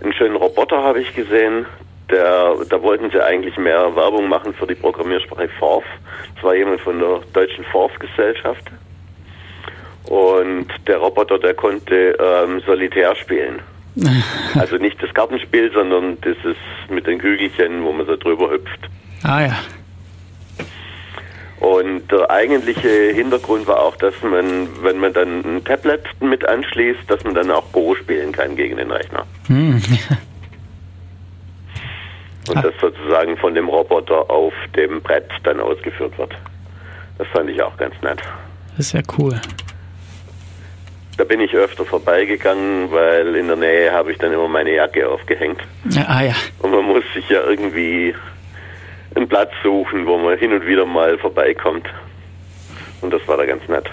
[0.02, 1.68] einen schönen Roboter habe ich gesehen,
[2.10, 5.86] der, da wollten sie eigentlich mehr Werbung machen für die Programmiersprache Forth.
[6.34, 8.66] Das war jemand von der deutschen Forth-Gesellschaft.
[10.06, 13.62] Und der Roboter, der konnte ähm, Solitär spielen.
[14.56, 16.58] Also nicht das Kartenspiel, sondern dieses
[16.90, 18.90] mit den Kügelchen, wo man so drüber hüpft.
[19.24, 19.56] Ah ja.
[21.60, 27.00] Und der eigentliche Hintergrund war auch, dass man, wenn man dann ein Tablet mit anschließt,
[27.08, 29.26] dass man dann auch Go spielen kann gegen den Rechner.
[29.48, 29.82] Hm.
[32.50, 36.34] Und das sozusagen von dem Roboter auf dem Brett dann ausgeführt wird.
[37.18, 38.22] Das fand ich auch ganz nett.
[38.76, 39.40] Das ist ja cool.
[41.24, 45.08] Da bin ich öfter vorbeigegangen, weil in der Nähe habe ich dann immer meine Jacke
[45.08, 45.58] aufgehängt.
[45.90, 46.34] Ja, ah ja.
[46.60, 48.14] Und man muss sich ja irgendwie
[49.16, 51.88] einen Platz suchen, wo man hin und wieder mal vorbeikommt.
[53.00, 53.90] Und das war da ganz nett.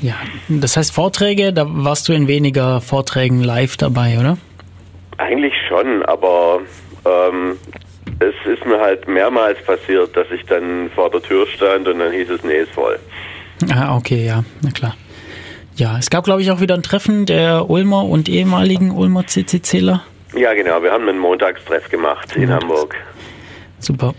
[0.00, 0.14] Ja,
[0.48, 4.38] das heißt Vorträge, da warst du in weniger Vorträgen live dabei, oder?
[5.18, 6.60] Eigentlich schon, aber
[7.04, 7.58] ähm,
[8.20, 12.12] es ist mir halt mehrmals passiert, dass ich dann vor der Tür stand und dann
[12.12, 12.98] hieß es, nee, ist voll.
[13.70, 14.96] Ah, okay, ja, na klar.
[15.76, 20.02] Ja, es gab, glaube ich, auch wieder ein Treffen der Ulmer und ehemaligen Ulmer CCCler.
[20.34, 22.62] Ja, genau, wir haben einen Montagstreff gemacht in Montags.
[22.62, 22.96] Hamburg.
[23.78, 24.14] Super.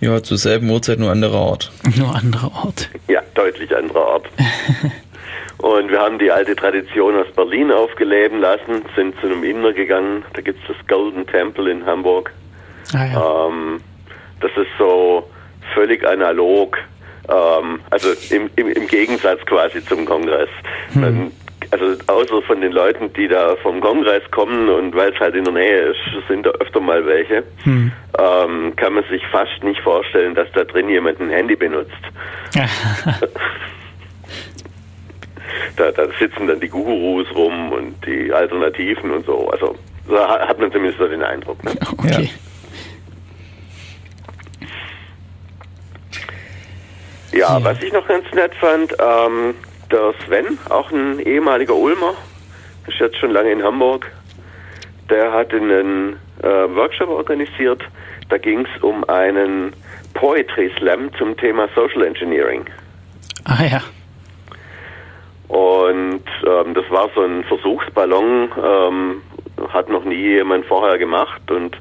[0.00, 1.72] Ja, zur selben Uhrzeit, nur anderer Ort.
[1.96, 2.90] Nur anderer Ort.
[3.08, 4.26] Ja, deutlich anderer Ort.
[5.58, 10.22] Und wir haben die alte Tradition aus Berlin aufgeleben lassen, sind zu einem Inder gegangen.
[10.34, 12.30] Da gibt's das Golden Temple in Hamburg.
[12.94, 13.46] Ah ja.
[13.48, 13.80] Ähm,
[14.40, 15.28] das ist so
[15.74, 16.76] völlig analog.
[17.30, 20.48] Ähm, also im, im, im Gegensatz quasi zum Kongress.
[20.94, 21.30] Man,
[21.70, 25.44] also außer von den Leuten, die da vom Kongress kommen und weil es halt in
[25.44, 25.98] der Nähe ist,
[26.28, 27.92] sind da öfter mal welche, Hm.
[28.18, 31.92] ähm, kann man sich fast nicht vorstellen, dass da drin jemand ein Handy benutzt.
[35.76, 39.48] Da, da sitzen dann die Gurus rum und die Alternativen und so.
[39.50, 39.76] Also
[40.08, 41.62] da ha- hat man zumindest so den Eindruck.
[41.64, 41.72] Ne?
[41.92, 42.08] okay.
[42.24, 42.28] Ja,
[47.32, 47.62] Ja.
[47.62, 49.54] was ich noch ganz nett fand, ähm,
[49.90, 52.14] der Sven, auch ein ehemaliger Ulmer,
[52.86, 54.10] ist jetzt schon lange in Hamburg,
[55.08, 57.82] der hat einen äh, Workshop organisiert.
[58.28, 59.72] Da ging es um einen
[60.14, 62.64] Poetry Slam zum Thema Social Engineering.
[63.44, 63.82] Ah ja.
[65.48, 69.22] Und ähm, das war so ein Versuchsballon, ähm,
[69.68, 71.76] hat noch nie jemand vorher gemacht und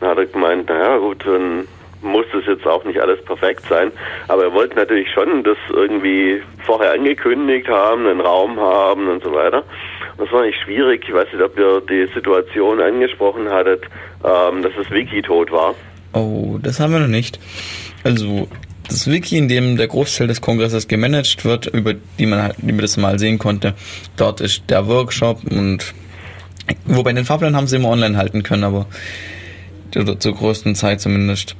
[0.00, 1.68] dann hat er gemeint, naja gut, dann
[2.04, 3.90] muss das jetzt auch nicht alles perfekt sein.
[4.28, 9.32] Aber er wollte natürlich schon das irgendwie vorher angekündigt haben, einen Raum haben und so
[9.32, 9.64] weiter.
[10.18, 11.04] Das war nicht schwierig.
[11.06, 13.82] Ich weiß nicht, ob ihr die Situation angesprochen hattet,
[14.24, 15.74] ähm, dass das Wiki tot war.
[16.12, 17.40] Oh, das haben wir noch nicht.
[18.04, 18.48] Also,
[18.88, 22.78] das Wiki, in dem der Großteil des Kongresses gemanagt wird, über die man halt, man
[22.78, 23.74] das mal sehen konnte,
[24.16, 25.94] dort ist der Workshop und
[26.84, 28.86] wobei den Fahrplan haben sie immer online halten können, aber
[30.18, 31.56] zur größten Zeit zumindest.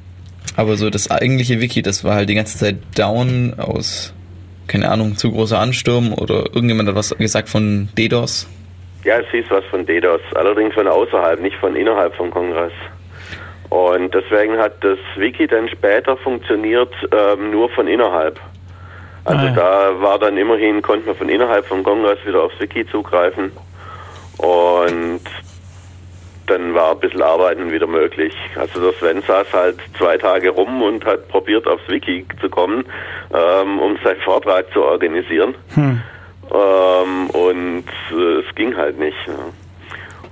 [0.57, 4.15] Aber so das eigentliche Wiki, das war halt die ganze Zeit down aus,
[4.69, 8.49] keine Ahnung, zu großer Ansturm oder irgendjemand hat was gesagt von DDoS.
[9.05, 12.73] Ja, es hieß was von DDoS, allerdings von außerhalb, nicht von innerhalb vom Kongress.
[13.69, 18.39] Und deswegen hat das Wiki dann später funktioniert ähm, nur von innerhalb.
[19.25, 19.55] Also Ah, ja.
[19.55, 23.51] da war dann immerhin, konnte man von innerhalb vom Kongress wieder aufs Wiki zugreifen.
[24.39, 25.21] Und
[26.47, 28.35] dann war ein bisschen Arbeiten wieder möglich.
[28.57, 32.85] Also der Sven saß halt zwei Tage rum und hat probiert aufs Wiki zu kommen,
[33.33, 35.55] ähm, um seinen Vortrag zu organisieren.
[35.75, 36.03] Hm.
[36.53, 39.17] Ähm, und äh, es ging halt nicht.
[39.27, 39.35] Ja.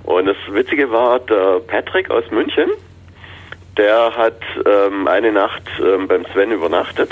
[0.03, 2.69] Und das Witzige war, der Patrick aus München,
[3.77, 7.11] der hat ähm, eine Nacht ähm, beim Sven übernachtet.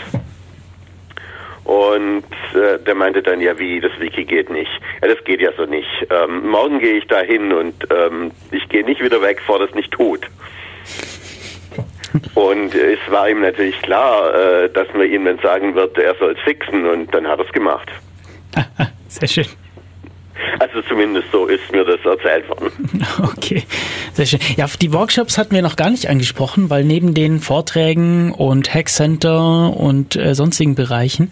[1.63, 2.23] Und
[2.53, 4.71] äh, der meinte dann, ja wie, das Wiki geht nicht.
[5.01, 5.87] Ja, das geht ja so nicht.
[6.09, 9.73] Ähm, morgen gehe ich da hin und ähm, ich gehe nicht wieder weg, bevor das
[9.75, 10.21] nicht tut.
[12.35, 16.33] Und es war ihm natürlich klar, äh, dass man ihm dann sagen wird, er soll
[16.33, 17.89] es fixen und dann hat er es gemacht.
[19.07, 19.45] Sehr schön.
[20.59, 22.71] Also zumindest so ist mir das erzählt worden.
[23.21, 23.63] Okay,
[24.13, 24.39] sehr schön.
[24.55, 29.75] Ja, die Workshops hatten wir noch gar nicht angesprochen, weil neben den Vorträgen und Hackcenter
[29.75, 31.31] und äh, sonstigen Bereichen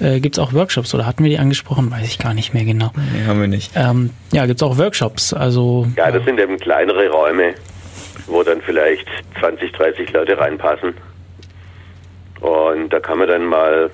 [0.00, 1.90] äh, gibt es auch Workshops oder hatten wir die angesprochen?
[1.90, 2.90] Weiß ich gar nicht mehr genau.
[3.12, 3.72] Nee, haben wir nicht.
[3.76, 5.32] Ähm, ja, gibt es auch Workshops.
[5.32, 7.54] Also Ja, das sind eben kleinere Räume,
[8.26, 9.06] wo dann vielleicht
[9.38, 10.94] 20, 30 Leute reinpassen.
[12.40, 13.90] Und da kann man dann mal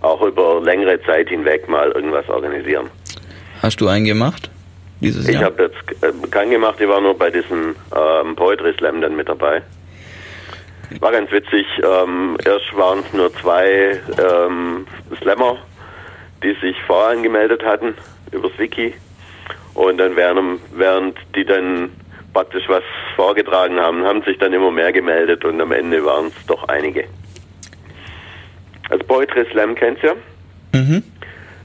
[0.00, 2.90] auch über längere Zeit hinweg mal irgendwas organisieren.
[3.62, 4.50] Hast du einen gemacht?
[5.00, 9.00] Dieses Ich habe jetzt äh, keinen gemacht, ich war nur bei diesem ähm, Poetry Slam
[9.00, 9.62] dann mit dabei.
[11.00, 11.66] War ganz witzig.
[11.82, 14.86] Ähm, erst waren es nur zwei ähm,
[15.20, 15.58] Slammer,
[16.42, 17.94] die sich vorangemeldet hatten
[18.32, 18.94] übers Wiki.
[19.74, 21.90] Und dann während, während die dann
[22.32, 22.82] praktisch was
[23.16, 27.04] vorgetragen haben, haben sich dann immer mehr gemeldet und am Ende waren es doch einige.
[28.88, 30.16] Also Poetry Slam kennt ihr?
[30.72, 31.02] Mhm.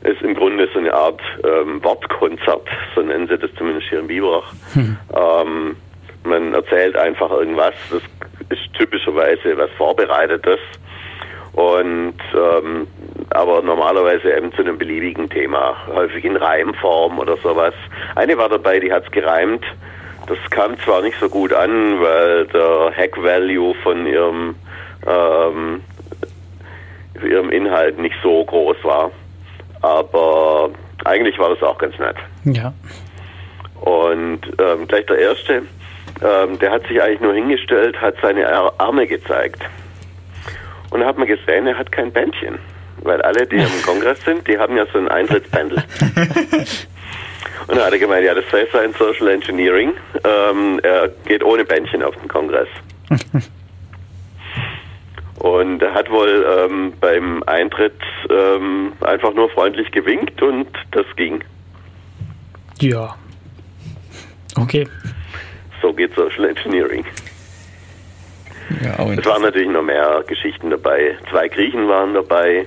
[0.04, 4.08] Ist im Grunde so eine Art ähm, Wortkonzert, so nennen sie das zumindest hier in
[4.08, 4.52] Biberach.
[5.16, 5.76] Ähm,
[6.24, 8.02] man erzählt einfach irgendwas, das
[8.50, 10.60] ist typischerweise was Vorbereitetes
[11.54, 12.88] und ähm,
[13.30, 17.74] aber normalerweise eben zu einem beliebigen Thema, häufig in Reimform oder sowas.
[18.16, 19.64] Eine war dabei, die hat's gereimt.
[20.28, 24.56] Das kam zwar nicht so gut an, weil der Hack-Value von ihrem
[25.06, 25.82] ähm,
[27.24, 29.12] ihrem Inhalt nicht so groß war,
[29.84, 30.70] aber
[31.06, 32.16] eigentlich war das auch ganz nett.
[32.46, 32.74] Ja.
[33.82, 35.64] Und ähm, gleich der erste,
[36.22, 39.62] ähm, der hat sich eigentlich nur hingestellt, hat seine Ar- Arme gezeigt.
[40.90, 42.58] Und da hat man gesehen, er hat kein Bändchen.
[43.02, 45.84] Weil alle, die im Kongress sind, die haben ja so ein Eintrittsbändel.
[47.68, 49.94] Und da hat er gemeint, ja, das sei sein Social Engineering.
[50.24, 52.68] Ähm, er geht ohne Bändchen auf den Kongress.
[55.44, 58.00] Und er hat wohl ähm, beim Eintritt
[58.30, 61.44] ähm, einfach nur freundlich gewinkt und das ging.
[62.80, 63.14] Ja.
[64.56, 64.88] Okay.
[65.82, 67.04] So geht Social Engineering.
[68.82, 71.18] Ja, auch Es waren natürlich noch mehr Geschichten dabei.
[71.30, 72.66] Zwei Griechen waren dabei,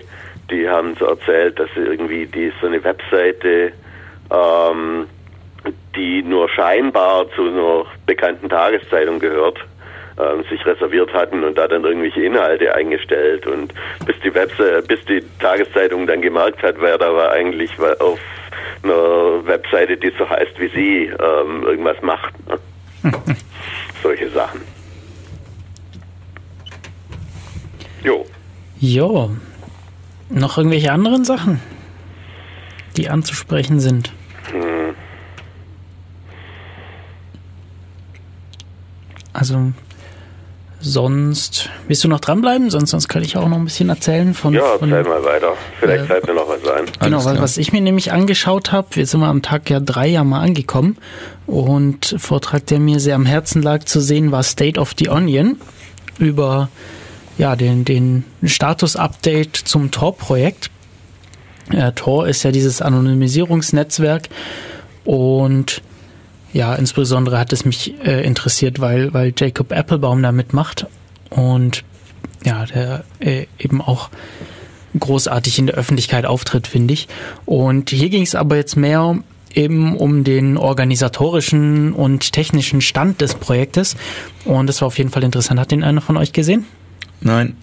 [0.51, 3.73] die haben so erzählt, dass sie irgendwie die so eine Webseite,
[4.31, 5.07] ähm,
[5.97, 9.65] die nur scheinbar zu einer bekannten Tageszeitung gehört,
[10.18, 13.74] ähm, sich reserviert hatten und da dann irgendwelche Inhalte eingestellt und
[14.06, 18.18] bis die Webseite, bis die Tageszeitung dann gemerkt hat, wer da war eigentlich auf
[18.82, 22.34] einer Webseite, die so heißt wie sie, ähm, irgendwas macht.
[22.48, 23.12] Ne?
[24.02, 24.62] Solche Sachen.
[28.02, 28.24] Jo.
[28.78, 29.30] Jo.
[30.28, 31.60] Noch irgendwelche anderen Sachen,
[32.97, 34.12] die anzusprechen sind?
[34.51, 34.94] Hm.
[39.32, 39.72] Also
[40.86, 42.70] sonst, willst du noch dranbleiben?
[42.70, 44.54] Sonst, sonst kann ich auch noch ein bisschen erzählen von.
[44.54, 45.52] Ja, von erzähl mal weiter.
[45.80, 46.84] Vielleicht äh, fällt mir noch was ein.
[47.00, 50.06] Genau, weil was ich mir nämlich angeschaut habe, wir sind wir am Tag ja drei
[50.06, 50.96] ja mal angekommen
[51.46, 55.56] und Vortrag, der mir sehr am Herzen lag zu sehen, war State of the Onion
[56.18, 56.68] über
[57.38, 60.70] ja den den Status-Update zum Tor-Projekt.
[61.70, 64.28] Äh, Tor ist ja dieses Anonymisierungsnetzwerk
[65.04, 65.82] und
[66.56, 70.86] ja, insbesondere hat es mich äh, interessiert, weil, weil Jacob Applebaum da mitmacht
[71.28, 71.84] und
[72.46, 74.08] ja, der äh, eben auch
[74.98, 77.08] großartig in der Öffentlichkeit auftritt, finde ich.
[77.44, 79.18] Und hier ging es aber jetzt mehr
[79.52, 83.94] eben um den organisatorischen und technischen Stand des Projektes.
[84.46, 85.60] Und das war auf jeden Fall interessant.
[85.60, 86.64] Hat den einer von euch gesehen?
[87.20, 87.54] Nein.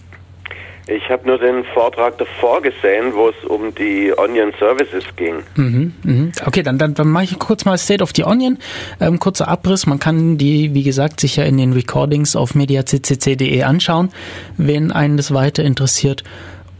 [0.86, 5.36] Ich habe nur den Vortrag davor gesehen, wo es um die Onion Services ging.
[5.56, 6.32] Mhm, mhm.
[6.44, 8.58] Okay, dann, dann, dann mache ich kurz mal State of the Onion.
[9.00, 9.86] Ähm, kurzer Abriss.
[9.86, 14.10] Man kann die, wie gesagt, sich ja in den Recordings auf mediaccc.de anschauen,
[14.58, 16.22] wenn einen das weiter interessiert.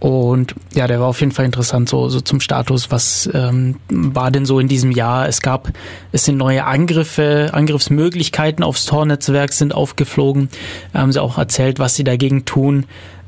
[0.01, 2.90] Und ja, der war auf jeden Fall interessant, so, so zum Status.
[2.90, 5.26] Was ähm, war denn so in diesem Jahr?
[5.26, 5.70] Es gab,
[6.12, 10.51] es sind neue Angriffe, Angriffsmöglichkeiten aufs Tor-Netzwerk sind aufgeflogen.
[10.93, 12.85] Haben sie auch erzählt, was sie dagegen tun.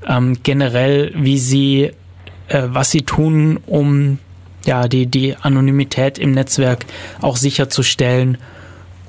[0.07, 1.91] Ähm, generell, wie sie,
[2.49, 4.19] äh, was sie tun, um
[4.65, 6.87] ja, die, die Anonymität im Netzwerk
[7.20, 8.39] auch sicherzustellen.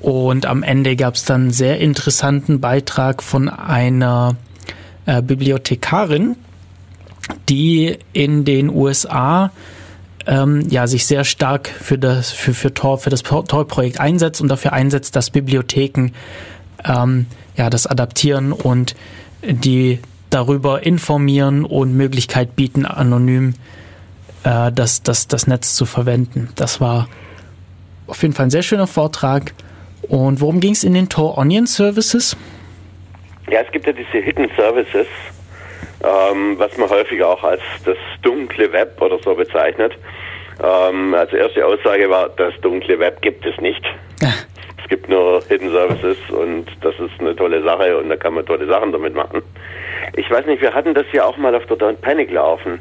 [0.00, 4.36] Und am Ende gab es dann einen sehr interessanten Beitrag von einer
[5.06, 6.36] äh, Bibliothekarin,
[7.48, 9.50] die in den USA
[10.26, 14.48] ähm, ja, sich sehr stark für das, für, für Tor, für das Tor-Projekt einsetzt und
[14.48, 16.10] dafür einsetzt, dass Bibliotheken
[16.84, 17.26] ähm,
[17.56, 18.94] ja, das adaptieren und
[19.42, 19.98] die
[20.30, 23.54] darüber informieren und Möglichkeit bieten, anonym
[24.44, 26.50] äh, das, das, das Netz zu verwenden.
[26.56, 27.08] Das war
[28.06, 29.52] auf jeden Fall ein sehr schöner Vortrag.
[30.02, 32.36] Und worum ging es in den Tor Onion Services?
[33.50, 35.06] Ja, es gibt ja diese Hidden Services,
[36.02, 39.92] ähm, was man häufig auch als das dunkle Web oder so bezeichnet.
[40.62, 43.84] Ähm, als erste Aussage war, das dunkle Web gibt es nicht.
[44.80, 48.46] Es gibt nur Hidden Services und das ist eine tolle Sache und da kann man
[48.46, 49.42] tolle Sachen damit machen.
[50.18, 52.80] Ich weiß nicht, wir hatten das ja auch mal auf der Don't Panic laufen,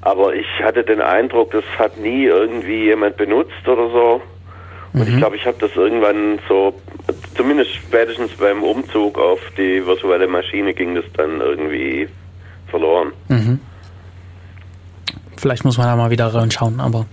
[0.00, 4.22] aber ich hatte den Eindruck, das hat nie irgendwie jemand benutzt oder so.
[4.94, 6.72] Und ich glaube, ich habe das irgendwann so,
[7.36, 12.08] zumindest spätestens beim Umzug auf die virtuelle Maschine ging das dann irgendwie
[12.68, 13.12] verloren.
[15.36, 17.06] Vielleicht muss man da mal wieder reinschauen, aber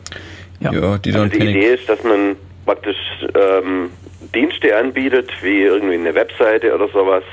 [0.59, 0.97] Ja, ja.
[0.97, 1.37] die Also die.
[1.37, 2.35] Idee ist, dass man
[2.65, 2.97] praktisch
[3.35, 3.89] ähm,
[4.33, 7.23] Dienste anbietet, wie irgendwie eine Webseite oder sowas.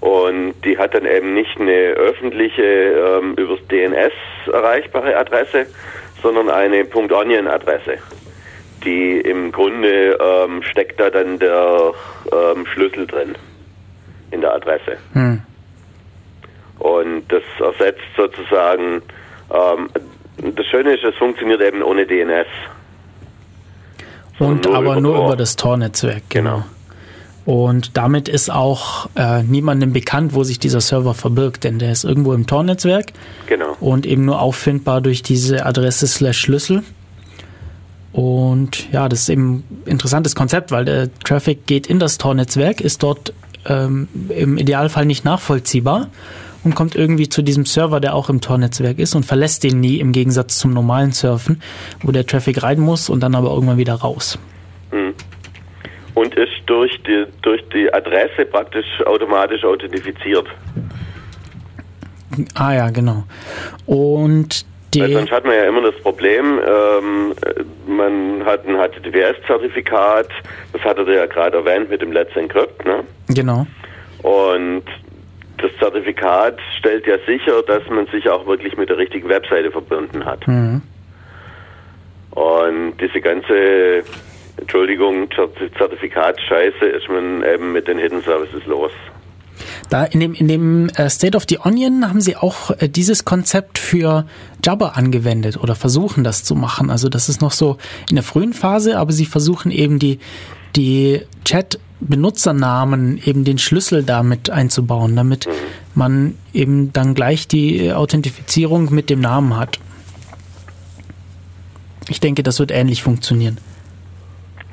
[0.00, 4.12] Und die hat dann eben nicht eine öffentliche, ähm, übers DNS
[4.52, 5.66] erreichbare Adresse,
[6.22, 7.98] sondern eine .onion-Adresse,
[8.84, 11.92] die im Grunde ähm, steckt da dann der
[12.32, 13.34] ähm, Schlüssel drin
[14.30, 14.98] in der Adresse.
[15.14, 15.42] Hm.
[16.78, 19.02] Und das ersetzt sozusagen,
[19.52, 19.88] ähm,
[20.54, 22.46] das Schöne ist, es funktioniert eben ohne DNS.
[24.38, 25.26] Und aber nur Tor.
[25.26, 26.58] über das Tor-Netzwerk, genau.
[26.58, 26.64] Genau.
[27.48, 32.04] Und damit ist auch äh, niemandem bekannt, wo sich dieser Server verbirgt, denn der ist
[32.04, 33.14] irgendwo im Tor-Netzwerk
[33.46, 33.74] Genau.
[33.80, 36.82] und eben nur auffindbar durch diese Adresse slash Schlüssel.
[38.12, 42.82] Und ja, das ist eben ein interessantes Konzept, weil der Traffic geht in das Tor-Netzwerk,
[42.82, 43.32] ist dort
[43.64, 46.08] ähm, im Idealfall nicht nachvollziehbar
[46.64, 50.00] und kommt irgendwie zu diesem Server, der auch im Tor-Netzwerk ist und verlässt den nie
[50.00, 51.62] im Gegensatz zum normalen Surfen,
[52.02, 54.38] wo der Traffic rein muss und dann aber irgendwann wieder raus.
[56.14, 56.47] Und ist
[57.42, 60.46] durch die, Adresse praktisch automatisch authentifiziert.
[62.54, 63.24] Ah ja, genau.
[63.86, 64.64] Und
[64.96, 70.28] Weil die, sonst hat man ja immer das Problem, ähm, äh, man hat ein HTTPS-Zertifikat,
[70.72, 73.04] das hattet ihr ja gerade erwähnt mit dem Let's Encrypt, ne?
[73.28, 73.66] genau.
[74.22, 74.84] Und
[75.58, 80.24] das Zertifikat stellt ja sicher, dass man sich auch wirklich mit der richtigen Webseite verbunden
[80.24, 80.46] hat.
[80.46, 80.82] Mhm.
[82.30, 84.04] Und diese ganze,
[84.60, 88.90] Entschuldigung, Zert- Zertifikat-Scheiße ist man eben mit den Hidden Services los.
[89.88, 93.24] Da in dem, in dem äh, State of the Onion haben sie auch äh, dieses
[93.24, 94.26] Konzept für
[94.64, 96.90] Jabber angewendet oder versuchen das zu machen.
[96.90, 97.78] Also das ist noch so
[98.08, 100.18] in der frühen Phase, aber sie versuchen eben die,
[100.76, 105.48] die Chat-Benutzernamen eben den Schlüssel damit einzubauen, damit
[105.94, 109.80] man eben dann gleich die äh, Authentifizierung mit dem Namen hat.
[112.08, 113.58] Ich denke, das wird ähnlich funktionieren.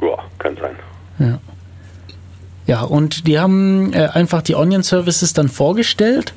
[0.02, 0.76] Ja, kann sein.
[1.20, 1.40] Ja.
[2.68, 6.34] Ja, und die haben äh, einfach die Onion Services dann vorgestellt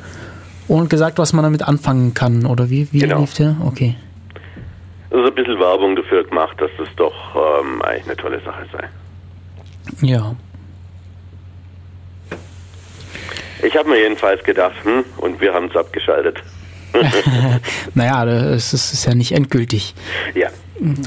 [0.69, 2.45] und gesagt, was man damit anfangen kann.
[2.45, 3.21] Oder wie, wie Genau.
[3.21, 3.57] lief der?
[3.65, 3.97] Okay.
[5.11, 8.89] Also ein bisschen Werbung dafür gemacht, dass das doch ähm, eigentlich eine tolle Sache sei.
[10.07, 10.35] Ja.
[13.63, 16.43] Ich habe mir jedenfalls gedacht, hm, und wir haben es abgeschaltet.
[17.95, 19.95] Naja, das ist, ist ja nicht endgültig.
[20.35, 20.49] Ja.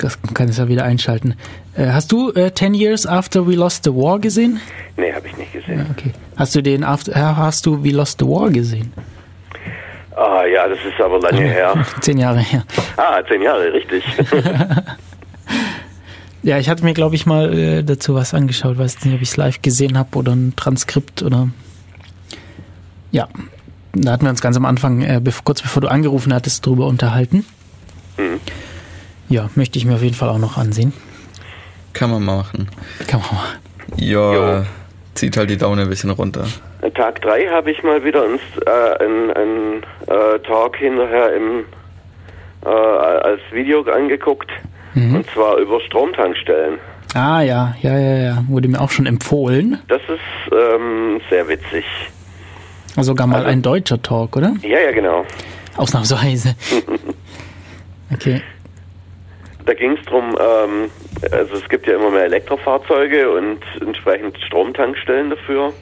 [0.01, 1.35] Das kann es ja wieder einschalten.
[1.75, 4.59] Äh, hast du äh, 10 Years After We Lost the War gesehen?
[4.97, 5.85] Nee, habe ich nicht gesehen.
[5.91, 6.11] Okay.
[6.35, 8.91] Hast du den After, äh, hast du We Lost the War gesehen?
[10.15, 11.73] Ah ja, das ist aber lange her.
[12.01, 12.63] Zehn Jahre her.
[12.97, 14.03] Ah, zehn Jahre, richtig.
[16.43, 18.77] Ja, ich hatte mir, glaube ich, mal äh, dazu was angeschaut.
[18.77, 21.49] Weiß nicht, ob ich es live gesehen habe oder ein Transkript oder.
[23.11, 23.27] Ja,
[23.93, 27.45] da hatten wir uns ganz am Anfang, äh, kurz bevor du angerufen hattest, drüber unterhalten.
[28.17, 28.39] Mhm.
[29.29, 30.93] Ja, möchte ich mir auf jeden Fall auch noch ansehen.
[31.93, 32.69] Kann man mal machen.
[33.07, 33.57] Kann man machen.
[33.97, 34.65] Ja, Jo.
[35.15, 36.45] zieht halt die Laune ein bisschen runter.
[36.95, 41.65] Tag 3 habe ich mal wieder ein, äh, ein, ein äh, Talk hinterher im,
[42.65, 44.49] äh, als Video angeguckt.
[44.93, 45.15] Mhm.
[45.15, 46.79] Und zwar über Stromtankstellen.
[47.13, 48.43] Ah ja, ja, ja, ja.
[48.47, 49.79] Wurde mir auch schon empfohlen.
[49.87, 51.85] Das ist ähm, sehr witzig.
[52.97, 54.53] Sogar mal Also- ein deutscher Talk, oder?
[54.61, 55.25] Ja, ja, genau.
[55.77, 56.55] Ausnahmsweise.
[58.13, 58.41] Okay.
[59.65, 60.91] Da ging es darum, ähm,
[61.31, 65.73] also es gibt ja immer mehr Elektrofahrzeuge und entsprechend Stromtankstellen dafür.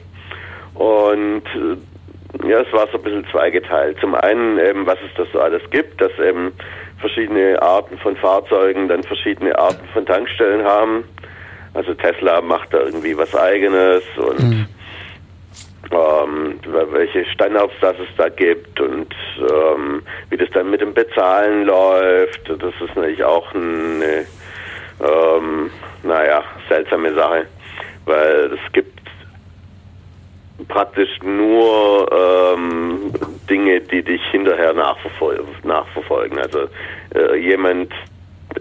[0.74, 3.98] Und äh, ja, es war so ein bisschen zweigeteilt.
[4.00, 6.52] Zum einen eben, was es da so alles gibt, dass eben
[6.98, 11.04] verschiedene Arten von Fahrzeugen dann verschiedene Arten von Tankstellen haben.
[11.74, 14.68] Also Tesla macht da irgendwie was eigenes und
[15.92, 16.58] ähm,
[16.92, 22.48] welche Standards das es da gibt und ähm, wie das dann mit dem Bezahlen läuft.
[22.48, 24.26] Das ist natürlich auch eine,
[25.00, 25.70] ähm,
[26.02, 27.46] naja, seltsame Sache,
[28.06, 29.00] weil es gibt
[30.68, 33.12] praktisch nur ähm,
[33.48, 36.38] Dinge, die dich hinterher nachverfol nachverfolgen.
[36.38, 36.68] Also
[37.14, 37.92] äh, jemand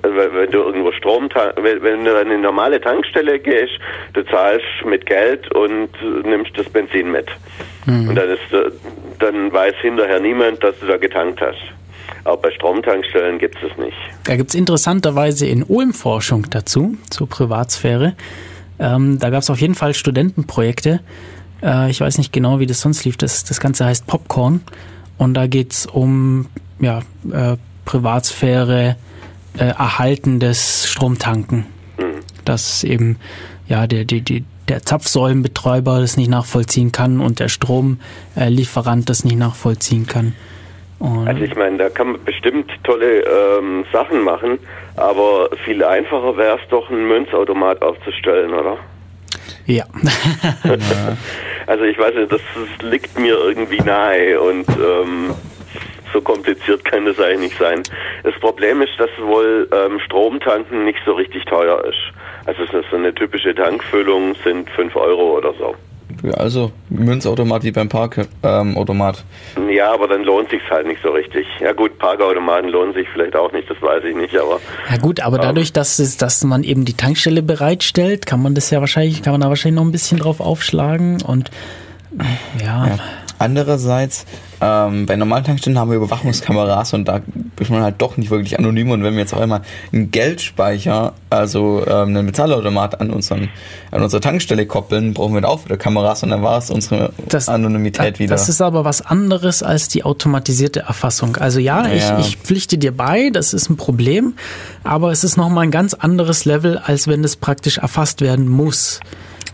[0.03, 3.73] wenn du irgendwo Strom, wenn, wenn du an eine normale Tankstelle gehst,
[4.13, 7.27] du zahlst mit Geld und äh, nimmst das Benzin mit.
[7.87, 8.71] Und dann ist, äh,
[9.19, 11.57] dann weiß hinterher niemand, dass du da getankt hast.
[12.23, 13.97] Aber bei Stromtankstellen gibt es es nicht.
[14.25, 18.15] Da gibt's interessanterweise in Ulm Forschung dazu, zur Privatsphäre.
[18.79, 21.01] Ähm, da gab's auf jeden Fall Studentenprojekte.
[21.63, 23.17] Äh, ich weiß nicht genau, wie das sonst lief.
[23.17, 24.61] Das, das Ganze heißt Popcorn.
[25.17, 26.47] Und da geht's um
[26.79, 26.99] ja,
[27.31, 28.95] äh, Privatsphäre,
[29.59, 31.65] äh, erhaltendes Stromtanken.
[32.45, 33.17] Dass eben
[33.67, 39.37] ja der, die, die, der Zapfsäulenbetreiber das nicht nachvollziehen kann und der Stromlieferant das nicht
[39.37, 40.33] nachvollziehen kann.
[40.99, 44.59] Und Also ich meine, da kann man bestimmt tolle ähm, Sachen machen,
[44.95, 48.77] aber viel einfacher wäre es doch, einen Münzautomat aufzustellen, oder?
[49.65, 49.85] ja.
[51.67, 55.35] Also ich weiß nicht, das, das liegt mir irgendwie nahe und ähm,
[56.13, 57.83] so kompliziert kann das eigentlich nicht sein.
[58.23, 61.97] Das Problem ist, dass wohl ähm, Stromtanken nicht so richtig teuer ist.
[62.45, 65.75] Also es ist so eine typische Tankfüllung sind 5 Euro oder so.
[66.23, 69.23] Ja, also Münzautomat wie beim Parkautomat.
[69.55, 71.47] Ähm, ja, aber dann lohnt sich's halt nicht so richtig.
[71.61, 74.59] Ja gut, Parkautomaten lohnen sich vielleicht auch nicht, das weiß ich nicht, aber.
[74.89, 78.69] Ja gut, aber dadurch, dass es, dass man eben die Tankstelle bereitstellt, kann man das
[78.69, 81.51] ja wahrscheinlich, kann man da wahrscheinlich noch ein bisschen drauf aufschlagen und
[82.59, 82.87] ja.
[82.87, 82.99] ja.
[83.39, 84.25] Andererseits,
[84.61, 87.21] ähm, bei normalen Tankstellen haben wir Überwachungskameras und da
[87.59, 88.91] ist man halt doch nicht wirklich anonym.
[88.91, 89.61] Und wenn wir jetzt auch einmal
[89.93, 93.49] einen Geldspeicher, also ähm, einen Bezahlautomat an, unseren,
[93.91, 97.13] an unsere Tankstelle koppeln, brauchen wir da auch wieder Kameras und dann war es unsere
[97.29, 98.35] das, Anonymität das, wieder.
[98.35, 101.37] Das ist aber was anderes als die automatisierte Erfassung.
[101.37, 102.19] Also ja, Ja.
[102.19, 104.33] Ich, ich pflichte dir bei, das ist ein Problem,
[104.83, 108.99] aber es ist nochmal ein ganz anderes Level, als wenn es praktisch erfasst werden muss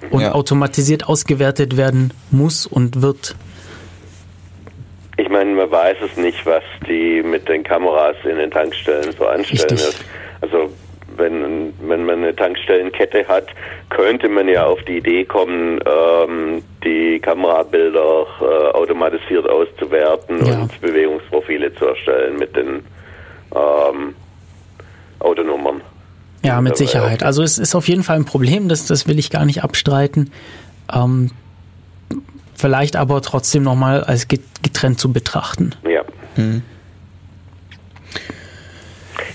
[0.09, 0.31] und Ja.
[0.33, 3.35] automatisiert ausgewertet werden muss und wird.
[5.17, 9.25] Ich meine, man weiß es nicht, was die mit den Kameras in den Tankstellen so
[9.25, 9.79] anstellen.
[10.41, 10.69] Also
[11.17, 13.47] wenn, wenn man eine Tankstellenkette hat,
[13.89, 20.59] könnte man ja auf die Idee kommen, ähm, die Kamerabilder äh, automatisiert auszuwerten Ja.
[20.61, 22.83] und Bewegungsprofile zu erstellen mit den
[23.55, 24.15] ähm,
[25.19, 25.81] Autonummern.
[26.43, 27.23] Ja, mit Sicherheit.
[27.23, 30.31] Also es ist auf jeden Fall ein Problem, das, das will ich gar nicht abstreiten.
[30.93, 31.31] Ähm,
[32.55, 35.73] vielleicht aber trotzdem nochmal als get- getrennt zu betrachten.
[35.87, 36.01] Ja.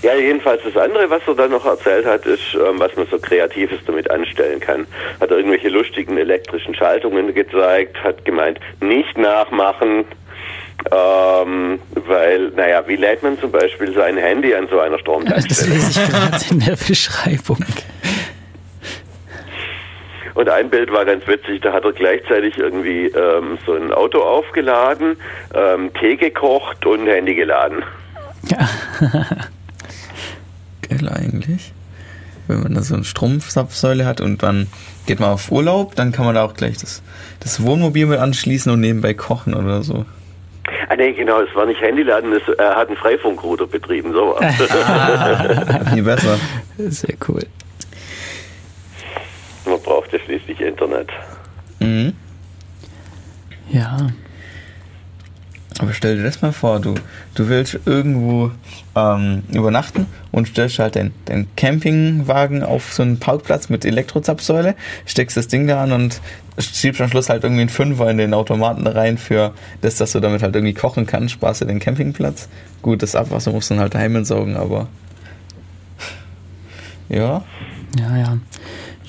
[0.03, 3.19] Ja, jedenfalls das andere, was er dann noch erzählt hat, ist, ähm, was man so
[3.19, 4.87] Kreatives damit anstellen kann.
[5.19, 10.05] Hat er irgendwelche lustigen elektrischen Schaltungen gezeigt, hat gemeint, nicht nachmachen,
[10.91, 15.73] ähm, weil, naja, wie lädt man zum Beispiel sein Handy an so einer Das Stromtankstelle?
[15.75, 17.57] lese ich gerade in der Beschreibung.
[20.33, 24.21] Und ein Bild war ganz witzig, da hat er gleichzeitig irgendwie ähm, so ein Auto
[24.21, 25.17] aufgeladen,
[25.53, 27.83] ähm, Tee gekocht und Handy geladen.
[28.47, 28.69] Ja.
[30.89, 31.73] Geil eigentlich.
[32.47, 34.67] Wenn man da so eine Stromsäule hat und dann
[35.05, 37.01] geht man auf Urlaub, dann kann man da auch gleich das,
[37.39, 40.05] das Wohnmobil mit anschließen und nebenbei kochen oder so.
[40.89, 44.55] Ah nee, genau, es war nicht Handyladen, es, er hat einen Freifunkrouter betrieben, so was.
[45.93, 46.37] Viel besser.
[46.77, 47.43] Sehr cool.
[50.51, 51.09] Schließlich Internet.
[51.79, 52.13] Mhm.
[53.71, 54.11] Ja.
[55.79, 56.95] Aber stell dir das mal vor, du,
[57.33, 58.51] du willst irgendwo
[58.95, 64.75] ähm, übernachten und stellst halt deinen dein Campingwagen auf so einen Parkplatz mit Elektrozapfsäule,
[65.05, 66.21] steckst das Ding da an und
[66.59, 70.19] schiebst am Schluss halt irgendwie einen Fünfer in den Automaten rein für das, dass du
[70.19, 72.49] damit halt irgendwie kochen kannst, sparst du den Campingplatz.
[72.81, 74.87] Gut, das Abwasser musst du dann halt daheim entsorgen, aber
[77.09, 77.43] ja,
[77.97, 78.37] Ja, ja.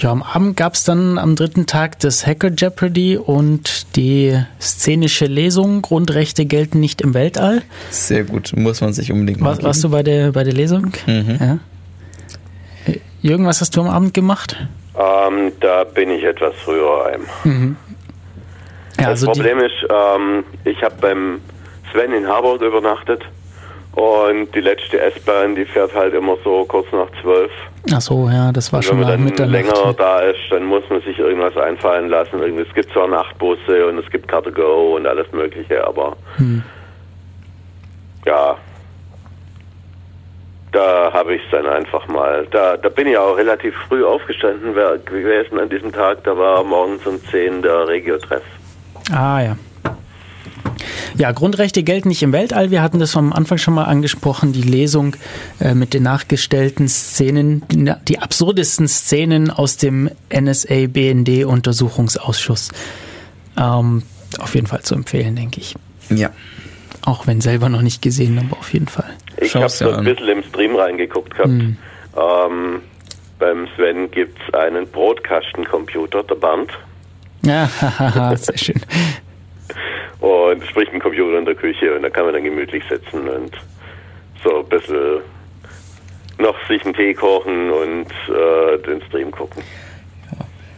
[0.03, 5.27] Ja, am Abend gab es dann am dritten Tag das Hacker Jeopardy und die szenische
[5.27, 7.62] Lesung Grundrechte gelten nicht im Weltall.
[7.91, 10.93] sehr gut, muss man sich unbedingt mal Was, warst du bei der, bei der Lesung?
[11.07, 11.39] Mhm.
[11.41, 11.59] Ja.
[12.93, 14.57] Äh, Jürgen, was hast du am Abend gemacht?
[14.97, 17.77] Ähm, da bin ich etwas früher heim.
[18.99, 21.41] Ja, das also Problem ist, ähm, ich habe beim
[21.93, 23.23] Sven in Harburg übernachtet
[23.94, 27.51] und die letzte S-Bahn, die fährt halt immer so kurz nach zwölf.
[27.93, 29.52] ach so, ja, das war Und schon man dann Mitternacht.
[29.52, 32.40] länger da ist, dann muss man sich irgendwas einfallen lassen.
[32.40, 36.62] Irgendwie, es gibt zwar Nachtbusse und es gibt Car2Go und alles Mögliche, aber Hm.
[38.24, 38.56] ja,
[40.73, 42.47] da habe ich es dann einfach mal.
[42.51, 44.73] Da, da bin ich auch relativ früh aufgestanden
[45.05, 46.24] gewesen an diesem Tag.
[46.24, 48.43] Da war morgens um 10 der Regio-Treff.
[49.14, 49.56] Ah ja.
[51.17, 52.71] Ja, Grundrechte gelten nicht im Weltall.
[52.71, 55.17] Wir hatten das am Anfang schon mal angesprochen, die Lesung
[55.61, 62.71] äh, mit den nachgestellten Szenen, die, die absurdesten Szenen aus dem NSA-BND-Untersuchungsausschuss.
[63.59, 64.03] Ähm,
[64.39, 65.75] auf jeden Fall zu empfehlen, denke ich.
[66.11, 66.31] ja.
[67.05, 69.11] Auch wenn selber noch nicht gesehen, aber auf jeden Fall.
[69.39, 71.49] Ich habe so dir ein bisschen im Stream reingeguckt gehabt.
[71.49, 71.77] Hm.
[72.17, 72.81] Ähm,
[73.41, 76.71] beim Sven gibt es einen Brotkastencomputer, der Band.
[77.45, 77.69] Ja,
[78.37, 78.81] sehr schön.
[80.20, 83.53] Und sprich ein Computer in der Küche und da kann man dann gemütlich sitzen und
[84.44, 85.20] so ein bisschen
[86.39, 89.62] noch sich einen Tee kochen und äh, den Stream gucken.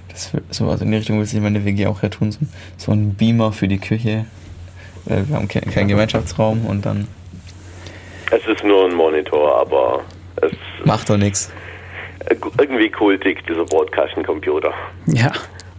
[0.08, 2.30] Das wird sowas in die Richtung will sich meine WG auch ja tun.
[2.30, 2.38] So,
[2.76, 4.26] so ein Beamer für die Küche.
[5.06, 7.08] Äh, Wir haben keinen keinen Gemeinschaftsraum und dann
[8.30, 10.02] Es ist nur ein Monitor, aber
[10.36, 10.52] es
[10.84, 11.52] macht doch nichts.
[12.30, 14.72] ist irgendwie kultig, dieser Broadcasting-Computer.
[15.06, 15.32] Ja,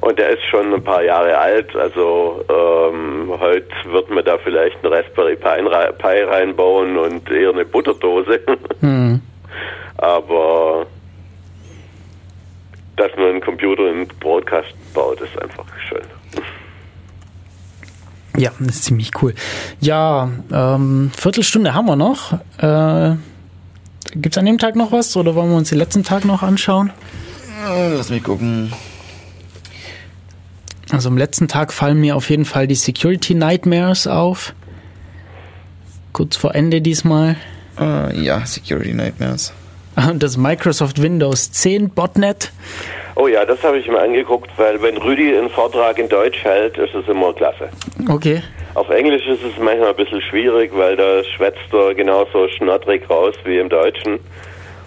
[0.05, 4.75] Und der ist schon ein paar Jahre alt, also ähm, heute wird man da vielleicht
[4.83, 8.39] einen Raspberry Pi, rei- Pi reinbauen und eher eine Butterdose.
[8.81, 9.19] hm.
[9.97, 10.85] Aber
[12.97, 16.03] dass man einen Computer in Broadcast baut, ist einfach schön.
[18.37, 19.33] Ja, das ist ziemlich cool.
[19.79, 22.33] Ja, ähm, Viertelstunde haben wir noch.
[22.59, 23.15] Äh,
[24.11, 26.43] Gibt es an dem Tag noch was oder wollen wir uns den letzten Tag noch
[26.43, 26.91] anschauen?
[27.67, 28.71] Äh, Lass mich gucken.
[30.91, 34.53] Also am letzten Tag fallen mir auf jeden Fall die Security Nightmares auf.
[36.13, 37.35] Kurz vor Ende diesmal.
[37.79, 39.53] Äh, ja, Security Nightmares.
[39.95, 42.51] Und das Microsoft Windows 10 Botnet.
[43.15, 46.77] Oh ja, das habe ich mir angeguckt, weil wenn Rüdi einen Vortrag in Deutsch hält,
[46.77, 47.69] ist es immer klasse.
[48.09, 48.41] Okay.
[48.73, 53.33] Auf Englisch ist es manchmal ein bisschen schwierig, weil da schwätzt er genauso schnottrig raus
[53.45, 54.19] wie im Deutschen.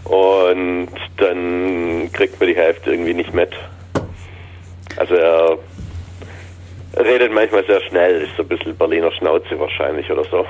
[0.05, 3.51] Und dann kriegt man die Hälfte irgendwie nicht mit.
[4.97, 5.59] Also er
[6.97, 10.47] redet manchmal sehr schnell, ist so ein bisschen Berliner Schnauze wahrscheinlich oder so.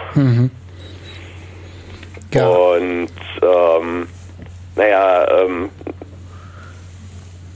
[2.32, 2.46] Ja.
[2.46, 3.10] Und
[3.42, 4.06] ähm,
[4.76, 5.70] naja, ähm,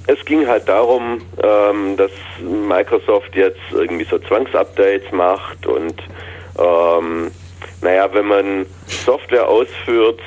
[0.07, 2.11] es ging halt darum, ähm, dass
[2.41, 5.95] Microsoft jetzt irgendwie so Zwangsupdates macht und
[6.59, 7.31] ähm,
[7.81, 10.21] naja, wenn man Software ausführt,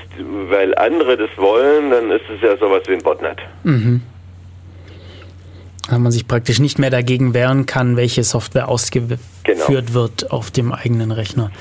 [0.50, 3.40] weil andere das wollen, dann ist es ja sowas wie ein Botnet.
[5.90, 9.68] Weil man sich praktisch nicht mehr dagegen wehren kann, welche Software ausgeführt Genau.
[9.94, 11.52] wird auf dem eigenen Rechner.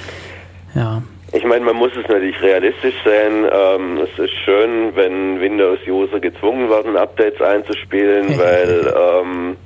[0.74, 1.02] Ja.
[1.32, 3.44] Ich meine, man muss es natürlich realistisch sehen.
[3.52, 9.56] Ähm, es ist schön, wenn Windows-User gezwungen werden, Updates einzuspielen, weil ähm,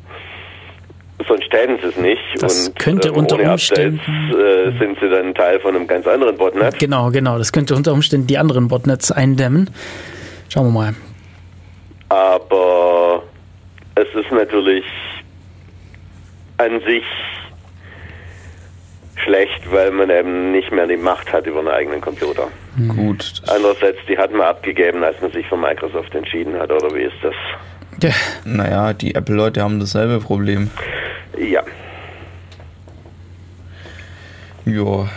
[1.29, 2.21] sonst täten sie es nicht.
[2.41, 6.07] Das und könnte ähm, unter Umständen- Updates äh, sind sie dann Teil von einem ganz
[6.07, 6.79] anderen Botnet.
[6.79, 7.37] Genau, genau.
[7.37, 9.69] Das könnte unter Umständen die anderen Botnets eindämmen.
[10.49, 10.95] Schauen wir mal.
[12.09, 13.23] Aber
[14.01, 14.85] es ist natürlich
[16.59, 17.05] an sich
[19.17, 22.49] schlecht, weil man eben nicht mehr die Macht hat über einen eigenen Computer.
[22.89, 23.43] Gut.
[23.49, 27.17] Andererseits, die hat man abgegeben, als man sich für Microsoft entschieden hat, oder wie ist
[27.23, 27.35] das?
[28.03, 28.11] Ja.
[28.45, 30.71] Naja, die Apple-Leute haben dasselbe Problem.
[31.37, 31.63] Ja.
[34.65, 35.09] Ja.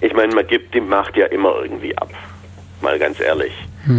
[0.00, 2.10] Ich meine, man gibt die Macht ja immer irgendwie ab.
[2.80, 3.52] Mal ganz ehrlich.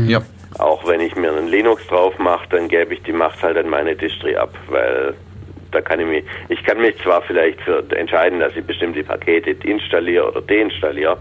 [0.08, 0.22] Ja.
[0.60, 3.69] Auch wenn ich mir einen Linux drauf mache, dann gebe ich die Macht halt an
[3.69, 5.14] meine Distri ab, weil
[5.72, 9.52] da kann ich mich, ich kann mich zwar vielleicht für entscheiden, dass ich bestimmte Pakete
[9.65, 11.18] installiere oder deinstalliere,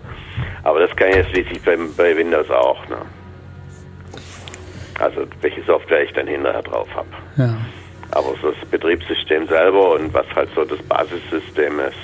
[0.65, 2.89] aber das kann ich ja schließlich bei, bei Windows auch.
[2.89, 2.99] Ne?
[4.99, 7.09] Also welche Software ich dann hinterher drauf habe.
[7.37, 7.57] ja.
[8.11, 11.95] Aber so das Betriebssystem selber und was halt so das Basissystem ist,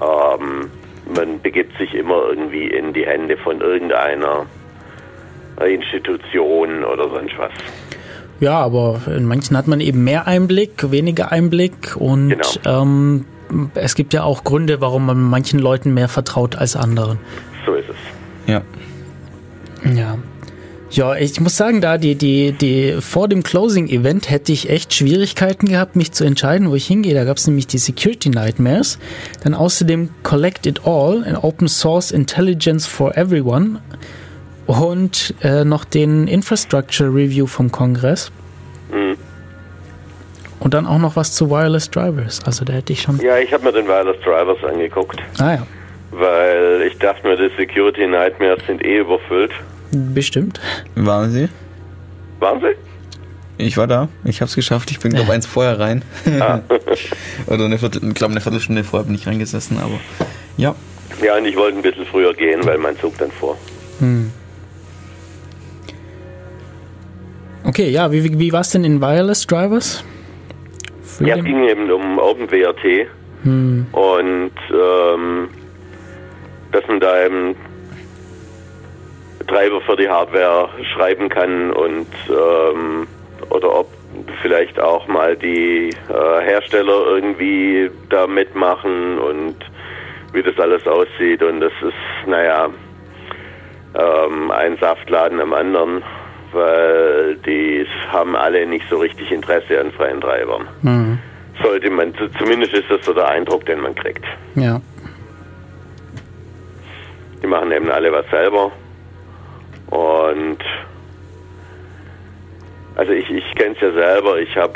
[0.00, 0.70] ähm,
[1.14, 4.46] man begibt sich immer irgendwie in die Hände von irgendeiner
[5.66, 7.50] Institution oder sonst was.
[8.40, 12.46] Ja, aber in manchen hat man eben mehr Einblick, weniger Einblick und Genau.
[12.82, 13.24] ähm,
[13.74, 17.18] es gibt ja auch Gründe, warum man manchen Leuten mehr vertraut als anderen.
[17.66, 17.96] So ist es.
[18.46, 18.62] Ja.
[19.94, 20.18] Ja.
[20.90, 25.66] Ja, ich muss sagen, da die, die, die vor dem Closing-Event hätte ich echt Schwierigkeiten
[25.68, 27.12] gehabt, mich zu entscheiden, wo ich hingehe.
[27.12, 28.98] Da gab es nämlich die Security Nightmares.
[29.44, 33.80] Dann außerdem Collect It All, an Open Source Intelligence for Everyone.
[34.68, 38.30] Und äh, noch den Infrastructure Review vom Kongress.
[38.92, 39.16] Mhm.
[40.60, 42.40] Und dann auch noch was zu Wireless Drivers.
[42.44, 43.18] Also da hätte ich schon.
[43.20, 45.66] Ja, ich habe mir den Wireless Drivers angeguckt, Ah ja,
[46.10, 49.52] weil ich dachte mir, die Security Nightmares sind eh überfüllt.
[49.90, 50.60] bestimmt.
[50.96, 51.48] Waren Sie?
[52.40, 52.74] Waren sie?
[53.56, 54.08] Ich war da.
[54.24, 54.90] Ich hab's geschafft.
[54.90, 56.02] Ich bin, glaube eins vorher rein.
[57.46, 59.98] Oder eine Viertel, ich glaube, eine Viertelstunde vorher bin ich reingesessen, aber
[60.56, 60.74] ja.
[61.22, 63.56] Ja, und ich wollte ein bisschen früher gehen, weil mein Zug dann vor.
[67.68, 70.02] Okay, ja, wie, wie, wie war es denn in Wireless Drivers?
[71.20, 71.44] Ja, es Freedom?
[71.44, 73.08] ging eben um OpenWRT
[73.92, 75.48] und ähm,
[76.72, 77.54] dass man da eben
[79.46, 83.06] Treiber für die Hardware schreiben kann und ähm,
[83.50, 83.88] oder ob
[84.42, 89.56] vielleicht auch mal die äh, Hersteller irgendwie da mitmachen und
[90.32, 92.70] wie das alles aussieht und das ist, naja,
[93.94, 96.02] ähm, ein Saftladen am anderen,
[96.52, 100.66] weil die haben alle nicht so richtig Interesse an freien Treibern.
[100.82, 101.18] Mhm.
[101.62, 104.24] Sollte man, zu- zumindest ist das so der Eindruck, den man kriegt.
[104.54, 104.80] Ja.
[107.42, 108.70] Die machen eben alle was selber.
[109.90, 110.58] Und
[112.96, 114.38] also ich, ich kenne es ja selber.
[114.40, 114.72] Ich habe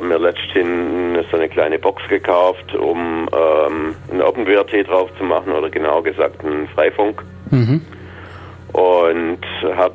[0.00, 5.52] äh, mir letzthin so eine kleine Box gekauft, um ähm, ein OpenWRT drauf zu machen
[5.52, 7.22] oder genau gesagt einen Freifunk.
[7.50, 7.80] Mhm.
[8.72, 9.38] Und
[9.76, 9.94] habe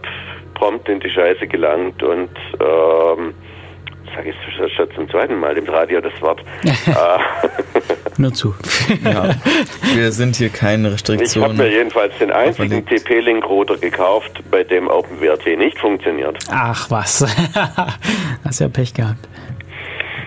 [0.55, 2.29] prompt in die Scheiße gelangt und
[2.59, 3.33] ähm,
[4.15, 6.41] sage ich schon zum zweiten Mal im Radio das Wort.
[6.63, 6.91] äh,
[8.17, 8.55] Nur zu.
[9.03, 9.35] ja.
[9.93, 11.57] Wir sind hier keine Ich habe Restriktionen.
[11.57, 12.85] mir jedenfalls den einzigen.
[12.85, 16.37] TP-Link-Router gekauft, bei dem OpenWRT nicht funktioniert.
[16.49, 17.25] Ach was.
[18.45, 19.27] Hast ja Pech gehabt.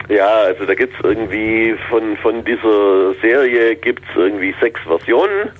[0.08, 5.50] Ja, also da gibt's irgendwie von, von dieser Serie gibt's irgendwie sechs Versionen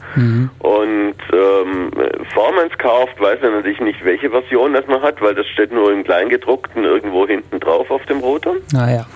[0.58, 5.20] und ähm, bevor man es kauft, weiß man natürlich nicht, welche Version das man hat,
[5.20, 8.54] weil das steht nur im Kleingedruckten irgendwo hinten drauf auf dem Router.
[8.72, 9.06] Naja.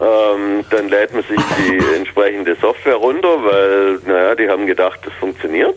[0.00, 5.12] Ähm, dann lädt man sich die entsprechende Software runter, weil, naja, die haben gedacht, das
[5.14, 5.76] funktioniert.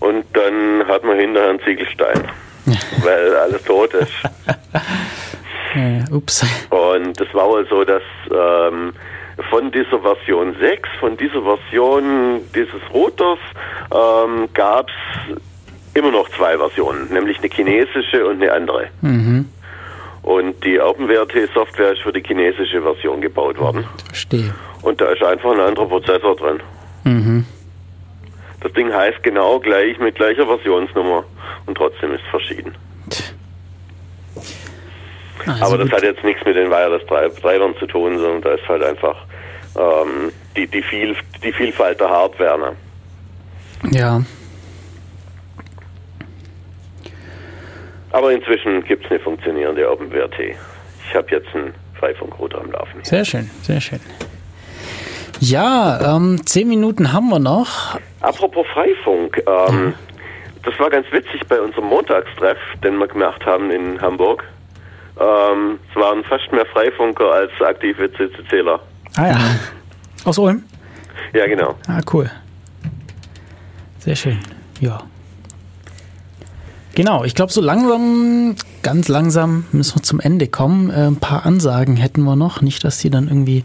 [0.00, 2.22] Und dann hat man hinterher einen Ziegelstein,
[3.02, 4.12] weil alles tot ist.
[5.74, 6.44] Äh, ups.
[6.70, 8.92] Und es war wohl so, dass ähm,
[9.50, 13.38] von dieser Version 6, von dieser Version dieses Routers,
[13.90, 15.38] ähm, gab es
[15.94, 18.88] immer noch zwei Versionen, nämlich eine chinesische und eine andere.
[19.00, 19.48] Mhm.
[20.22, 23.84] Und die OpenWrt-Software ist für die chinesische Version gebaut worden.
[24.06, 24.54] Verstehe.
[24.82, 26.60] Und da ist einfach ein anderer Prozessor drin.
[27.04, 27.46] Mhm.
[28.60, 31.24] Das Ding heißt genau gleich mit gleicher Versionsnummer
[31.66, 32.74] und trotzdem ist es verschieden.
[35.46, 35.96] Also Aber das gut.
[35.96, 39.16] hat jetzt nichts mit den Wireless-Treibern zu tun, sondern da ist halt einfach
[39.76, 42.58] ähm, die, die, viel, die Vielfalt der Hardware.
[42.58, 42.76] Ne?
[43.90, 44.22] Ja.
[48.12, 50.34] Aber inzwischen gibt es eine funktionierende OpenWrt.
[50.38, 53.02] Ich habe jetzt einen Freifunkrouter am Laufen.
[53.04, 54.00] Sehr schön, sehr schön.
[55.40, 57.98] Ja, ähm, zehn Minuten haben wir noch.
[58.20, 59.94] Apropos Freifunk, ähm,
[60.62, 64.44] das war ganz witzig bei unserem Montagstreff, den wir gemacht haben in Hamburg.
[65.20, 68.80] Ähm, es waren fast mehr Freifunker als aktive CCCler.
[69.16, 69.38] Ah ja.
[70.24, 70.62] Aus Ulm?
[71.32, 71.74] Ja, genau.
[71.86, 72.30] Ah, cool.
[73.98, 74.38] Sehr schön.
[74.80, 75.00] Ja.
[76.94, 80.90] Genau, ich glaube, so langsam, ganz langsam müssen wir zum Ende kommen.
[80.90, 82.60] Äh, ein paar Ansagen hätten wir noch.
[82.60, 83.64] Nicht, dass die dann irgendwie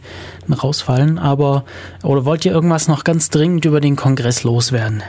[0.50, 1.66] rausfallen, aber.
[2.04, 5.04] Oder wollt ihr irgendwas noch ganz dringend über den Kongress loswerden?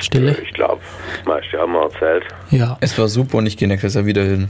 [0.00, 0.36] Stille?
[0.42, 0.80] Ich glaube,
[1.16, 2.24] das meiste haben wir erzählt.
[2.50, 2.76] Ja.
[2.80, 4.48] Es war super und ich gehe nächstes Jahr wieder hin.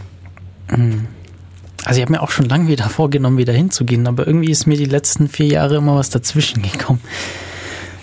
[1.85, 4.77] Also ich habe mir auch schon lange wieder vorgenommen, wieder hinzugehen, aber irgendwie ist mir
[4.77, 7.01] die letzten vier Jahre immer was dazwischen gekommen.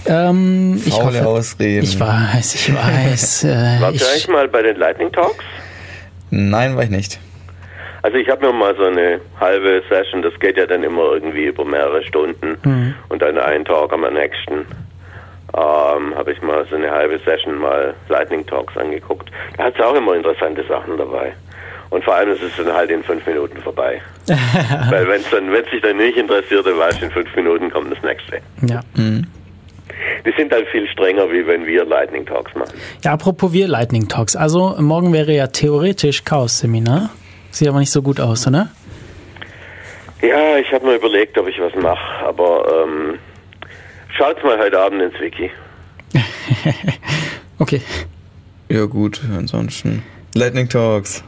[0.06, 1.84] Ähm, ich Faule hoffe, Ausreden.
[1.84, 3.44] ich weiß, ich weiß.
[3.44, 5.44] Äh, Wart ihr ich, eigentlich mal bei den Lightning Talks?
[6.30, 7.20] Nein, war ich nicht.
[8.04, 11.46] Also ich habe mir mal so eine halbe Session, das geht ja dann immer irgendwie
[11.48, 12.94] über mehrere Stunden Mhm.
[13.10, 14.66] und dann einen Talk am nächsten.
[15.56, 19.32] Ähm, habe ich mal so eine halbe Session mal Lightning Talks angeguckt.
[19.58, 21.34] Da hat es auch immer interessante Sachen dabei.
[21.90, 24.02] Und vor allem ist es dann halt in fünf Minuten vorbei.
[24.90, 27.72] Weil wenn es dann, wenn sich dann nicht interessiert, dann weißt du, in fünf Minuten
[27.72, 28.40] kommt das nächste.
[28.62, 28.82] ja.
[30.26, 32.74] Die sind halt viel strenger, wie wenn wir Lightning Talks machen.
[33.04, 34.36] ja, apropos wir Lightning Talks.
[34.36, 37.10] Also morgen wäre ja theoretisch Chaos-Seminar.
[37.52, 38.70] Sieht aber nicht so gut aus, oder?
[40.22, 43.20] Ja, ich habe mir überlegt, ob ich was mache, aber ähm,
[44.18, 45.52] schaut mal heute Abend ins Wiki.
[47.60, 47.82] Okay.
[48.70, 50.04] Ja gut, ansonsten.
[50.36, 51.24] Lightning Talks.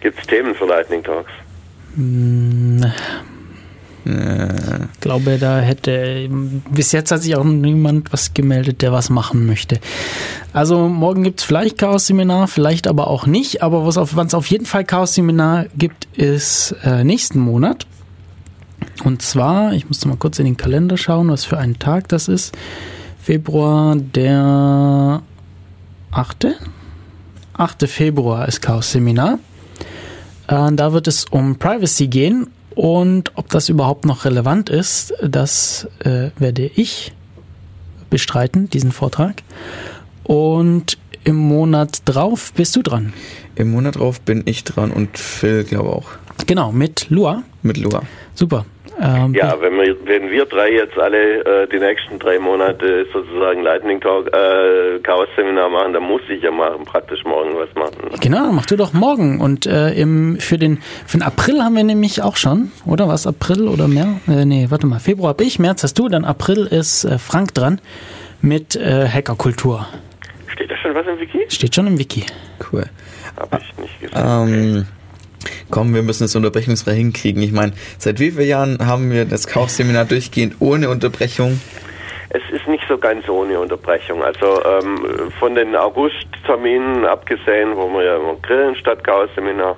[0.00, 1.30] Gibt es Themen für Lightning Talks?
[4.04, 6.28] Ich glaube, da hätte
[6.70, 9.78] bis jetzt hat sich auch niemand was gemeldet, der was machen möchte.
[10.52, 13.62] Also morgen gibt es vielleicht Chaos-Seminar, vielleicht aber auch nicht.
[13.62, 17.86] Aber was auf, wann es auf jeden Fall Chaos-Seminar gibt, ist äh, nächsten Monat.
[19.04, 22.28] Und zwar, ich musste mal kurz in den Kalender schauen, was für einen Tag das
[22.28, 22.56] ist.
[23.22, 25.22] Februar der
[26.10, 26.46] 8.
[27.54, 27.88] 8.
[27.88, 29.38] Februar ist Chaos-Seminar.
[30.48, 35.86] Äh, da wird es um Privacy gehen und ob das überhaupt noch relevant ist, das
[36.00, 37.12] äh, werde ich
[38.08, 39.42] bestreiten, diesen Vortrag.
[40.24, 43.12] Und im Monat drauf bist du dran.
[43.54, 46.08] Im Monat drauf bin ich dran und Phil, glaube auch.
[46.46, 47.42] Genau, mit Lua.
[47.62, 48.02] Mit Lua.
[48.34, 48.64] Super.
[49.00, 53.62] Ähm, Ja, wenn wir, wenn wir drei jetzt alle äh, die nächsten drei Monate sozusagen
[53.62, 58.10] Lightning Talk, äh, Chaos Seminar machen, dann muss ich ja mal praktisch morgen was machen.
[58.20, 59.40] Genau, mach du doch morgen.
[59.40, 63.26] Und äh, im, für, den, für den April haben wir nämlich auch schon, oder was?
[63.26, 64.20] April oder mehr?
[64.28, 65.00] Äh, nee, warte mal.
[65.00, 67.80] Februar hab ich, März hast du, dann April ist äh, Frank dran
[68.42, 69.86] mit äh, Hackerkultur.
[70.48, 71.46] Steht da schon was im Wiki?
[71.48, 72.26] Steht schon im Wiki.
[72.72, 72.84] Cool.
[73.36, 74.18] Hab ich nicht gesehen.
[74.22, 74.86] Ähm,
[75.70, 77.42] komm, wir müssen es unterbrechungsfrei hinkriegen.
[77.42, 81.60] Ich meine, seit wie vielen Jahren haben wir das Chaos-Seminar durchgehend ohne Unterbrechung?
[82.30, 84.22] Es ist nicht so ganz ohne Unterbrechung.
[84.22, 89.76] Also ähm, von den August-Terminen abgesehen, wo wir ja immer grillen statt Chaos-Seminar,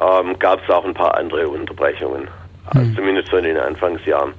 [0.00, 2.28] ähm, gab es auch ein paar andere Unterbrechungen.
[2.66, 4.34] Also zumindest so in den Anfangsjahren.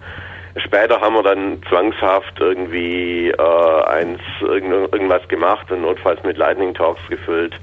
[0.58, 6.74] Später haben wir dann zwangshaft irgendwie äh, eins, irgend, irgendwas gemacht und notfalls mit Lightning
[6.74, 7.56] Talks gefüllt.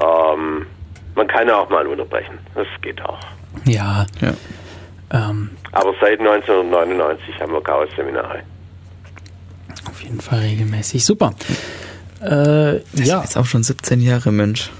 [0.00, 0.66] Ähm,
[1.18, 2.38] man kann ja auch mal unterbrechen.
[2.54, 3.18] Das geht auch.
[3.66, 4.06] Ja.
[4.20, 4.32] Ja.
[5.12, 8.40] Ähm, Aber seit 1999 haben wir Chaos-Seminare.
[9.88, 11.04] auf jeden Fall regelmäßig.
[11.04, 11.34] Super.
[12.22, 13.22] Äh, ja.
[13.22, 14.70] Ist auch schon 17 Jahre, Mensch.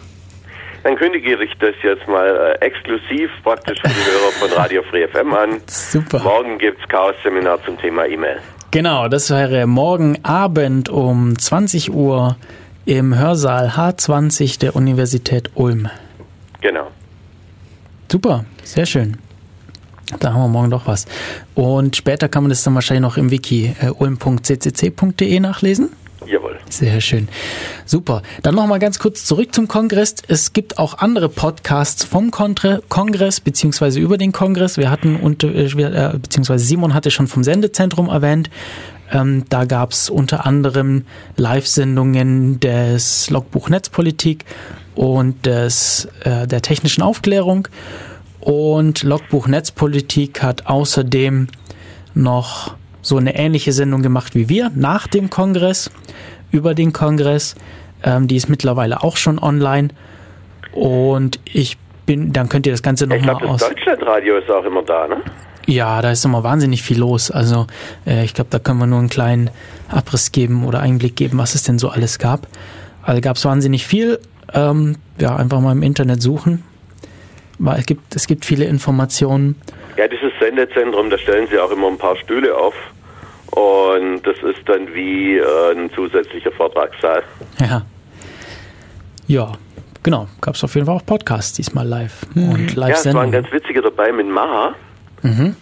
[0.84, 5.06] Dann kündige ich das jetzt mal äh, exklusiv praktisch für die Hörer von Radio Free
[5.08, 5.60] FM an.
[5.66, 6.20] Super.
[6.20, 8.38] Morgen gibt's Chaos-Seminar zum Thema E-Mail.
[8.70, 12.36] Genau, das wäre morgen Abend um 20 Uhr
[12.84, 15.88] im Hörsaal H20 der Universität Ulm.
[18.10, 19.18] Super, sehr schön.
[20.20, 21.04] Da haben wir morgen doch was.
[21.54, 25.90] Und später kann man das dann wahrscheinlich noch im Wiki äh, ulm.ccc.de nachlesen.
[26.26, 26.58] Jawohl.
[26.68, 27.28] Sehr schön.
[27.86, 28.22] Super.
[28.42, 30.16] Dann nochmal ganz kurz zurück zum Kongress.
[30.26, 34.76] Es gibt auch andere Podcasts vom Kontre Kongress beziehungsweise über den Kongress.
[34.76, 38.50] Wir hatten, unter, äh, äh, beziehungsweise Simon hatte schon vom Sendezentrum erwähnt.
[39.10, 41.04] Ähm, da gab es unter anderem
[41.36, 44.44] Live-Sendungen des Logbuch Netzpolitik
[44.98, 47.68] und des, äh, der technischen Aufklärung.
[48.40, 51.46] Und Logbuch Netzpolitik hat außerdem
[52.14, 55.92] noch so eine ähnliche Sendung gemacht wie wir nach dem Kongress,
[56.50, 57.54] über den Kongress.
[58.02, 59.90] Ähm, die ist mittlerweile auch schon online.
[60.72, 63.60] Und ich bin, dann könnt ihr das Ganze nochmal aus.
[63.60, 65.22] das Deutschlandradio ist auch immer da, ne?
[65.66, 67.30] Ja, da ist immer wahnsinnig viel los.
[67.30, 67.68] Also
[68.04, 69.50] äh, ich glaube, da können wir nur einen kleinen
[69.90, 72.48] Abriss geben oder Einblick geben, was es denn so alles gab.
[73.02, 74.18] Also gab es wahnsinnig viel.
[74.54, 76.64] Ähm, ja, einfach mal im Internet suchen.
[77.58, 79.56] Weil es gibt, es gibt viele Informationen.
[79.96, 82.74] Ja, dieses Sendezentrum, da stellen sie auch immer ein paar Stühle auf.
[83.50, 87.22] Und das ist dann wie äh, ein zusätzlicher Vortragssaal.
[87.60, 87.82] Ja.
[89.26, 89.52] Ja,
[90.02, 90.28] genau.
[90.40, 92.24] Gab es auf jeden Fall auch Podcasts diesmal live.
[92.34, 93.32] Und Ja, es war ein Live-Sendungen.
[93.32, 94.74] ganz witziger dabei mit Maha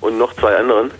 [0.00, 0.90] und noch zwei anderen.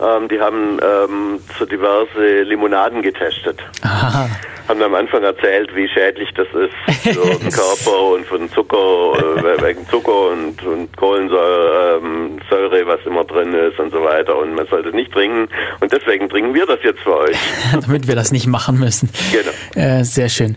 [0.00, 3.60] Ähm, die haben ähm, so diverse Limonaden getestet.
[3.82, 4.28] Aha.
[4.68, 8.76] Haben am Anfang erzählt, wie schädlich das ist für den Körper und für den Zucker,
[8.76, 14.36] äh, wegen Zucker und, und Kohlensäure, ähm, Säure, was immer drin ist und so weiter.
[14.36, 15.48] Und man sollte es nicht trinken.
[15.80, 17.36] Und deswegen trinken wir das jetzt für euch.
[17.86, 19.08] damit wir das nicht machen müssen.
[19.32, 19.86] Genau.
[19.86, 20.56] Äh, sehr schön.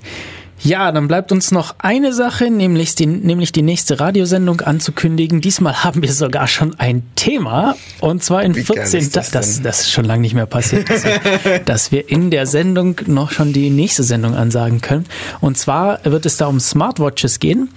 [0.61, 5.41] Ja, dann bleibt uns noch eine Sache, nämlich die, nämlich die nächste Radiosendung anzukündigen.
[5.41, 9.31] Diesmal haben wir sogar schon ein Thema und zwar in Wie geil 14 ist das
[9.31, 13.31] das, ist schon lange nicht mehr passiert, dass wir, dass wir in der Sendung noch
[13.31, 15.05] schon die nächste Sendung ansagen können.
[15.39, 17.69] Und zwar wird es da um Smartwatches gehen.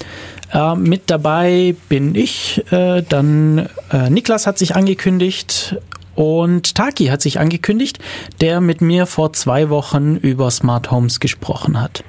[0.53, 5.77] Äh, mit dabei bin ich, äh, dann äh, Niklas hat sich angekündigt
[6.15, 7.99] und Taki hat sich angekündigt,
[8.41, 12.05] der mit mir vor zwei Wochen über Smart Homes gesprochen hat.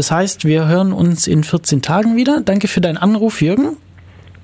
[0.00, 2.40] Das heißt, wir hören uns in 14 Tagen wieder.
[2.42, 3.76] Danke für deinen Anruf, Jürgen.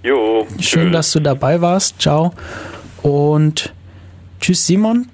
[0.03, 0.93] Jo, Schön, tschüss.
[0.93, 1.99] dass du dabei warst.
[1.99, 2.35] Ciao.
[3.01, 3.73] Und
[4.39, 5.09] tschüss, Simon.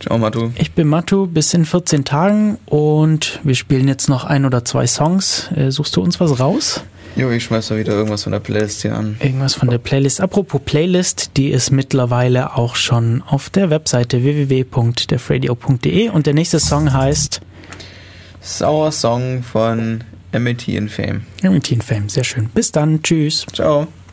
[0.00, 0.50] Ciao, Matu.
[0.56, 1.28] Ich bin Matu.
[1.28, 2.58] Bis in 14 Tagen.
[2.66, 5.48] Und wir spielen jetzt noch ein oder zwei Songs.
[5.54, 6.82] Äh, suchst du uns was raus?
[7.14, 9.14] Jo, ich schmeiß mal wieder irgendwas von der Playlist hier an.
[9.20, 10.20] Irgendwas von der Playlist.
[10.20, 16.92] Apropos Playlist, die ist mittlerweile auch schon auf der Webseite www.defradio.de und der nächste Song
[16.92, 17.42] heißt
[18.44, 21.22] Sour Song von Amity in Fame.
[21.62, 22.08] Teen Fame.
[22.08, 22.50] Sehr schön.
[22.50, 23.02] Bis dann.
[23.02, 23.46] Tschüss.
[23.52, 23.88] Ciao.